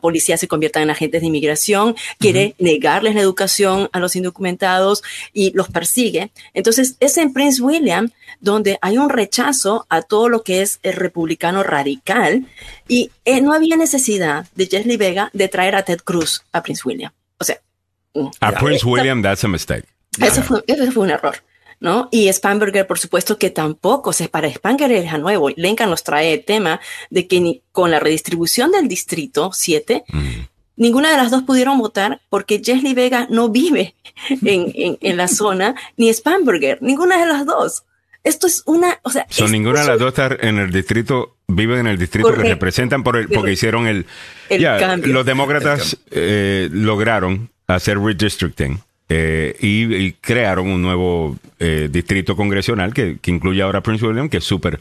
[0.00, 5.52] policías se conviertan en agentes de inmigración, quiere negarles la educación a los indocumentados y
[5.52, 6.32] los persigue.
[6.52, 8.10] Entonces, es en Prince William
[8.40, 12.46] donde hay un rechazo a todo lo que es el republicano radical
[12.88, 16.82] y eh, no había necesidad de Jessie Vega de traer a Ted Cruz a Prince
[16.84, 17.12] William.
[17.38, 17.60] O sea,
[18.14, 19.84] mm, a Prince William, that's a mistake.
[20.20, 21.36] Eso fue, eso fue un error.
[21.80, 22.08] ¿no?
[22.10, 25.50] Y Spanberger, por supuesto, que tampoco, se para Spanberger es a nuevo.
[25.50, 26.80] Lincoln nos trae el tema
[27.10, 30.04] de que con la redistribución del distrito 7,
[30.76, 33.94] Ninguna de las dos pudieron votar porque Jesly Vega no vive
[34.44, 37.84] en, en, la zona, ni Spanberger, ninguna de las dos.
[38.24, 41.80] Esto es una, o sea, Son ninguna de las dos está en el distrito, viven
[41.80, 44.06] en el distrito que representan por el, porque hicieron el,
[44.48, 45.12] cambio.
[45.12, 48.80] Los demócratas eh, lograron hacer redistricting
[49.10, 54.38] eh, y, crearon un nuevo eh, distrito congresional que, que, incluye ahora Prince William, que
[54.38, 54.80] es súper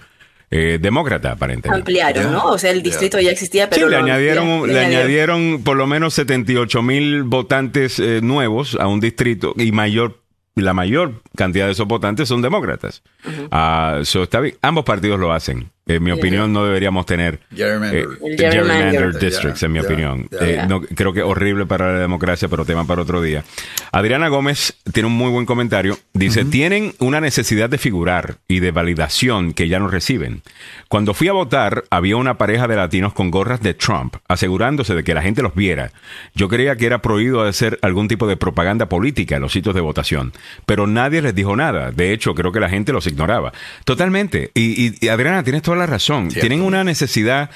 [0.56, 1.80] eh, demócrata, aparentemente.
[1.80, 2.46] Ampliaron, ¿no?
[2.46, 3.88] O sea, el distrito ya existía, pero.
[3.88, 9.00] Sí, le, añadieron, le, añadieron por lo menos 78 mil votantes eh, nuevos a un
[9.00, 10.22] distrito y mayor
[10.54, 13.02] la mayor cantidad de esos votantes son demócratas.
[13.50, 15.72] Ah, está Ambos partidos lo hacen.
[15.86, 20.30] En mi opinión, no deberíamos tener gerrymander, districts, en mi opinión.
[20.40, 23.44] Eh, no, creo que es horrible para la democracia, pero tema para otro día.
[23.92, 25.98] Adriana Gómez tiene un muy buen comentario.
[26.14, 30.42] Dice, tienen una necesidad de figurar y de validación que ya no reciben.
[30.88, 35.04] Cuando fui a votar, había una pareja de latinos con gorras de Trump, asegurándose de
[35.04, 35.92] que la gente los viera.
[36.34, 39.82] Yo creía que era prohibido hacer algún tipo de propaganda política en los sitios de
[39.82, 40.32] votación,
[40.66, 41.92] pero nadie les dijo nada.
[41.92, 43.52] De hecho, creo que la gente los ignoraba.
[43.86, 44.52] Totalmente.
[44.54, 46.30] Y, Adriana, tienes toda la razón.
[46.30, 47.50] Tienen una necesidad.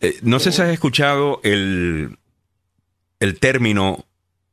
[0.00, 2.18] Eh, no sé si has escuchado el,
[3.20, 4.06] el término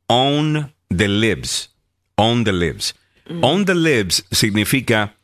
[0.06, 1.70] own the libs.
[2.16, 2.94] Own the libs.
[3.28, 3.44] Mm.
[3.44, 5.14] Own the libs significa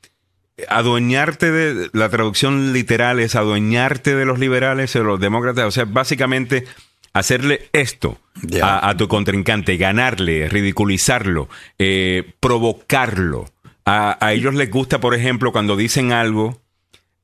[0.69, 5.85] adueñarte de la traducción literal es adueñarte de los liberales o los demócratas, o sea,
[5.85, 6.65] básicamente
[7.13, 8.19] hacerle esto
[8.63, 11.49] a, tu contrincante, ganarle, ridiculizarlo,
[11.79, 13.51] eh, provocarlo.
[13.85, 16.61] A, a, ellos les gusta, por ejemplo, cuando dicen algo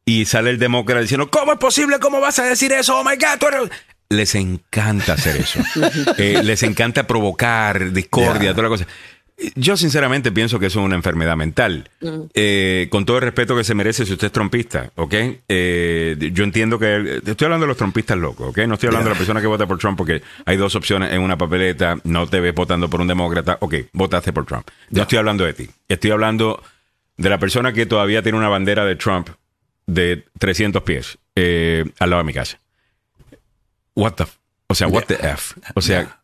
[0.05, 1.99] y sale el demócrata diciendo, ¿cómo es posible?
[1.99, 2.99] ¿Cómo vas a decir eso?
[2.99, 3.71] Oh my God,
[4.11, 5.61] Les encanta hacer eso.
[6.19, 8.87] Eh, les encanta provocar discordia, toda la cosa.
[9.57, 11.91] Yo sinceramente pienso que eso es una enfermedad mental.
[12.01, 12.21] Mm.
[12.35, 15.15] Eh, con todo el respeto que se merece si usted es trompista, ¿ok?
[15.49, 17.21] Eh, yo entiendo que...
[17.25, 18.59] Estoy hablando de los trompistas locos, ¿ok?
[18.69, 21.21] No estoy hablando de la persona que vota por Trump porque hay dos opciones en
[21.21, 24.69] una papeleta, no te ves votando por un demócrata, ok, votaste por Trump.
[24.91, 25.69] No estoy hablando de ti.
[25.89, 26.63] Estoy hablando
[27.17, 29.31] de la persona que todavía tiene una bandera de Trump
[29.87, 32.59] de 300 pies eh, al lado de mi casa.
[33.95, 34.25] What the...
[34.67, 35.55] O sea, what the F.
[35.75, 36.21] O sea...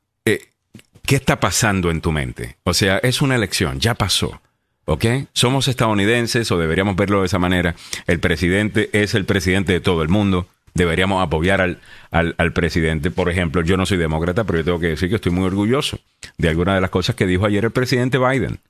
[1.10, 2.56] ¿Qué está pasando en tu mente?
[2.62, 4.40] O sea, es una elección, ya pasó.
[4.84, 5.04] ¿Ok?
[5.32, 7.74] Somos estadounidenses o deberíamos verlo de esa manera.
[8.06, 10.46] El presidente es el presidente de todo el mundo.
[10.74, 11.80] Deberíamos apoyar al,
[12.12, 13.10] al, presidente.
[13.10, 15.98] Por ejemplo, yo no soy demócrata, pero yo tengo que decir que estoy muy orgulloso
[16.38, 18.60] de algunas de las cosas que dijo ayer el presidente Biden.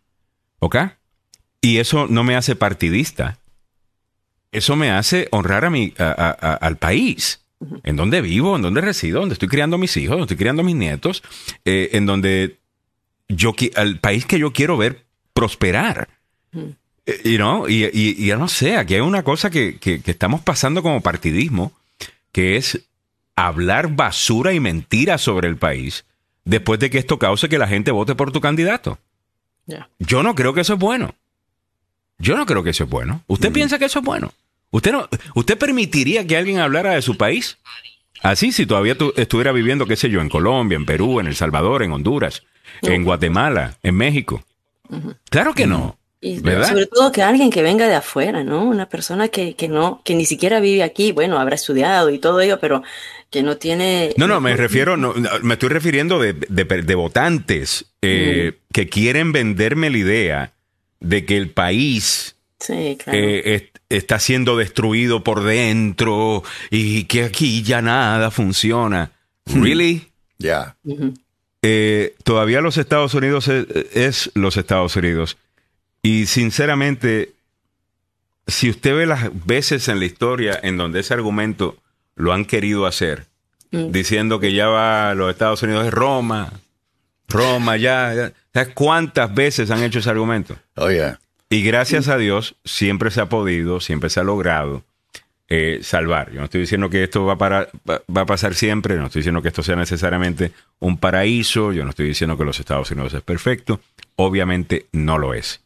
[0.61, 0.77] ¿Ok?
[1.61, 3.37] Y eso no me hace partidista.
[4.53, 7.41] Eso me hace honrar a mi, al país.
[7.85, 10.63] En donde vivo, en donde resido, donde estoy criando a mis hijos, donde estoy criando
[10.63, 11.23] a mis nietos,
[11.67, 12.57] eh, en donde
[13.29, 15.05] yo, al país que yo quiero ver
[15.35, 16.09] prosperar.
[17.07, 21.73] Eh, y, y, ya no sé, aquí hay una cosa que, estamos pasando como partidismo,
[22.33, 22.81] que es
[23.37, 26.05] hablar basura y mentira sobre el país
[26.45, 28.99] después de que esto cause que la gente vote por tu candidato.
[29.99, 31.15] Yo no creo que eso es bueno.
[32.21, 33.23] Yo no creo que eso es bueno.
[33.27, 34.33] ¿Usted piensa que eso es bueno?
[34.71, 37.59] ¿Usted, no, ¿Usted permitiría que alguien hablara de su país?
[38.23, 41.83] Así, si todavía estuviera viviendo, qué sé yo, en Colombia, en Perú, en El Salvador,
[41.83, 42.43] en Honduras,
[42.83, 44.45] en Guatemala, en México.
[45.31, 45.97] Claro que no.
[46.21, 48.65] sobre todo que alguien que venga de afuera, ¿no?
[48.65, 52.41] Una persona que, que, no, que ni siquiera vive aquí, bueno, habrá estudiado y todo
[52.41, 52.83] ello, pero
[53.31, 54.13] que no tiene.
[54.19, 59.89] No, no, me refiero, no, me estoy refiriendo de, de, votantes eh, que quieren venderme
[59.89, 60.53] la idea
[61.01, 63.19] de que el país Sí, claro.
[63.19, 69.13] Eh, está siendo destruido por dentro y que aquí ya nada funciona.
[69.47, 70.09] ¿Really?
[70.39, 70.77] Ya.
[71.63, 75.39] Eh, todavía los Estados Unidos es, los Estados Unidos.
[76.03, 77.33] Y sinceramente,
[78.47, 81.77] si usted ve las veces en la historia en donde ese argumento
[82.15, 83.27] lo han querido hacer,
[83.71, 83.91] mm.
[83.91, 86.53] diciendo que ya va los Estados Unidos es Roma,
[87.31, 88.33] Roma, ya, ya.
[88.53, 90.57] ¿Sabes cuántas veces han hecho ese argumento?
[90.77, 91.15] Oye,
[91.49, 94.85] Y gracias a Dios siempre se ha podido, siempre se ha logrado
[95.49, 96.31] eh, salvar.
[96.31, 99.21] Yo no estoy diciendo que esto va, para, va, va a pasar siempre, no estoy
[99.21, 103.15] diciendo que esto sea necesariamente un paraíso, yo no estoy diciendo que los Estados Unidos
[103.15, 103.81] es perfecto,
[104.17, 105.61] obviamente no lo es.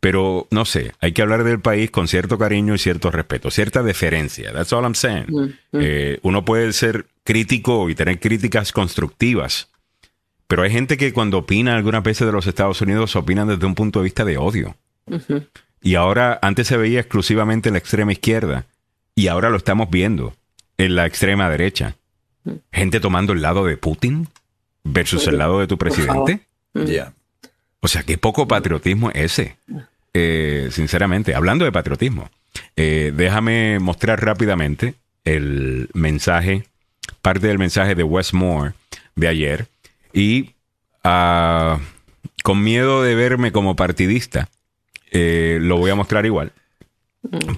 [0.00, 3.82] Pero no sé, hay que hablar del país con cierto cariño y cierto respeto, cierta
[3.82, 4.52] deferencia.
[4.52, 5.56] That's all I'm saying.
[5.72, 9.70] Eh, uno puede ser crítico y tener críticas constructivas,
[10.46, 13.74] pero hay gente que cuando opina algunas veces de los Estados Unidos opinan desde un
[13.74, 14.76] punto de vista de odio.
[15.82, 18.66] Y ahora, antes se veía exclusivamente en la extrema izquierda,
[19.14, 20.34] y ahora lo estamos viendo
[20.78, 21.96] en la extrema derecha.
[22.72, 24.28] Gente tomando el lado de Putin
[24.82, 26.40] versus el lado de tu presidente.
[26.74, 27.12] ya.
[27.80, 29.56] O sea, qué poco patriotismo es ese.
[30.14, 32.30] Eh, sinceramente, hablando de patriotismo,
[32.76, 34.94] eh, déjame mostrar rápidamente
[35.24, 36.64] el mensaje,
[37.20, 38.72] parte del mensaje de Westmore
[39.16, 39.66] de ayer.
[40.14, 40.54] Y
[41.02, 41.78] ah,
[42.42, 44.48] con miedo de verme como partidista,
[45.10, 46.52] eh, lo voy a mostrar igual.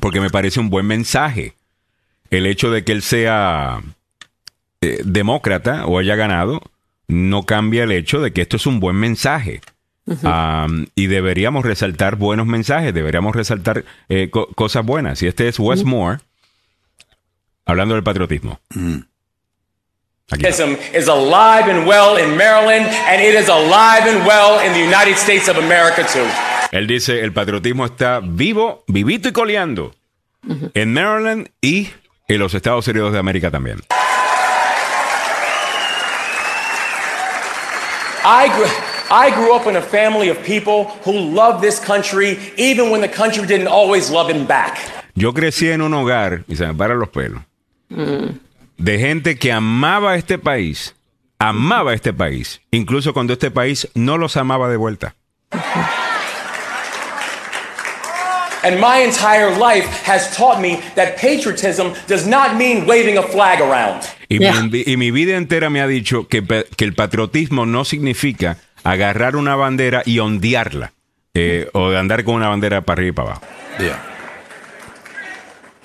[0.01, 1.55] Porque me parece un buen mensaje.
[2.31, 3.81] El hecho de que él sea
[4.81, 6.63] eh, demócrata o haya ganado,
[7.09, 9.61] no cambia el hecho de que esto es un buen mensaje.
[10.07, 15.21] Um, y deberíamos resaltar buenos mensajes, deberíamos resaltar eh, co- cosas buenas.
[15.23, 16.21] Y este es Westmore,
[17.65, 18.61] hablando del patriotismo.
[18.71, 19.07] Está.
[20.29, 24.81] Patriotism is alive and well in Maryland, and it is alive and well in the
[24.81, 26.27] United States of America, too.
[26.73, 29.95] Él dice, el patriotismo está vivo, vivito y coleando
[30.75, 31.91] en Maryland y
[32.27, 33.81] en los Estados Unidos de América también.
[38.25, 38.67] I grew,
[39.09, 43.09] I grew up in a family of people who loved this country, even when the
[43.09, 44.81] country didn't always love him back.
[45.15, 47.43] Yo crecí en un hogar, y se me paran los pelos,
[48.79, 50.95] de gente que amaba este país,
[51.39, 55.15] amaba este país, incluso cuando este país no los amaba de vuelta.
[58.63, 63.61] And my entire life has taught me that patriotism does not mean waving a flag
[63.61, 64.03] around.
[64.29, 64.61] Y, Yeah.
[64.63, 69.37] mi, y mi vida entera me ha dicho que, que el patriotismo no significa agarrar
[69.37, 70.93] una bandera y ondearla,
[71.35, 73.47] eh, o de andar con una bandera para arriba y para abajo.
[73.79, 74.16] Ya.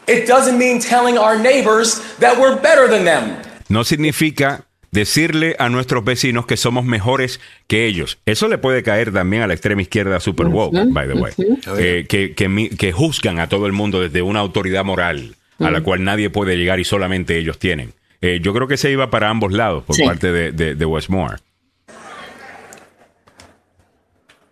[0.08, 3.36] It doesn't mean telling our neighbors that we're better than them.
[3.70, 8.18] no significa decirle a nuestros vecinos que somos mejores que ellos.
[8.26, 11.32] Eso le puede caer también a la extrema izquierda super woke, by the way,
[11.78, 15.82] Eh, que, que que juzgan a todo el mundo desde una autoridad moral a la
[15.82, 17.94] cual nadie puede llegar y solamente ellos tienen.
[18.20, 20.04] Eh, yo creo que se iba para ambos lados por Sí.
[20.04, 21.38] parte de, de, de Westmore.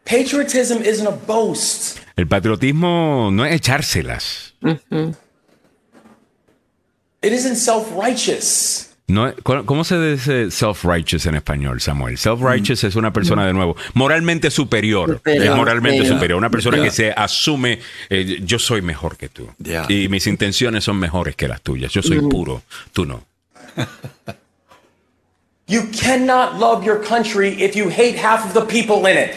[0.05, 1.99] Patriotism isn't a boast.
[2.15, 4.53] El patriotismo no es echárselas.
[7.21, 8.85] It isn't self-righteous.
[9.07, 12.17] No, es- ¿cómo cómo se dice self-righteous en español, Samuel?
[12.17, 15.13] Self-righteous es una persona, de nuevo, moralmente superior.
[15.15, 16.37] Superior, es moralmente superior.
[16.37, 17.79] Una persona que se asume,
[18.09, 19.49] eh, yo soy mejor que tú.
[19.89, 21.91] Y mis intenciones son mejores que las tuyas.
[21.91, 22.61] Yo soy puro,
[22.93, 23.23] tú no.
[25.67, 29.31] You cannot love your country if you hate half of the people in it.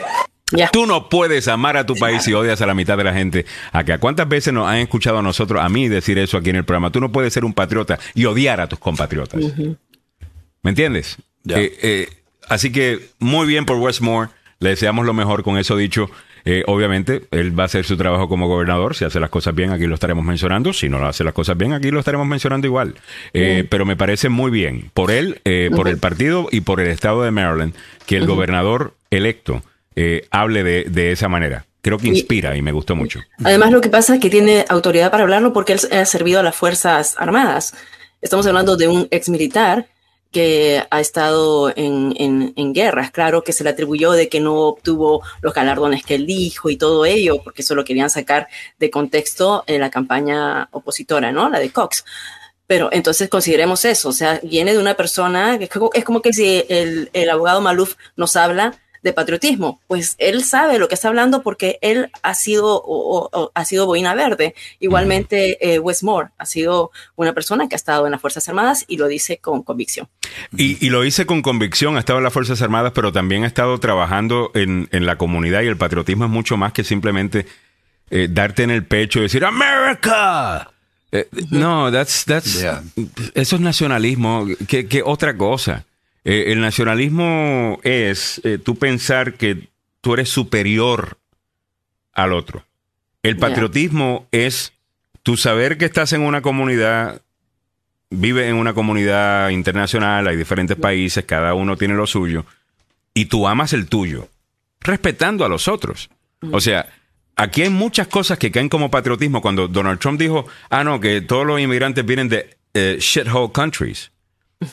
[0.72, 3.46] Tú no puedes amar a tu país si odias a la mitad de la gente
[3.72, 3.98] acá.
[3.98, 6.90] ¿Cuántas veces nos han escuchado a nosotros, a mí, decir eso aquí en el programa?
[6.90, 9.40] Tú no puedes ser un patriota y odiar a tus compatriotas.
[10.62, 11.16] ¿Me entiendes?
[11.48, 12.08] Eh, eh,
[12.48, 14.30] así que muy bien por Westmore.
[14.60, 15.42] Le deseamos lo mejor.
[15.42, 16.08] Con eso dicho,
[16.44, 18.94] eh, obviamente, él va a hacer su trabajo como gobernador.
[18.94, 20.72] Si hace las cosas bien, aquí lo estaremos mencionando.
[20.72, 22.94] Si no hace las cosas bien, aquí lo estaremos mencionando igual.
[23.32, 26.88] Eh, Pero me parece muy bien por él, eh, por el partido y por el
[26.88, 27.74] estado de Maryland
[28.06, 29.62] que el gobernador electo
[29.96, 31.66] eh, hable de, de esa manera.
[31.80, 33.20] Creo que inspira y me gustó mucho.
[33.42, 36.42] Además, lo que pasa es que tiene autoridad para hablarlo porque él ha servido a
[36.44, 37.74] las Fuerzas Armadas.
[38.20, 39.86] Estamos hablando de un ex militar
[40.30, 43.10] que ha estado en, en, en guerras.
[43.10, 46.76] Claro que se le atribuyó de que no obtuvo los galardones que él dijo y
[46.76, 48.46] todo ello, porque eso lo querían sacar
[48.78, 51.48] de contexto en la campaña opositora, ¿no?
[51.50, 52.04] La de Cox.
[52.66, 56.64] Pero entonces consideremos eso, o sea, viene de una persona, como, es como que si
[56.68, 61.42] el, el abogado Maluf nos habla de patriotismo, pues él sabe lo que está hablando
[61.42, 64.54] porque él ha sido, o- o- o ha sido boina verde.
[64.78, 68.98] Igualmente, eh, Westmore ha sido una persona que ha estado en las Fuerzas Armadas y
[68.98, 70.08] lo dice con convicción.
[70.56, 73.48] Y, y lo hice con convicción, ha estado en las Fuerzas Armadas, pero también ha
[73.48, 77.46] estado trabajando en, en la comunidad y el patriotismo es mucho más que simplemente
[78.10, 80.70] eh, darte en el pecho y decir ¡America!
[81.10, 82.82] Eh, No, that's, that's, Yeah.
[83.34, 85.84] eso es nacionalismo, que, que otra cosa.
[86.24, 89.68] Eh, el nacionalismo es eh, tú pensar que
[90.00, 91.18] tú eres superior
[92.12, 92.64] al otro.
[93.22, 93.48] El Yeah.
[93.48, 94.72] patriotismo es
[95.22, 97.22] tu saber que estás en una comunidad,
[98.10, 102.44] vive en una comunidad internacional, hay diferentes países, cada uno tiene lo suyo,
[103.14, 104.28] y tú amas el tuyo,
[104.80, 106.10] respetando a los otros.
[106.50, 106.88] O sea,
[107.36, 109.40] aquí hay muchas cosas que caen como patriotismo.
[109.40, 114.10] Cuando Donald Trump dijo, ah, no, que todos los inmigrantes vienen de eh, shithole countries.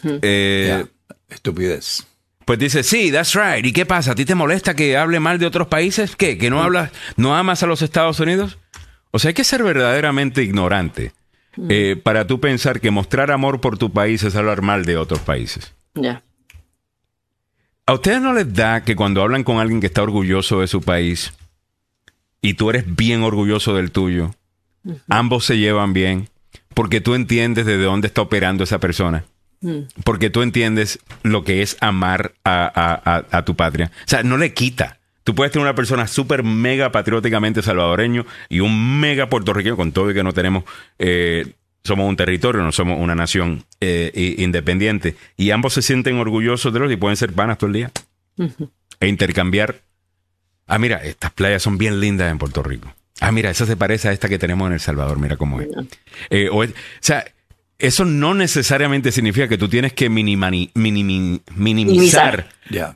[0.03, 0.85] Eh,
[1.29, 2.05] Estupidez.
[2.45, 3.65] Pues dice, sí, that's right.
[3.65, 4.13] ¿Y qué pasa?
[4.13, 6.15] ¿A ti te molesta que hable mal de otros países?
[6.15, 6.37] ¿Qué?
[6.37, 8.57] ¿Que no hablas, no amas a los Estados Unidos?
[9.11, 11.13] O sea, hay que ser verdaderamente ignorante
[11.67, 15.19] eh, para tú pensar que mostrar amor por tu país es hablar mal de otros
[15.19, 15.73] países.
[15.95, 16.23] Ya.
[17.85, 20.81] ¿A ustedes no les da que cuando hablan con alguien que está orgulloso de su
[20.81, 21.33] país
[22.41, 24.31] y tú eres bien orgulloso del tuyo,
[25.07, 26.29] ambos se llevan bien
[26.73, 29.25] porque tú entiendes desde dónde está operando esa persona?
[30.03, 33.91] Porque tú entiendes lo que es amar a, a- a- a tu patria.
[33.93, 34.99] O sea, no le quita.
[35.23, 40.09] Tú puedes tener una persona súper mega patrióticamente salvadoreño y un mega puertorriqueño, con todo
[40.09, 40.63] y que no tenemos,
[40.97, 41.53] eh,
[41.83, 45.15] somos un territorio, no somos una nación eh, independiente.
[45.37, 47.91] Y ambos se sienten orgullosos de los y pueden ser panas todo el día.
[48.99, 49.81] E intercambiar.
[50.67, 52.93] Ah, mira, estas playas son bien lindas en Puerto Rico.
[53.21, 55.67] Ah, mira, esa se parece a esta que tenemos en El Salvador, mira cómo es.
[56.29, 57.25] Eh, o, es- o sea,
[57.79, 62.49] eso no necesariamente significa que tú tienes que minimani- minimi- minimizar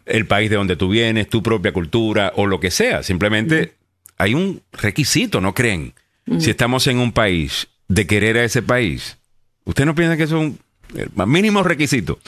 [0.05, 3.01] el país de donde tú vienes, tu propia cultura o lo que sea.
[3.01, 3.75] Simplemente
[4.17, 5.93] hay un requisito, ¿no creen?
[6.39, 9.17] Si estamos en un país de querer a ese país,
[9.65, 10.59] ¿usted no piensa que eso es un
[10.95, 12.19] el más mínimo requisito?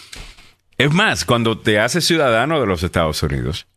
[0.77, 3.68] Es más, cuando te haces ciudadano de los Estados Unidos,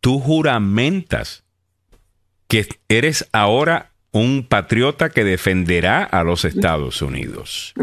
[0.00, 1.42] tú juramentas
[2.48, 7.74] que eres ahora un patriota que defenderá a los Estados Unidos.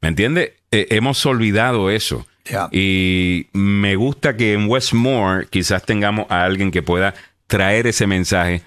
[0.00, 0.56] ¿Me entiende?
[0.70, 2.26] Eh, hemos olvidado eso.
[2.72, 7.14] Y me gusta que en Westmore quizás tengamos a alguien que pueda
[7.48, 8.62] traer ese mensaje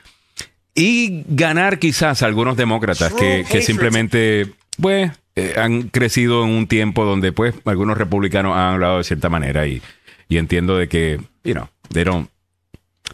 [0.76, 4.52] y ganar quizás a algunos demócratas que, que simplemente
[4.82, 9.30] pues eh, han crecido en un tiempo donde pues algunos republicanos han hablado de cierta
[9.30, 9.82] manera y,
[10.30, 12.30] y entiendo de que, you know, they don't-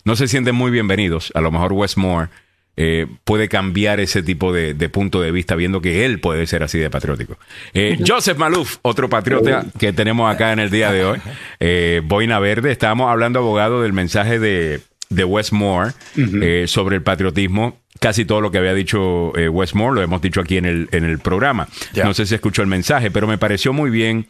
[0.03, 1.31] no se sienten muy bienvenidos.
[1.35, 2.29] A lo mejor Westmore
[2.77, 6.63] eh, puede cambiar ese tipo de, de punto de vista viendo que él puede ser
[6.63, 7.37] así de patriótico.
[7.73, 11.19] Eh, Joseph Maluf, otro patriota que tenemos acá en el día de hoy.
[11.59, 17.79] Eh, Boina Verde, estábamos hablando, abogado, del mensaje de, de Westmore eh, sobre el patriotismo.
[17.99, 21.05] Casi todo lo que había dicho eh, Westmore lo hemos dicho aquí en el, en
[21.05, 21.67] el programa.
[21.95, 24.27] No sé si escuchó el mensaje, pero me pareció muy bien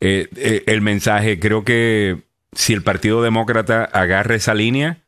[0.00, 1.38] el mensaje.
[1.38, 2.18] Creo que
[2.52, 4.98] si el Partido Demócrata agarra esa línea,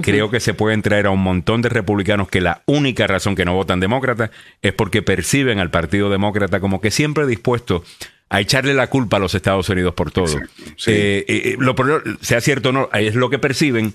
[0.00, 3.44] creo que se pueden traer a un montón de republicanos que la única razón que
[3.44, 4.30] no votan demócrata
[4.62, 7.84] es porque perciben al Partido Demócrata como que siempre dispuesto
[8.32, 10.26] a echarle la culpa a los Estados Unidos por todo.
[10.26, 10.90] sí.
[10.90, 11.74] Eh, eh, lo,
[12.22, 13.92] sea cierto o no, es lo que perciben.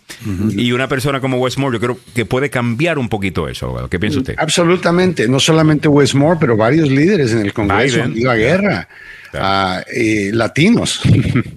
[0.51, 3.89] Y una persona como Westmore, yo creo que puede cambiar un poquito eso, abogado.
[3.89, 4.35] ¿Qué piensa usted?
[4.37, 8.11] Absolutamente, no solamente Westmore, pero varios líderes en el Congreso Biden.
[8.11, 8.87] han ido a guerra,
[9.33, 11.01] ah, eh, latinos.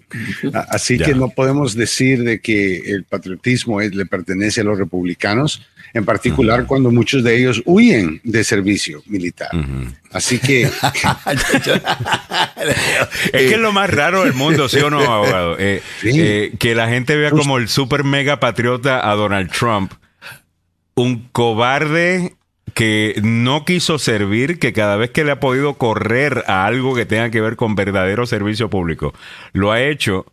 [0.71, 5.63] Así que no podemos decir de que el patriotismo es- le pertenece a los republicanos,
[5.95, 9.51] en particular cuando muchos de ellos huyen de servicio militar.
[10.13, 10.63] Así que
[13.33, 15.57] Es que es lo más raro del mundo, ¿sí o no, abogado?
[15.59, 16.11] Eh, Sí.
[16.15, 19.93] eh, que la gente vea como el super mega patriota a Donald Trump.
[20.95, 22.35] Un cobarde
[22.75, 27.07] que no quiso servir, que cada vez que le ha podido correr a algo que
[27.07, 29.15] tenga que ver con verdadero servicio público,
[29.53, 30.27] lo ha hecho.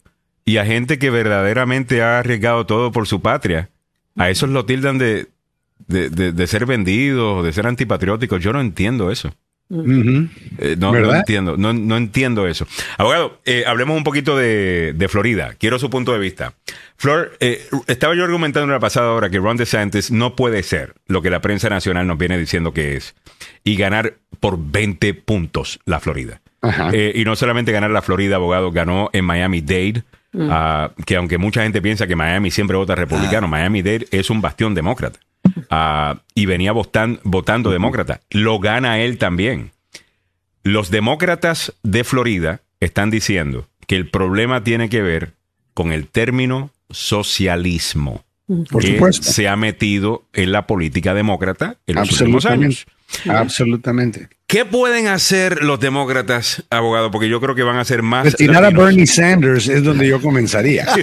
[0.46, 3.70] Y a gente que verdaderamente ha arriesgado todo por su patria,
[4.16, 5.28] a esos lo tildan de,
[5.88, 8.42] de, de- de ser vendidos, de ser antipatrióticos.
[8.42, 9.34] Yo no entiendo eso.
[9.70, 12.66] Eh, no, entiendo, no, no entiendo eso.
[12.98, 15.56] Abogado, eh, hablemos un poquito de, de Florida.
[15.60, 16.54] Quiero su punto de vista.
[16.96, 20.96] Flor, eh, estaba yo argumentando en la pasada hora que Ron DeSantis no puede ser
[21.08, 23.16] lo que la prensa nacional nos viene diciendo que es
[23.64, 26.42] y ganar por 20 puntos la Florida.
[26.92, 30.04] Eh, y no solamente ganar la Florida, abogado, ganó en Miami-Dade,
[30.50, 34.74] ah, que aunque mucha gente piensa que Miami siempre vota republicano, Miami-Dade es un bastión
[34.74, 35.20] demócrata.
[35.70, 38.22] Ah, y venía votan- votando demócrata.
[38.32, 39.72] Lo gana él también.
[40.64, 45.34] Los demócratas de Florida están diciendo que el problema tiene que ver
[45.74, 48.24] con el término socialismo
[48.72, 49.24] por que supuesto.
[49.32, 52.86] se ha metido en la política demócrata en los últimos años.
[53.30, 54.30] Absolutamente.
[54.50, 57.12] ¿Qué pueden hacer los demócratas, abogado?
[57.12, 58.24] Porque yo creo que van a ser más.
[58.24, 58.86] Retirar a latinos.
[58.86, 60.88] Bernie Sanders es donde yo comenzaría.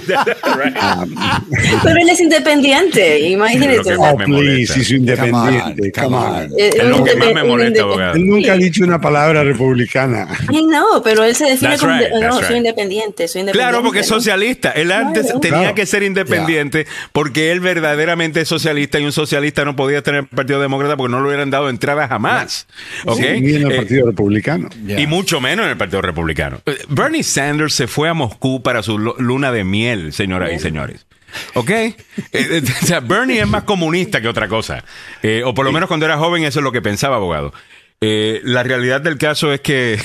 [1.83, 3.91] Pero él es independiente, imagínate.
[3.91, 5.91] Lo oh, please, he's independiente.
[5.91, 6.51] Come on, come on.
[6.57, 8.15] Es lo que más me molesta, abogado.
[8.15, 10.27] Él nunca ha dicho una palabra republicana.
[10.47, 12.57] Ay, no, pero él se define That's como right, no, that's soy right.
[12.57, 13.51] independiente, soy independiente.
[13.71, 14.71] Claro, porque es socialista.
[14.71, 15.39] Él antes Claro.
[15.39, 15.75] tenía Claro.
[15.75, 20.27] que ser independiente porque él verdaderamente es socialista y un socialista no podía tener el
[20.27, 22.67] Partido Demócrata porque no le hubieran dado entrada Jamás.
[23.05, 23.19] ¿ok?
[23.19, 24.69] Ni en el Eh, Partido Republicano.
[24.87, 26.61] Y mucho menos en el Partido Republicano.
[26.65, 30.59] Eh, Bernie Sanders se fue a Moscú para su lu- luna de miel, señoras y
[30.59, 31.05] señores.
[31.53, 31.69] ¿Ok?
[31.69, 31.95] Eh,
[32.33, 34.83] eh, o sea, Bernie es más comunista que otra cosa.
[35.23, 37.53] Eh, o por lo menos cuando era joven eso es lo que pensaba, abogado.
[38.01, 39.99] Eh, la realidad del caso es que...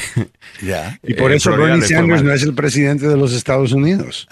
[0.62, 0.98] Ya.
[1.04, 4.28] Y por eso Florida Bernie Sanders no es el presidente de los Estados Unidos.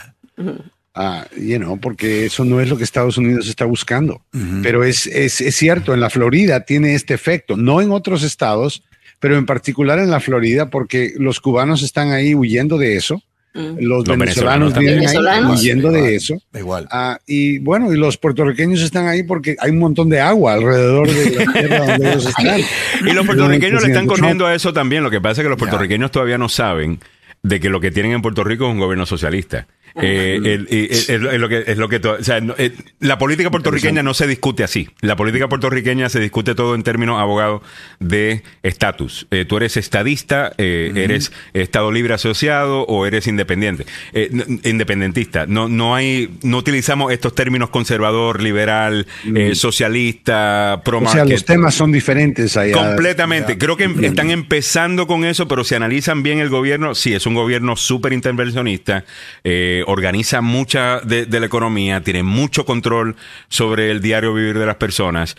[1.00, 4.20] Ah, you know, porque eso no es lo que Estados Unidos está buscando.
[4.64, 8.82] Pero es, es, es cierto, en la Florida tiene este efecto, no en otros estados,
[9.20, 13.22] pero en particular en la Florida, porque los cubanos están ahí huyendo de eso.
[13.54, 14.98] Los, Los venezolanos venezolanos también.
[14.98, 16.42] vienen ahí huyendo Igual, de eso.
[16.52, 16.88] Igual.
[16.90, 21.08] Ah, y bueno, y los puertorriqueños están ahí porque hay un montón de agua alrededor
[21.08, 22.60] de la tierra donde ellos están.
[23.06, 25.04] Y los puertorriqueños le están corriendo a eso también.
[25.04, 26.98] Lo que pasa es que los puertorriqueños todavía no saben
[27.42, 29.66] de que lo que tienen en Puerto Rico es un gobierno socialista.
[30.00, 33.50] Eh, el- es, lo que es lo que to- o sea, no- eh, la política
[33.50, 34.88] puertorriqueña no se discute así.
[35.00, 37.62] La política puertorriqueña se discute todo en términos abogado
[38.00, 39.26] de estatus.
[39.30, 44.30] Eh, tú eres estadista, eh, eres estado libre asociado o eres independiente, Eh,
[44.64, 45.46] independentista.
[45.46, 51.44] No no hay no utilizamos estos términos conservador, liberal, eh, socialista, pro O sea, los
[51.44, 52.72] temas son diferentes allá.
[52.74, 53.58] Completamente.
[53.58, 57.26] Creo que em- están empezando con eso, pero si analizan bien el gobierno, sí, es
[57.26, 59.04] un gobierno súper intervencionista,
[59.44, 63.16] eh, organiza mucha de, de la economía, tiene mucho control
[63.48, 65.36] sobre el diario vivir de las personas.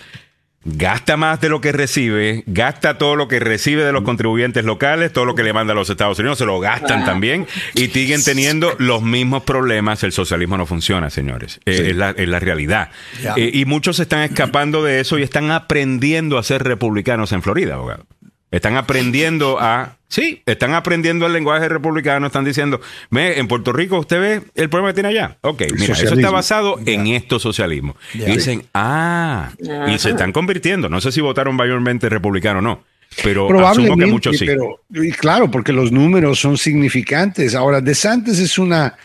[0.66, 5.14] Gasta más de lo que recibe, gasta todo lo que recibe de los contribuyentes locales,
[5.14, 8.22] todo lo que le manda a los Estados Unidos, se lo gastan también y siguen
[8.26, 10.04] teniendo los mismos problemas.
[10.04, 11.62] El socialismo no funciona, señores.
[11.66, 12.92] Eh, es, la, es la realidad.
[13.38, 17.42] Eh, y muchos se están escapando de eso y están aprendiendo a ser republicanos en
[17.42, 18.06] Florida, abogado.
[18.52, 19.96] Están aprendiendo a...
[20.08, 22.82] Sí, están aprendiendo el lenguaje republicano, están diciendo,
[23.12, 25.38] ve, en Puerto Rico usted ve el problema que tiene allá.
[25.42, 27.96] Ok, mira, eso está basado en esto socialismo.
[28.16, 28.28] Ya.
[28.28, 29.52] Y dicen, ah,
[29.88, 30.90] y se están convirtiendo.
[30.90, 32.84] No sé si votaron mayormente republicano o no,
[33.24, 34.46] pero asumo Probablemente, que muchos sí.
[34.48, 37.54] pero y claro, porque los números son significantes.
[37.54, 38.96] Ahora, DeSantis es una,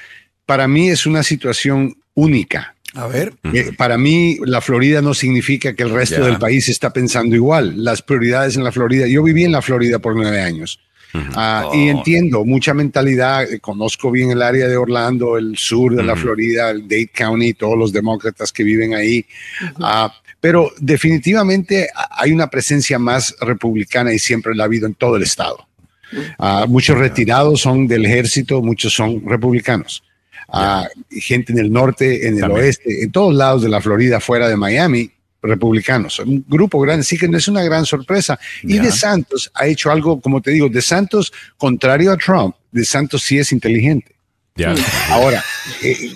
[0.46, 2.74] para mí es una situación única.
[2.94, 3.32] A ver.
[3.52, 6.26] Eh, Para mí, la Florida no significa que el resto Ya.
[6.26, 7.82] del país está pensando igual.
[7.82, 9.06] Las prioridades en la Florida.
[9.06, 10.78] Yo viví en la Florida por nueve años.
[11.34, 11.98] Ah, Y Oh.
[11.98, 13.44] entiendo mucha mentalidad.
[13.52, 17.54] eh, Conozco bien el área de Orlando, el sur de la Florida, el Dade County,
[17.54, 19.24] todos los demócratas que viven ahí.
[19.80, 25.16] Ah, pero definitivamente hay una presencia más republicana y siempre la ha habido en todo
[25.16, 25.66] el estado.
[26.38, 30.03] Ah, muchos retirados son del ejército, muchos son republicanos.
[31.10, 32.62] Y gente en el norte, en el También.
[32.62, 35.10] oeste, en todos lados de la Florida, fuera de Miami,
[35.42, 36.18] republicanos.
[36.20, 38.38] Un grupo grande, sí que no es una gran sorpresa.
[38.62, 38.78] Y.
[38.78, 43.22] De Santos ha hecho algo, como te digo, De Santos, contrario a Trump, De Santos
[43.22, 44.14] sí es inteligente.
[45.08, 45.42] Ahora,
[45.82, 46.12] eh,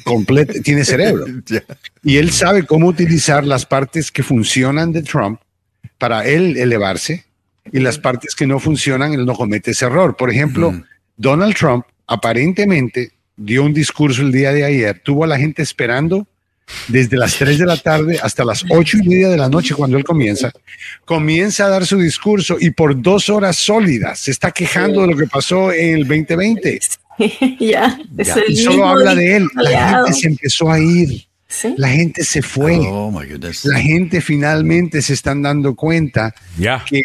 [0.62, 1.26] tiene cerebro.
[2.05, 5.40] Y él sabe cómo utilizar las partes que funcionan de Trump
[5.98, 7.26] para él elevarse
[7.72, 10.16] y las partes que no funcionan, él no comete ese error.
[10.16, 10.72] Por ejemplo,
[11.16, 16.27] Donald Trump aparentemente dio un discurso el día de ayer, tuvo a la gente esperando
[16.89, 19.97] desde las 3 de la tarde hasta las ocho y media de la noche cuando
[19.97, 20.52] él comienza,
[21.06, 25.16] comienza a dar su discurso y por dos horas sólidas se está quejando de lo
[25.16, 26.78] que pasó en el 2020
[27.60, 29.48] ya, es el y solo habla de él.
[29.55, 30.06] La aliado.
[30.06, 31.24] gente se empezó a ir.
[31.48, 31.74] Sí.
[31.77, 32.78] La gente se fue.
[32.78, 33.65] Oh, my goodness.
[33.65, 37.02] La gente finalmente se están dando cuenta Ya, que,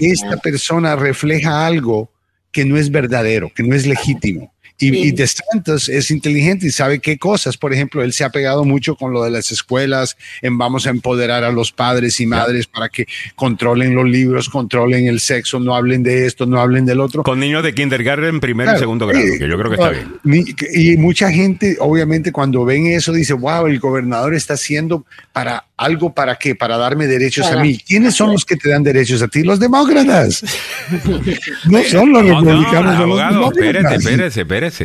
[0.00, 2.10] esta persona refleja algo
[2.52, 4.54] que no es verdadero, que no es legítimo.
[4.80, 4.98] Y, Sí.
[5.02, 7.56] y DeSantis es inteligente y sabe qué cosas.
[7.56, 10.90] Por ejemplo, él se ha pegado mucho con lo de las escuelas, en vamos a
[10.90, 15.76] empoderar a los padres y madres para que controlen los libros, controlen el sexo, no
[15.76, 17.22] hablen de esto, no hablen del otro.
[17.22, 20.14] Con niños de kindergarten, primer Claro, y segundo grado, que yo creo que está bien.
[20.24, 25.64] ni- Y mucha gente, obviamente, cuando ven eso, dice, wow, el gobernador está haciendo para
[25.76, 27.78] algo para qué, para darme derechos a mí.
[27.78, 29.42] ¿Quiénes son los que te dan derechos a ti?
[29.42, 30.42] Los demócratas.
[31.66, 33.98] no son los No, no, republicanos, son los abogado, espérese, demócratas.
[34.06, 34.40] espérese,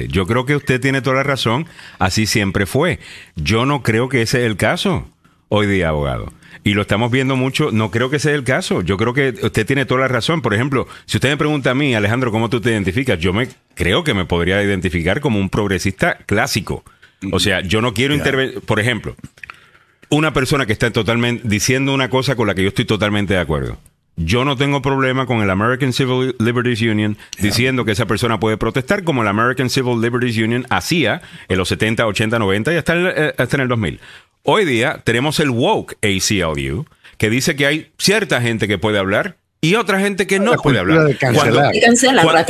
[0.10, 1.68] Yo creo que usted tiene toda la razón.
[1.99, 2.99] Así siempre fue.
[3.36, 5.07] Yo no creo que ese es el caso
[5.49, 6.32] hoy día, abogado.
[6.64, 7.72] Y lo estamos viendo mucho.
[7.72, 8.82] No creo que ese es el caso.
[8.82, 10.41] Yo creo que usted tiene toda la razón.
[10.41, 13.20] Por ejemplo, si usted me pregunta a mí, Alejandro, ¿cómo tú te identificas?
[13.20, 16.84] Yo me creo que me podría identificar como un progresista clásico.
[17.32, 18.62] O sea, yo no quiero intervenir.
[18.62, 19.16] Por ejemplo,
[20.10, 23.40] una persona que está totalmente diciendo una cosa con la que yo estoy totalmente de
[23.40, 23.78] acuerdo.
[24.18, 28.56] Yo no tengo problema con el American Civil Liberties Union diciendo que esa persona puede
[28.58, 32.94] protestar como el American Civil Liberties Union hacía en los 70, 80, 90 y hasta,
[32.94, 34.00] el- eh, hasta en el 2000.
[34.44, 36.86] Hoy día tenemos el woke ACLU
[37.18, 40.58] que dice que hay cierta gente que puede hablar y otra gente que no La
[40.58, 41.08] puede hablar.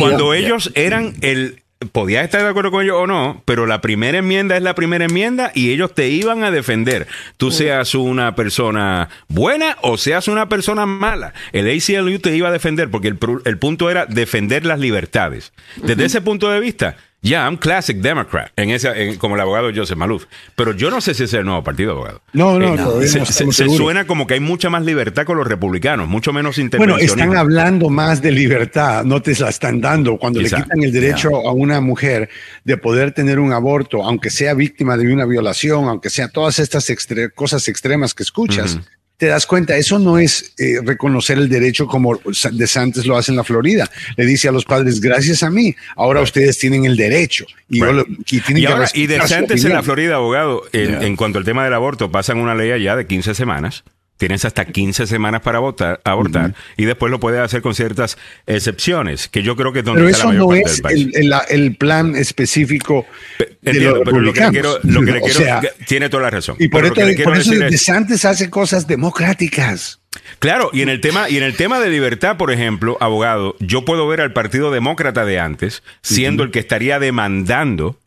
[0.04, 4.18] cuando ellos eran el podías estar de acuerdo con ellos o no, pero la primera
[4.18, 7.08] enmienda es la primera enmienda y ellos te iban a defender.
[7.38, 11.34] Tú seas una persona buena o seas una persona mala.
[11.52, 15.54] El ACLU te iba a defender porque el punto era defender las libertades.
[15.76, 19.70] Desde ese punto de vista, ya, I'm classic Democrat, en ese, en- como el abogado
[19.76, 20.26] Joseph Maluf.
[20.56, 22.22] Pero yo no sé si ese es el nuevo partido, abogado.
[22.34, 25.38] No, no, Eh, todavía se, no se- suena como que hay mucha más libertad con
[25.38, 27.24] los republicanos, mucho menos Bueno, intervencionismo.
[27.24, 30.18] están hablando más de libertad, no te la están dando.
[30.18, 30.58] Cuando Quizá.
[30.58, 32.30] le quitan el derecho a una mujer
[32.64, 36.90] de poder tener un aborto, aunque sea víctima de una violación, aunque sea todas estas
[36.90, 38.80] extre- cosas extremas que escuchas,
[39.18, 42.20] te das cuenta, eso no es eh, reconocer el derecho como
[42.52, 43.90] De Santos lo hace en la Florida.
[44.18, 47.46] Le dice a los padres, gracias a mí, ahora ustedes tienen el derecho.
[47.70, 49.84] Y, yo lo- y tienen Y que ahora, y su DeSantis en la.
[49.84, 51.04] Florida, abogado, en, Yeah.
[51.08, 53.84] en cuanto al tema del aborto, pasan una ley allá de 15 semanas.
[54.18, 58.18] Tienes hasta 15 semanas para votar, abortar y después lo puedes hacer con ciertas
[58.48, 60.74] excepciones, que yo creo que es donde Pero está la eso mayor no parte es
[60.76, 61.08] del país.
[61.16, 63.06] el, el- el plan específico
[63.38, 65.72] de Entiendo, los pero lo que le quiero, lo que le O quiero- sea, que-
[65.86, 66.56] tiene toda la razón.
[66.60, 70.00] Y por, lo que esto- quiero por eso decir es- DeSantis hace cosas democráticas.
[70.40, 73.84] Claro, y en el tema y en el tema de libertad, por ejemplo, abogado, yo
[73.84, 78.00] puedo ver al Partido Demócrata de antes siendo el que estaría demandando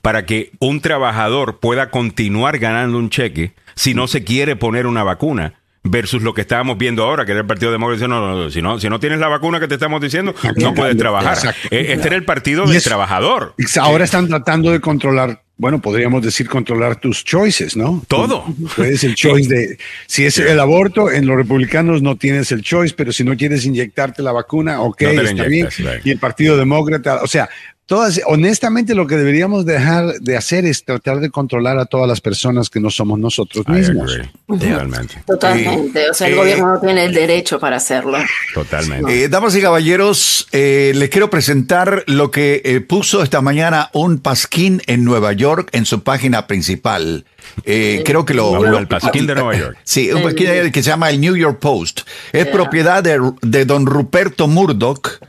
[0.00, 5.02] para que un trabajador pueda continuar ganando un cheque si no se quiere poner una
[5.04, 5.54] vacuna.
[5.84, 8.62] Versus lo que estábamos viendo ahora, que era el Partido Demócrata no, no, no, si
[8.62, 11.34] no, si no tienes la vacuna que te estamos diciendo, no puedes trabajar.
[11.34, 11.68] Exacto.
[11.72, 13.56] Eh, Este era el partido del eso- trabajador.
[13.80, 18.00] Ahora están tratando de controlar, bueno, podríamos decir controlar tus choices, ¿no?
[18.06, 18.44] Todo.
[18.76, 22.94] Puedes el choice de, si es el aborto, en los republicanos no tienes el choice,
[22.96, 25.66] pero si no quieres inyectarte la vacuna, ok, está bien.
[25.78, 26.06] right.
[26.06, 27.48] Y el Partido Demócrata, o sea,
[27.92, 32.22] todas, honestamente lo que deberíamos dejar de hacer es tratar de controlar a todas las
[32.22, 34.16] personas que no somos nosotros mismos.
[34.46, 35.22] Totalmente.
[35.26, 36.08] Totalmente.
[36.10, 38.16] O sea, el Eh, gobierno no tiene el derecho para hacerlo.
[38.54, 39.24] Totalmente.
[39.24, 44.20] Eh, damas y caballeros, eh, les quiero presentar lo que eh, puso esta mañana un
[44.20, 47.26] pasquín en Nueva York en su página principal.
[47.66, 48.62] Eh, creo que lo...
[48.64, 49.76] Lo- al pasquín de Nueva York.
[49.84, 52.00] Sí, un pasquín que se llama el New York Post.
[52.32, 55.20] Es propiedad de, de don Ruperto Murdoch.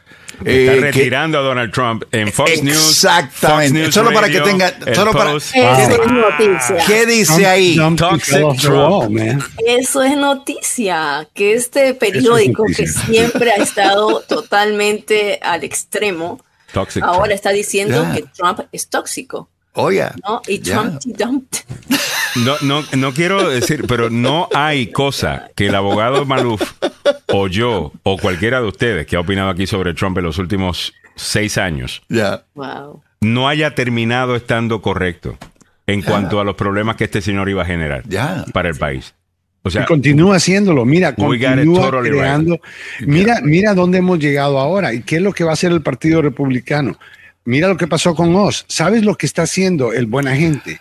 [0.46, 2.90] Eh, Está que- retirando a Donald Trump en Fox News.
[2.90, 3.80] Exactamente.
[3.80, 5.56] News Solo para que Radio, tenga- solo para- Post.
[5.56, 5.82] Eso Ah.
[5.82, 6.78] es noticia.
[6.88, 7.78] ¿Qué dice ahí?
[7.98, 9.44] Toxic off the Trump.
[9.66, 13.06] Eso es noticia, que este periódico que noticia.
[13.06, 16.44] siempre ha estado totalmente al extremo,
[16.74, 17.32] Toxic ahora Trump.
[17.34, 18.14] está diciendo Ya.
[18.16, 20.06] que Trump es tóxico, Oye.
[20.28, 20.42] ¿no?
[20.48, 21.00] Y Trump-
[22.46, 26.62] No, no, no quiero decir, pero no hay cosa que el abogado Maluf
[27.32, 30.94] o yo o cualquiera de ustedes que ha opinado aquí sobre Trump en los últimos
[31.16, 32.44] seis años Ya.
[32.56, 33.04] Wow.
[33.22, 35.38] no haya terminado estando correcto
[35.86, 38.46] en cuanto a los problemas que este señor iba a generar Ya.
[38.54, 39.14] para el país.
[39.66, 42.60] O sea, y continúa haciéndolo, mira, continúa totally creando.
[43.02, 45.82] Mira, mira dónde hemos llegado ahora y qué es lo que va a hacer el
[45.82, 46.98] Partido Republicano.
[47.46, 48.66] Mira lo que pasó con Oz.
[48.68, 50.80] ¿Sabes lo que está haciendo el buena gente?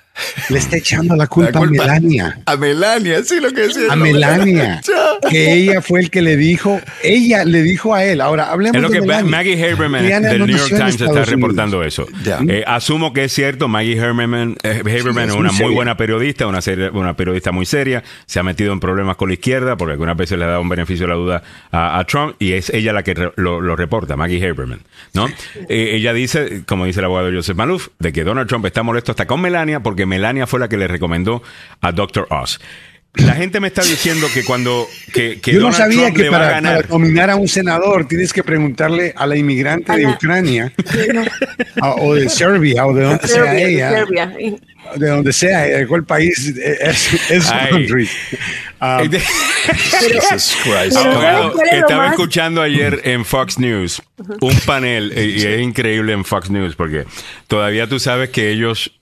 [0.50, 2.38] Le está echando la culpa, La culpa- a Melania.
[2.44, 3.84] A Melania, sí, lo que decía.
[3.90, 4.80] A Melania,
[5.30, 8.20] que ella fue el que le dijo, ella le dijo a él.
[8.20, 9.30] Ahora hablemos Es lo de que Melania.
[9.30, 11.28] Maggie Haberman del no New York Times está Unidos.
[11.28, 12.06] reportando eso.
[12.48, 16.60] Eh, asumo que es cierto, Maggie Haberman, eh, Haberman es una muy buena periodista, una,
[16.60, 20.16] seria- una periodista muy seria, se ha metido en problemas con la izquierda porque algunas
[20.16, 22.92] veces le ha dado un beneficio de la duda a, a Trump y es ella
[22.92, 24.80] la que re- lo, lo reporta, Maggie Haberman.
[25.14, 25.26] ¿no?
[25.68, 29.12] Eh, ella dice, como dice el abogado Joseph Maluf, de que Donald Trump está molesto
[29.12, 31.42] hasta con Melania porque Melania fue la que le recomendó
[31.80, 32.26] a Dr.
[32.30, 32.60] Oz.
[33.14, 36.22] La gente me está diciendo que cuando que, que Yo no Donald sabía Trump que
[36.22, 36.76] le va a para, ganar.
[36.86, 40.06] para nominar a un senador tienes que preguntarle a la inmigrante de.
[40.06, 40.72] Ucrania
[41.82, 44.32] a- o de Serbia o de donde sea ella, Serbia.
[44.96, 48.08] de donde sea, de cuál país es, es su country.
[48.80, 49.02] Ah,
[49.66, 50.96] Jesus Christ.
[50.96, 54.02] Pero- Abogado, ¿cuál es lo estaba escuchando ayer en Fox News
[54.40, 57.04] un panel, eh, y es increíble en Fox News porque
[57.46, 58.92] todavía tú sabes que ellos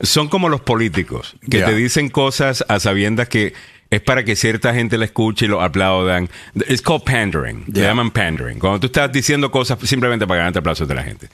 [0.00, 3.54] son como los políticos, que te dicen cosas a sabiendas que
[3.88, 6.28] es para que cierta gente la escuche y lo aplaudan.
[6.68, 7.64] It's called pandering.
[7.68, 7.88] Le Ya.
[7.88, 8.58] llaman pandering.
[8.58, 11.28] Cuando tú estás diciendo cosas simplemente para ganarte aplausos de la gente.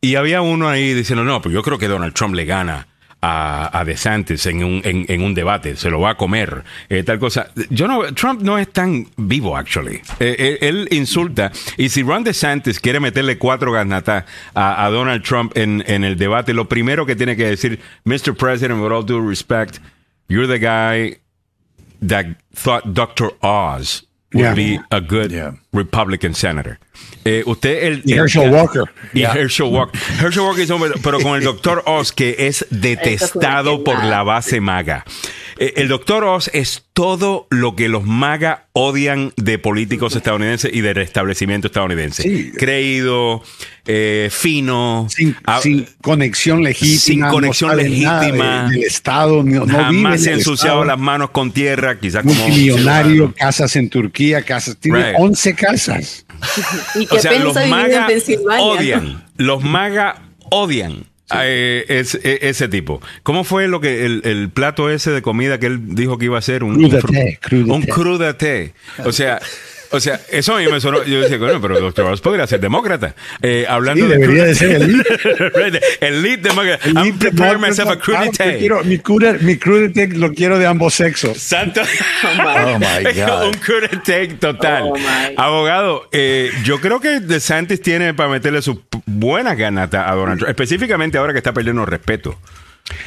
[0.00, 2.88] Y había uno ahí diciendo, no, pues yo creo que Donald Trump le gana
[3.22, 7.02] a, a DeSantis en un, en, en un debate, se lo va a comer, eh,
[7.02, 7.50] tal cosa.
[7.68, 9.96] Yo no, Trump no es tan vivo, actually.
[10.20, 14.24] Eh, eh, él insulta, y si Ron DeSantis quiere meterle cuatro garnatas
[14.54, 18.34] a, a Donald Trump en, en el debate, lo primero que tiene que decir, Mr.
[18.34, 19.78] President, with all due respect,
[20.28, 21.18] you're the guy
[22.00, 23.30] that thought Dr.
[23.42, 24.54] Oz would Yeah.
[24.54, 25.52] be a good Yeah.
[25.72, 26.78] Republican senator.
[27.24, 28.84] Eh, usted, el, y el- Herschel Walker.
[29.14, 30.00] y Herschel Walker.
[30.20, 34.60] Herschel Walker es hombre, pero con el doctor Oz, que es detestado por la base
[34.60, 35.04] maga.
[35.58, 40.80] Eh, el doctor Oz es todo lo que los MAGA odian de políticos estadounidenses y
[40.80, 42.22] del restablecimiento estadounidense.
[42.22, 42.52] Sí.
[42.56, 43.42] Creído,
[43.86, 46.98] eh, fino, Sin, ah, sin conexión legítima.
[47.00, 48.64] sin conexión no legítima.
[48.68, 50.84] de- del Estado, no, jamás se ha el ensuciado Estado.
[50.84, 55.16] las manos con tierra, quizás como multimillonario, casas en Turquía, casas, tiene Right.
[55.18, 56.26] 11 casas.
[56.94, 58.64] Y que O sea, los MAGA Pensilvania.
[58.64, 63.00] odian, los MAGA odian a, eh, es- eh, ese tipo.
[63.22, 66.38] ¿Cómo fue lo que el, el plato ese de comida que él dijo que iba
[66.38, 66.64] a ser?
[66.64, 67.72] Un Crudité, fru- crudité.
[67.72, 68.74] Un crudité.
[69.04, 69.40] O sea,
[69.90, 71.02] o sea, eso a mí me sonó.
[71.04, 72.04] Yo decía, bueno, pero Dr.
[72.06, 73.14] Oz podría ser demócrata.
[73.42, 74.98] Eh, hablando Sí, de debería de ser el
[75.54, 75.76] lead.
[76.00, 76.88] el lead demócrata.
[76.88, 78.58] El I'm lead preparing demócrata, myself a claro, crudité.
[78.58, 81.38] quiero- mi crudité mi crudité lo quiero de ambos sexos.
[81.38, 81.80] Santo.
[82.24, 83.46] Oh my God.
[83.48, 84.84] un crudité total.
[84.84, 84.94] Oh.
[85.36, 88.76] Abogado, eh, yo creo que DeSantis tiene para meterle sus
[89.06, 92.38] buenas ganas a Donald Trump, específicamente ahora que está perdiendo respeto.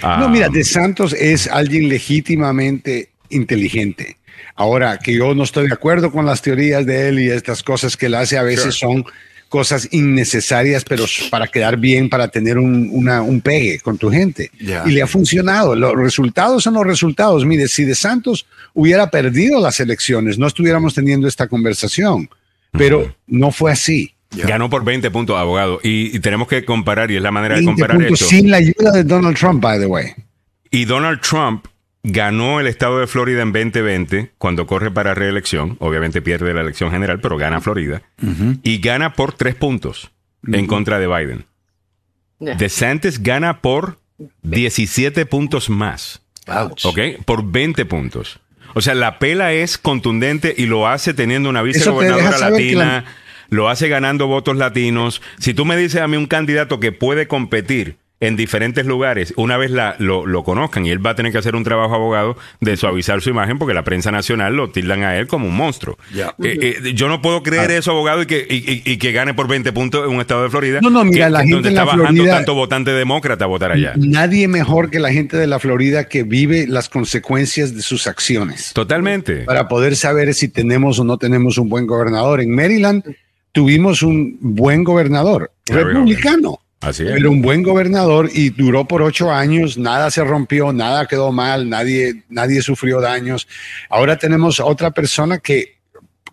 [0.02, 4.18] Ah, No, mira, De Santos es alguien legítimamente inteligente.
[4.56, 7.98] Ahora, que yo no estoy de acuerdo con las teorías de él y estas cosas
[7.98, 9.04] que él hace a veces son
[9.50, 14.50] cosas innecesarias, pero para quedar bien, para tener un, una- un pegue con tu gente.
[14.60, 15.76] Y le ha funcionado.
[15.76, 17.46] Los resultados son los resultados.
[17.46, 22.30] Mire, si De Santos hubiera perdido las elecciones, no estuviéramos teniendo esta conversación.
[22.72, 24.14] Pero no fue así.
[24.32, 25.80] Ganó por 20 puntos, abogado.
[25.84, 28.30] Y, y tenemos que comparar, y es la manera de 20 comparar puntos esto.
[28.36, 30.14] sin la ayuda de Donald Trump, by the way.
[30.72, 31.68] Y Donald Trump
[32.04, 35.78] ganó el estado de Florida en 2020 cuando corre para reelección.
[35.80, 38.02] Obviamente pierde la elección general, pero gana Florida.
[38.64, 40.12] Y gana por tres puntos
[40.46, 41.46] en contra de Biden.
[42.40, 42.56] Ya.
[42.56, 44.00] DeSantis gana por
[44.42, 46.22] 17 puntos más.
[46.48, 46.86] Ouch.
[46.86, 47.00] ¿Ok?
[47.26, 48.40] Por 20 puntos.
[48.74, 53.06] O sea, la pela es contundente y lo hace teniendo una vicegobernadora latina, la-
[53.50, 55.22] lo hace ganando votos latinos.
[55.38, 57.98] Si tú me dices a mí un candidato que puede competir
[58.28, 61.38] en diferentes lugares, una vez la, lo, lo conozcan y él va a tener que
[61.38, 65.18] hacer un trabajo abogado de suavizar su imagen porque la prensa nacional lo tildan a
[65.18, 65.98] él como un monstruo.
[66.14, 66.28] Eh,
[66.84, 69.48] eh, yo no puedo creer eso, abogado, y que, y, y- y que gane por
[69.48, 70.80] 20 puntos en un estado de Florida.
[70.82, 73.46] No, no, mira, que- la gente donde en la está bajando Florida- tanto votante demócrata
[73.46, 73.94] a votar allá.
[73.98, 78.72] Nadie mejor que la gente de la Florida que vive las consecuencias de sus acciones
[78.74, 79.40] Totalmente.
[79.44, 82.42] para poder saber si tenemos o no tenemos un buen gobernador.
[82.42, 83.04] En Maryland
[83.52, 87.12] tuvimos un buen gobernador, republicano, Así es.
[87.14, 91.70] pero un buen gobernador y duró por ocho años, nada se rompió, nada quedó mal,
[91.70, 93.48] nadie, nadie sufrió daños.
[93.90, 95.74] Ahora tenemos a otra persona que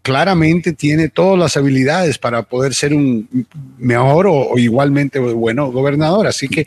[0.02, 3.47] claramente tiene todas las habilidades para poder ser un
[3.78, 6.27] mejor o, o igualmente bueno gobernador.
[6.27, 6.62] Así que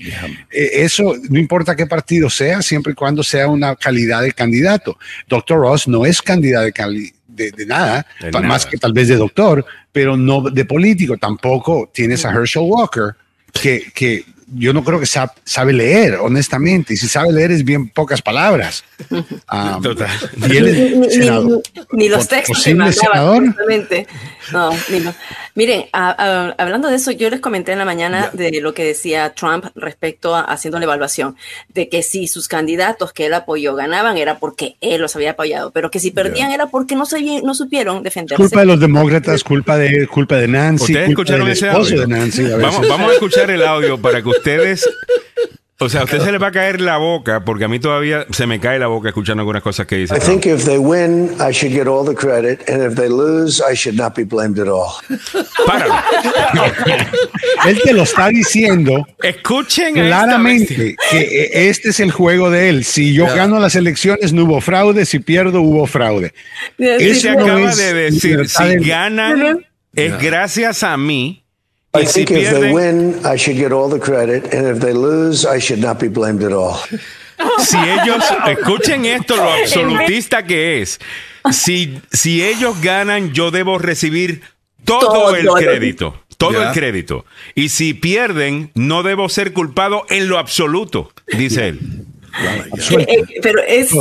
[0.51, 4.97] eh, eso no importa qué partido sea, siempre y cuando sea una calidad de candidato.
[5.27, 8.47] Doctor Ross no es candidato de, de, de nada, De nada.
[8.47, 11.17] más que tal vez de doctor, pero no de político.
[11.17, 13.15] Tampoco tienes a Herschel Walker,
[13.61, 14.25] que, que
[14.55, 16.93] yo no creo que sa- sabe leer, honestamente.
[16.93, 18.83] Y si sabe leer es bien pocas palabras.
[19.47, 20.09] Ah, Total.
[20.49, 21.63] y él Ni, es ni- ni- senador.
[21.91, 24.05] ni los textos que posible mandaban, senador.
[24.51, 25.13] No, ni lo-
[25.55, 28.83] Miren, a- a- hablando de eso, yo les comenté en la mañana de lo que
[28.83, 31.35] decía Trump respecto a haciendo la evaluación,
[31.69, 35.71] de que si sus candidatos que él apoyó ganaban era porque él los había apoyado,
[35.71, 38.41] pero que si perdían era porque no, sabían, no supieron defenderse.
[38.41, 42.01] Culpa de los demócratas, culpa de, culpa de Nancy, ¿Ustedes culpa escucharon del ese audio?
[42.01, 42.41] de Nancy.
[42.41, 42.61] a veces.
[42.61, 44.89] Vamos, vamos a escuchar el audio para que ustedes.
[45.79, 48.25] O sea, a usted se le va a caer la boca, porque a mí todavía
[48.31, 50.15] se me cae la boca escuchando algunas cosas que dice.
[50.15, 53.61] I think if they win, I should get all the credit, and if they lose,
[53.61, 54.93] I should not be blamed at all.
[55.65, 55.95] Páralo.
[57.65, 62.85] Él te lo está diciendo Escuchen claramente que eh, este es el juego de él.
[62.85, 65.05] Si yo gano las elecciones, no hubo fraude.
[65.05, 66.33] Si pierdo, hubo fraude.
[66.77, 71.42] Él Eso se no acaba es de decir, si ganan, es gracias a mí.
[71.95, 74.67] I Y si think if they pierden, win, I should get all the credit, and
[74.67, 76.79] if they lose, I should not be blamed at all.
[77.59, 80.99] si ellos, escuchen esto, lo absolutista que es.
[81.51, 84.41] Si, si ellos ganan, yo debo recibir
[84.85, 85.35] todo, Todo.
[85.35, 86.19] el crédito.
[86.37, 86.69] Todo Ya.
[86.69, 87.25] el crédito.
[87.53, 91.79] Y si pierden, no debo ser culpado en lo absoluto, dice él.
[92.41, 93.91] Eh, eh, pero es.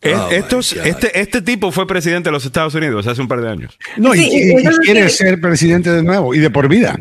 [0.00, 3.40] Es- Oh, estos- este, este tipo fue presidente de los Estados Unidos hace un par
[3.40, 3.76] de años.
[3.96, 6.68] No, y- Sí, y, y entonces quiere que- ser presidente de nuevo y de por
[6.68, 6.96] vida.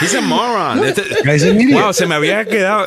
[0.00, 0.84] He's a moron.
[0.84, 1.80] Este- Es un idiot.
[1.80, 2.86] wow, se me había quedado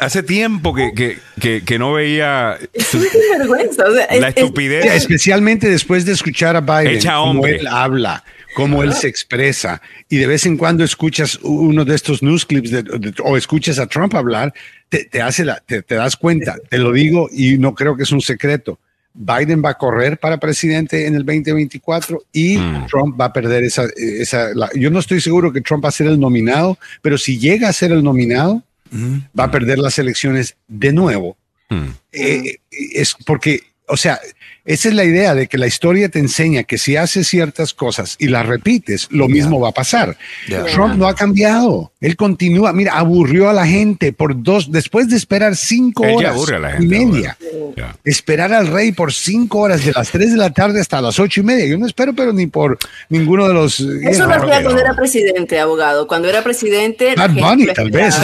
[0.00, 3.04] hace tiempo que, que, que, que no veía es una
[3.38, 3.84] vergüenza.
[3.86, 4.82] o sea, es- la es- estupidez.
[4.82, 7.56] Sí, especialmente después de escuchar a Biden, Echa cómo hombre.
[7.60, 8.24] él habla,
[8.54, 12.70] cómo él se expresa, y de vez en cuando escuchas uno de estos news clips
[12.72, 14.52] de- de- o escuchas a Trump hablar,
[14.88, 18.02] te, te hace la, te, te das cuenta, te lo digo y no creo que
[18.02, 18.80] es un secreto.
[19.12, 22.86] Biden va a correr para presidente en el 2024 y Mm.
[22.86, 25.92] Trump va a perder esa, esa la- yo no estoy seguro que Trump va a
[25.92, 28.62] ser el nominado, pero si llega a ser el nominado,
[29.38, 31.36] va a perder las elecciones de nuevo
[31.72, 31.90] Hmm.
[32.10, 34.18] Eh, es porque, o sea,
[34.64, 38.16] esa es la idea de que la historia te enseña que si haces ciertas cosas
[38.18, 40.16] y las repites, lo mismo va a pasar.
[40.72, 41.92] Trump no ha cambiado.
[42.00, 42.72] Él continúa.
[42.72, 46.58] Mira, aburrió a la gente por dos, después de esperar cinco Él horas aburre a
[46.58, 47.36] la y media.
[48.04, 51.40] Esperar al rey por cinco horas, de las tres de la tarde hasta las ocho
[51.40, 51.66] y media.
[51.66, 52.78] Yo no espero, pero ni por
[53.08, 53.80] ninguno de los.
[53.80, 54.78] Eso lo hacía cuando no.
[54.80, 56.06] era presidente, abogado.
[56.06, 57.14] Cuando era presidente.
[57.16, 58.14] Bad Bunny, tal vez.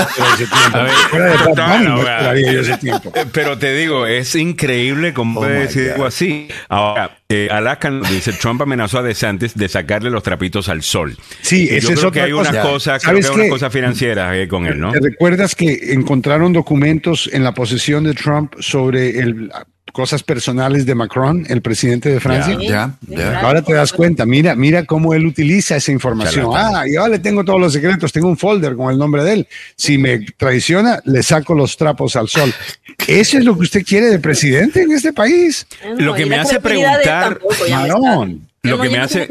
[3.32, 6.25] Pero te digo, es increíble cómo Oh puede decir algo así.
[6.68, 11.16] Ahora, eh, Alaska nos dice, Trump amenazó a DeSantis de sacarle los trapitos al sol.
[11.42, 12.50] Sí, Yo esa creo es que otra hay cosa.
[12.50, 14.92] unas cosas, creo que ¿Sabes hay unas cosas financieras eh, con él, ¿no?
[14.92, 19.50] ¿Te recuerdas que encontraron documentos en la posesión de Trump sobre el,
[19.96, 22.58] cosas personales de Macron, el presidente de Francia?
[22.60, 23.40] Ya, ya.
[23.40, 26.50] Ahora te das cuenta, mira, mira cómo él utiliza esa información.
[26.54, 29.48] Ah, yo le tengo todos los secretos, tengo un folder con el nombre de él.
[29.74, 32.52] Si me traiciona, le saco los trapos al sol.
[33.08, 35.66] ¿Eso es lo que usted quiere de presidente en este país?
[35.96, 37.40] Lo que me hace preguntar,
[37.70, 39.26] Marón, lo que me hace-.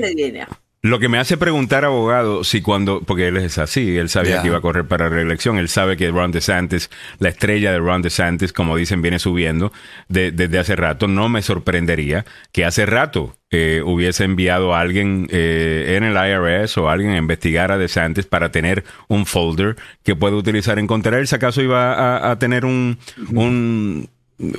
[0.86, 4.48] Lo que me hace preguntar, abogado, si cuando, porque él es así, él sabía que
[4.50, 8.54] iba a correr para reelección, él sabe que Ron DeSantis, la estrella de Ron DeSantis,
[8.54, 9.74] como dicen, viene subiendo
[10.10, 11.08] de- desde hace rato.
[11.08, 16.78] No me sorprendería que hace rato eh, hubiese enviado a alguien eh, en el IRS
[16.78, 21.18] o alguien a investigar a DeSantis para tener un folder que pueda utilizar en contra
[21.18, 21.28] él.
[21.28, 22.98] Si acaso iba a, a tener un,
[23.32, 24.10] un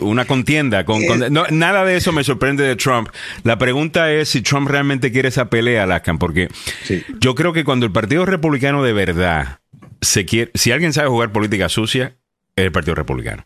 [0.01, 3.09] una contienda con, con- no, nada de eso me sorprende de Trump.
[3.44, 6.48] La pregunta es si Trump realmente quiere esa pelea, Alaskan, porque
[6.85, 7.03] Sí.
[7.20, 9.59] yo creo que cuando el Partido Republicano de verdad
[10.01, 12.15] se quiere, si alguien sabe jugar política sucia,
[12.57, 13.44] es el Partido Republicano.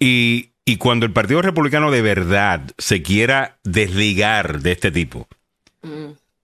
[0.00, 5.28] y, y cuando el Partido Republicano de verdad se quiera desligar de este tipo,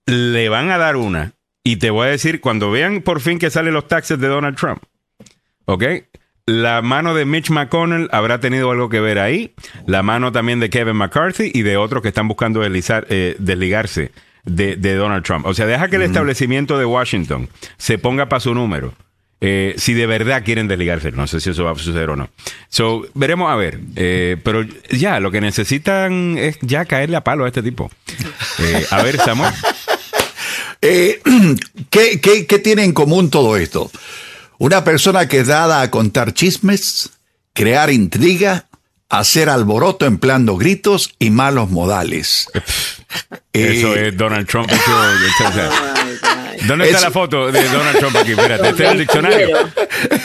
[0.05, 1.33] le van a dar una.
[1.63, 4.57] Y te voy a decir, cuando vean por fin que salen los taxes de Donald
[4.57, 4.81] Trump,
[5.65, 5.83] ¿ok?
[6.47, 9.53] La mano de Mitch McConnell habrá tenido algo que ver ahí.
[9.85, 14.11] La mano también de Kevin McCarthy y de otros que están buscando deslizar- eh, desligarse
[14.45, 15.45] de, de Donald Trump.
[15.45, 18.93] O sea, deja que el establecimiento de Washington se ponga para su número.
[19.41, 21.11] eh, si de verdad quieren desligarse.
[21.11, 22.29] No sé si eso va a suceder o no.
[22.69, 23.79] So, veremos a ver.
[23.97, 27.91] Eh, pero ya, lo que necesitan es ya caerle a palo a este tipo.
[28.59, 29.53] Eh, a ver, Samuel.
[30.81, 31.21] Eh,
[31.91, 33.91] ¿qué, qué, qué tiene en común todo esto?
[34.59, 37.11] Una persona que es dada a contar chismes,
[37.53, 38.67] crear intriga,
[39.09, 42.47] hacer alboroto empleando gritos y malos modales.
[43.53, 44.69] Eso Eh, es Donald Trump.
[44.71, 45.69] hecho- o sea,
[46.67, 48.31] ¿Dónde está Eso- la foto de Donald Trump aquí?
[48.31, 49.57] Espérate, este es el diccionario.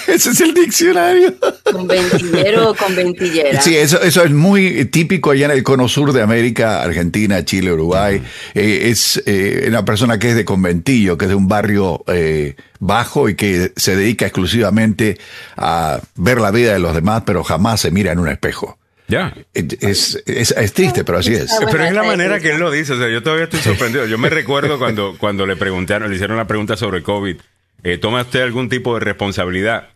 [0.08, 1.34] Ese es el diccionario.
[1.70, 3.60] Con ventillero o con ventillera.
[3.60, 7.72] Sí, eso, eso es muy típico allá en el cono sur de América, Argentina, Chile,
[7.72, 8.22] Uruguay.
[8.54, 12.56] Eh, es eh, una persona que es de conventillo, que es de un barrio eh,
[12.80, 15.18] bajo y que se dedica exclusivamente
[15.56, 18.78] a ver la vida de los demás, pero jamás se mira en un espejo.
[19.12, 19.34] Ya.
[19.52, 21.52] Es, es, es triste, pero así es.
[21.52, 22.94] Ah, Pero es la manera que él lo dice.
[22.94, 24.06] O sea, yo todavía estoy sorprendido.
[24.06, 27.36] Yo me recuerdo cuando, cuando le preguntaron, le hicieron la pregunta sobre COVID.
[27.84, 29.88] eh, ¿Toma usted algún tipo de responsabilidad?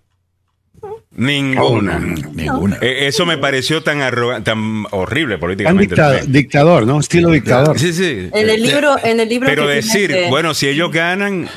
[1.13, 1.99] Ninguna.
[1.99, 2.77] Ninguna.
[2.83, 4.01] Eh, eso me pareció tan
[4.45, 5.95] tan horrible políticamente.
[5.95, 7.01] dicta- dictador, ¿no?
[7.01, 7.79] Estilo dictador.
[7.79, 8.29] Sí, sí.
[8.35, 11.49] En el libro, en el libro Pero que decir, bueno, si ellos ganan,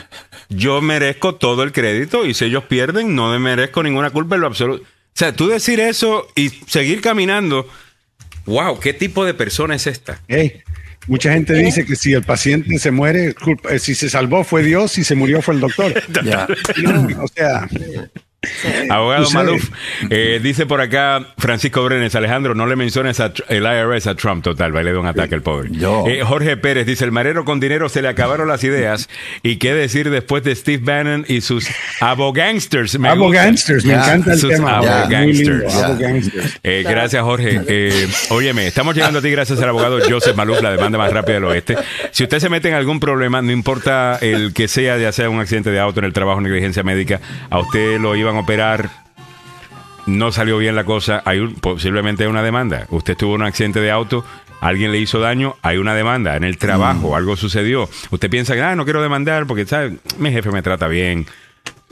[0.48, 4.42] yo merezco todo el crédito y si ellos pierden, no me merezco ninguna culpa en
[4.42, 4.86] lo absoluto.
[5.16, 7.68] O sea, tú decir eso y seguir caminando,
[8.46, 10.22] wow, ¿qué tipo de persona es esta?
[10.28, 10.62] Ey,
[11.08, 14.64] mucha gente dice que si el paciente se muere, culpa- eh, si se salvó fue
[14.64, 15.94] Dios, si se murió fue el doctor.
[16.82, 17.68] No, o sea,
[18.90, 19.30] Abogado.
[19.32, 19.70] Maluf,
[20.10, 24.44] eh, dice por acá Francisco Brenes, Alejandro, no le menciones a el IRS a Trump,
[24.44, 25.70] total, baile de un ataque el pobre.
[25.74, 26.06] Yo.
[26.08, 29.10] Eh, Jorge Pérez dice, el marero con dinero se le acabaron las ideas.
[29.44, 31.68] ¿Y qué decir después de Steve Bannon y sus
[32.00, 32.98] abogangsters?
[32.98, 33.44] Me Abo gusta.
[33.44, 34.78] Gangsters, me encanta el sus tema.
[34.78, 35.76] abo Muy lindo, gangsters.
[35.76, 36.08] Abo Ya.
[36.08, 36.60] Gangsters.
[36.64, 37.62] Eh, gracias, Jorge.
[37.68, 41.36] Eh, óyeme, estamos llegando a ti gracias al abogado Joseph Maluf, la demanda más rápida
[41.36, 41.76] del oeste.
[42.12, 45.40] Si usted se mete en algún problema, no importa el que sea, ya sea un
[45.42, 48.90] accidente de auto en el trabajo, negligencia médica, a usted lo iban a operar,
[50.06, 52.86] no salió bien la cosa, hay un- posiblemente hay una demanda.
[52.90, 54.26] Usted tuvo un accidente de auto,
[54.62, 56.36] alguien le hizo daño, hay una demanda.
[56.36, 57.90] En el trabajo, algo sucedió.
[58.10, 59.98] Usted piensa que, ah, no quiero demandar porque, ¿sabe?
[60.18, 61.26] Mi jefe me trata bien.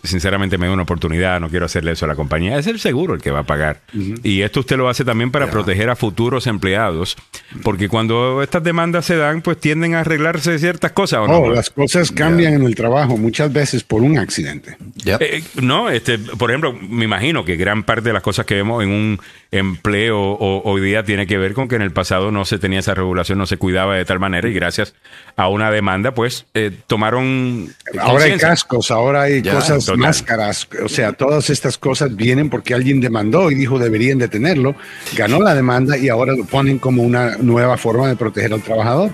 [0.03, 2.57] Sinceramente me da una oportunidad, no quiero hacerle eso a la compañía.
[2.57, 3.81] Es el seguro el que va a pagar.
[4.23, 7.17] Y esto usted lo hace también para proteger a futuros empleados,
[7.63, 11.19] porque cuando estas demandas se dan, pues tienden a arreglarse ciertas cosas.
[11.21, 11.37] ¿o no?
[11.39, 14.77] Oh, las cosas cambian en el trabajo muchas veces por un accidente.
[14.95, 15.17] Ya.
[15.19, 18.83] Eh, no, este, por ejemplo, me imagino que gran parte de las cosas que vemos
[18.83, 19.19] en un
[19.51, 22.79] empleo o- hoy día tiene que ver con que en el pasado no se tenía
[22.79, 24.93] esa regulación, no se cuidaba de tal manera y gracias
[25.35, 27.69] a una demanda, pues eh, tomaron
[27.99, 29.53] Ahora hay cascos, ahora hay Ya.
[29.87, 29.99] Total.
[29.99, 34.75] máscaras, o sea, todas estas cosas vienen porque alguien demandó y dijo deberían de tenerlo,
[35.15, 39.11] ganó la demanda y ahora lo ponen como una nueva forma de proteger al trabajador.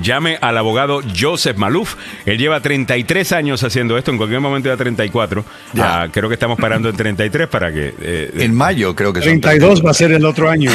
[0.00, 1.96] Llame al abogado Joseph Maluf.
[2.24, 4.10] Él lleva 33 años haciendo esto.
[4.10, 5.44] En cualquier momento ya 34.
[5.72, 6.02] Ya.
[6.02, 7.94] Ah, creo que estamos parando en 33 para que.
[8.00, 10.70] eh, En mayo creo que son 32 va a ser el otro año.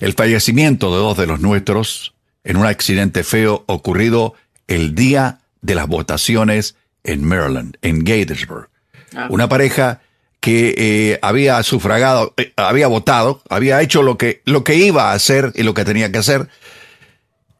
[0.00, 4.34] el fallecimiento de dos de los nuestros en un accidente feo ocurrido
[4.66, 6.74] el día de las votaciones
[7.04, 8.70] en Maryland, en Gatesburg.
[9.28, 10.00] Una pareja
[10.44, 15.14] que eh, había sufragado, eh, había votado, había hecho lo que, lo que iba a
[15.14, 16.48] hacer y lo que tenía que hacer.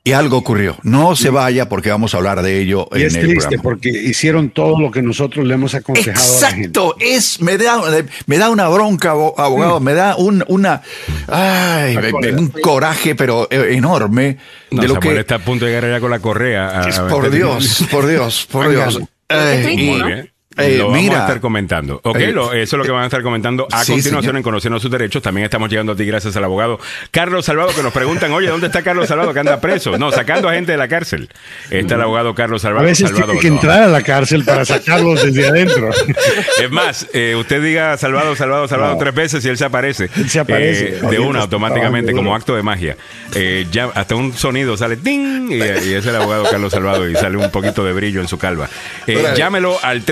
[0.06, 0.76] Y algo ocurrió.
[0.82, 3.62] No se vaya porque vamos a hablar de ello Y en es el triste programa.
[3.62, 6.66] porque hicieron todo lo que nosotros le hemos aconsejado a la gente.
[6.66, 7.80] Exacto, es, me da,
[8.26, 10.82] me da una bronca, abo- abogado, me da un, una,
[11.26, 11.96] ay,
[12.36, 14.36] un coraje, pero eh, enorme
[14.70, 16.68] No, de lo Samuel que, está a punto de llegar allá con la correa.
[16.68, 19.00] a- a- por Dios, por Dios, por Dios.
[19.30, 20.30] Ay.
[20.56, 21.18] Eh, lo vamos mira.
[21.18, 22.00] a estar comentando.
[22.04, 24.36] Ok, Eh, lo- eso es lo que van a estar comentando a sí, continuación señor.
[24.36, 25.22] en Conociendo sus Derechos.
[25.22, 26.78] También estamos llegando a ti gracias al abogado
[27.10, 29.96] Carlos Salvado que nos preguntan, oye, ¿dónde está Carlos Salvado que anda preso?
[29.98, 31.28] No, sacando a gente de la cárcel.
[31.70, 32.86] Está el abogado Carlos A Salvado.
[32.86, 33.54] veces Salvado, tiene que no.
[33.56, 35.90] entrar a la cárcel para sacarlos desde adentro.
[36.62, 38.98] Es más, eh, usted diga Salvado, Salvado, Salvado No.
[38.98, 40.08] tres veces y él se aparece.
[40.16, 40.88] Él se aparece.
[40.98, 42.96] Eh, de una, automáticamente, como acto de magia.
[43.34, 45.50] Eh, ya hasta un sonido sale ¡ting!
[45.50, 48.38] Y, y es el abogado Carlos Salvado y sale un poquito de brillo en su
[48.38, 48.68] calva.
[49.06, 50.02] Eh, llámelo al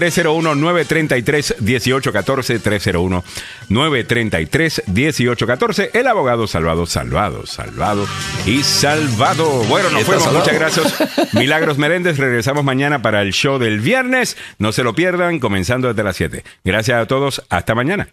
[0.40, 3.22] 301-933-1814.
[3.68, 5.90] 301-933-1814.
[5.92, 8.06] El abogado Salvado, Salvado, Salvado
[8.46, 9.44] y Salvado.
[9.64, 10.24] Bueno, nos fuimos.
[10.24, 10.44] salvado.
[10.44, 10.94] Muchas gracias.
[11.34, 12.16] Milagros Meléndez.
[12.18, 14.36] Regresamos mañana para el show del viernes.
[14.58, 16.44] No se lo pierdan, comenzando desde las 7.
[16.64, 17.42] Gracias a todos.
[17.48, 18.12] Hasta mañana.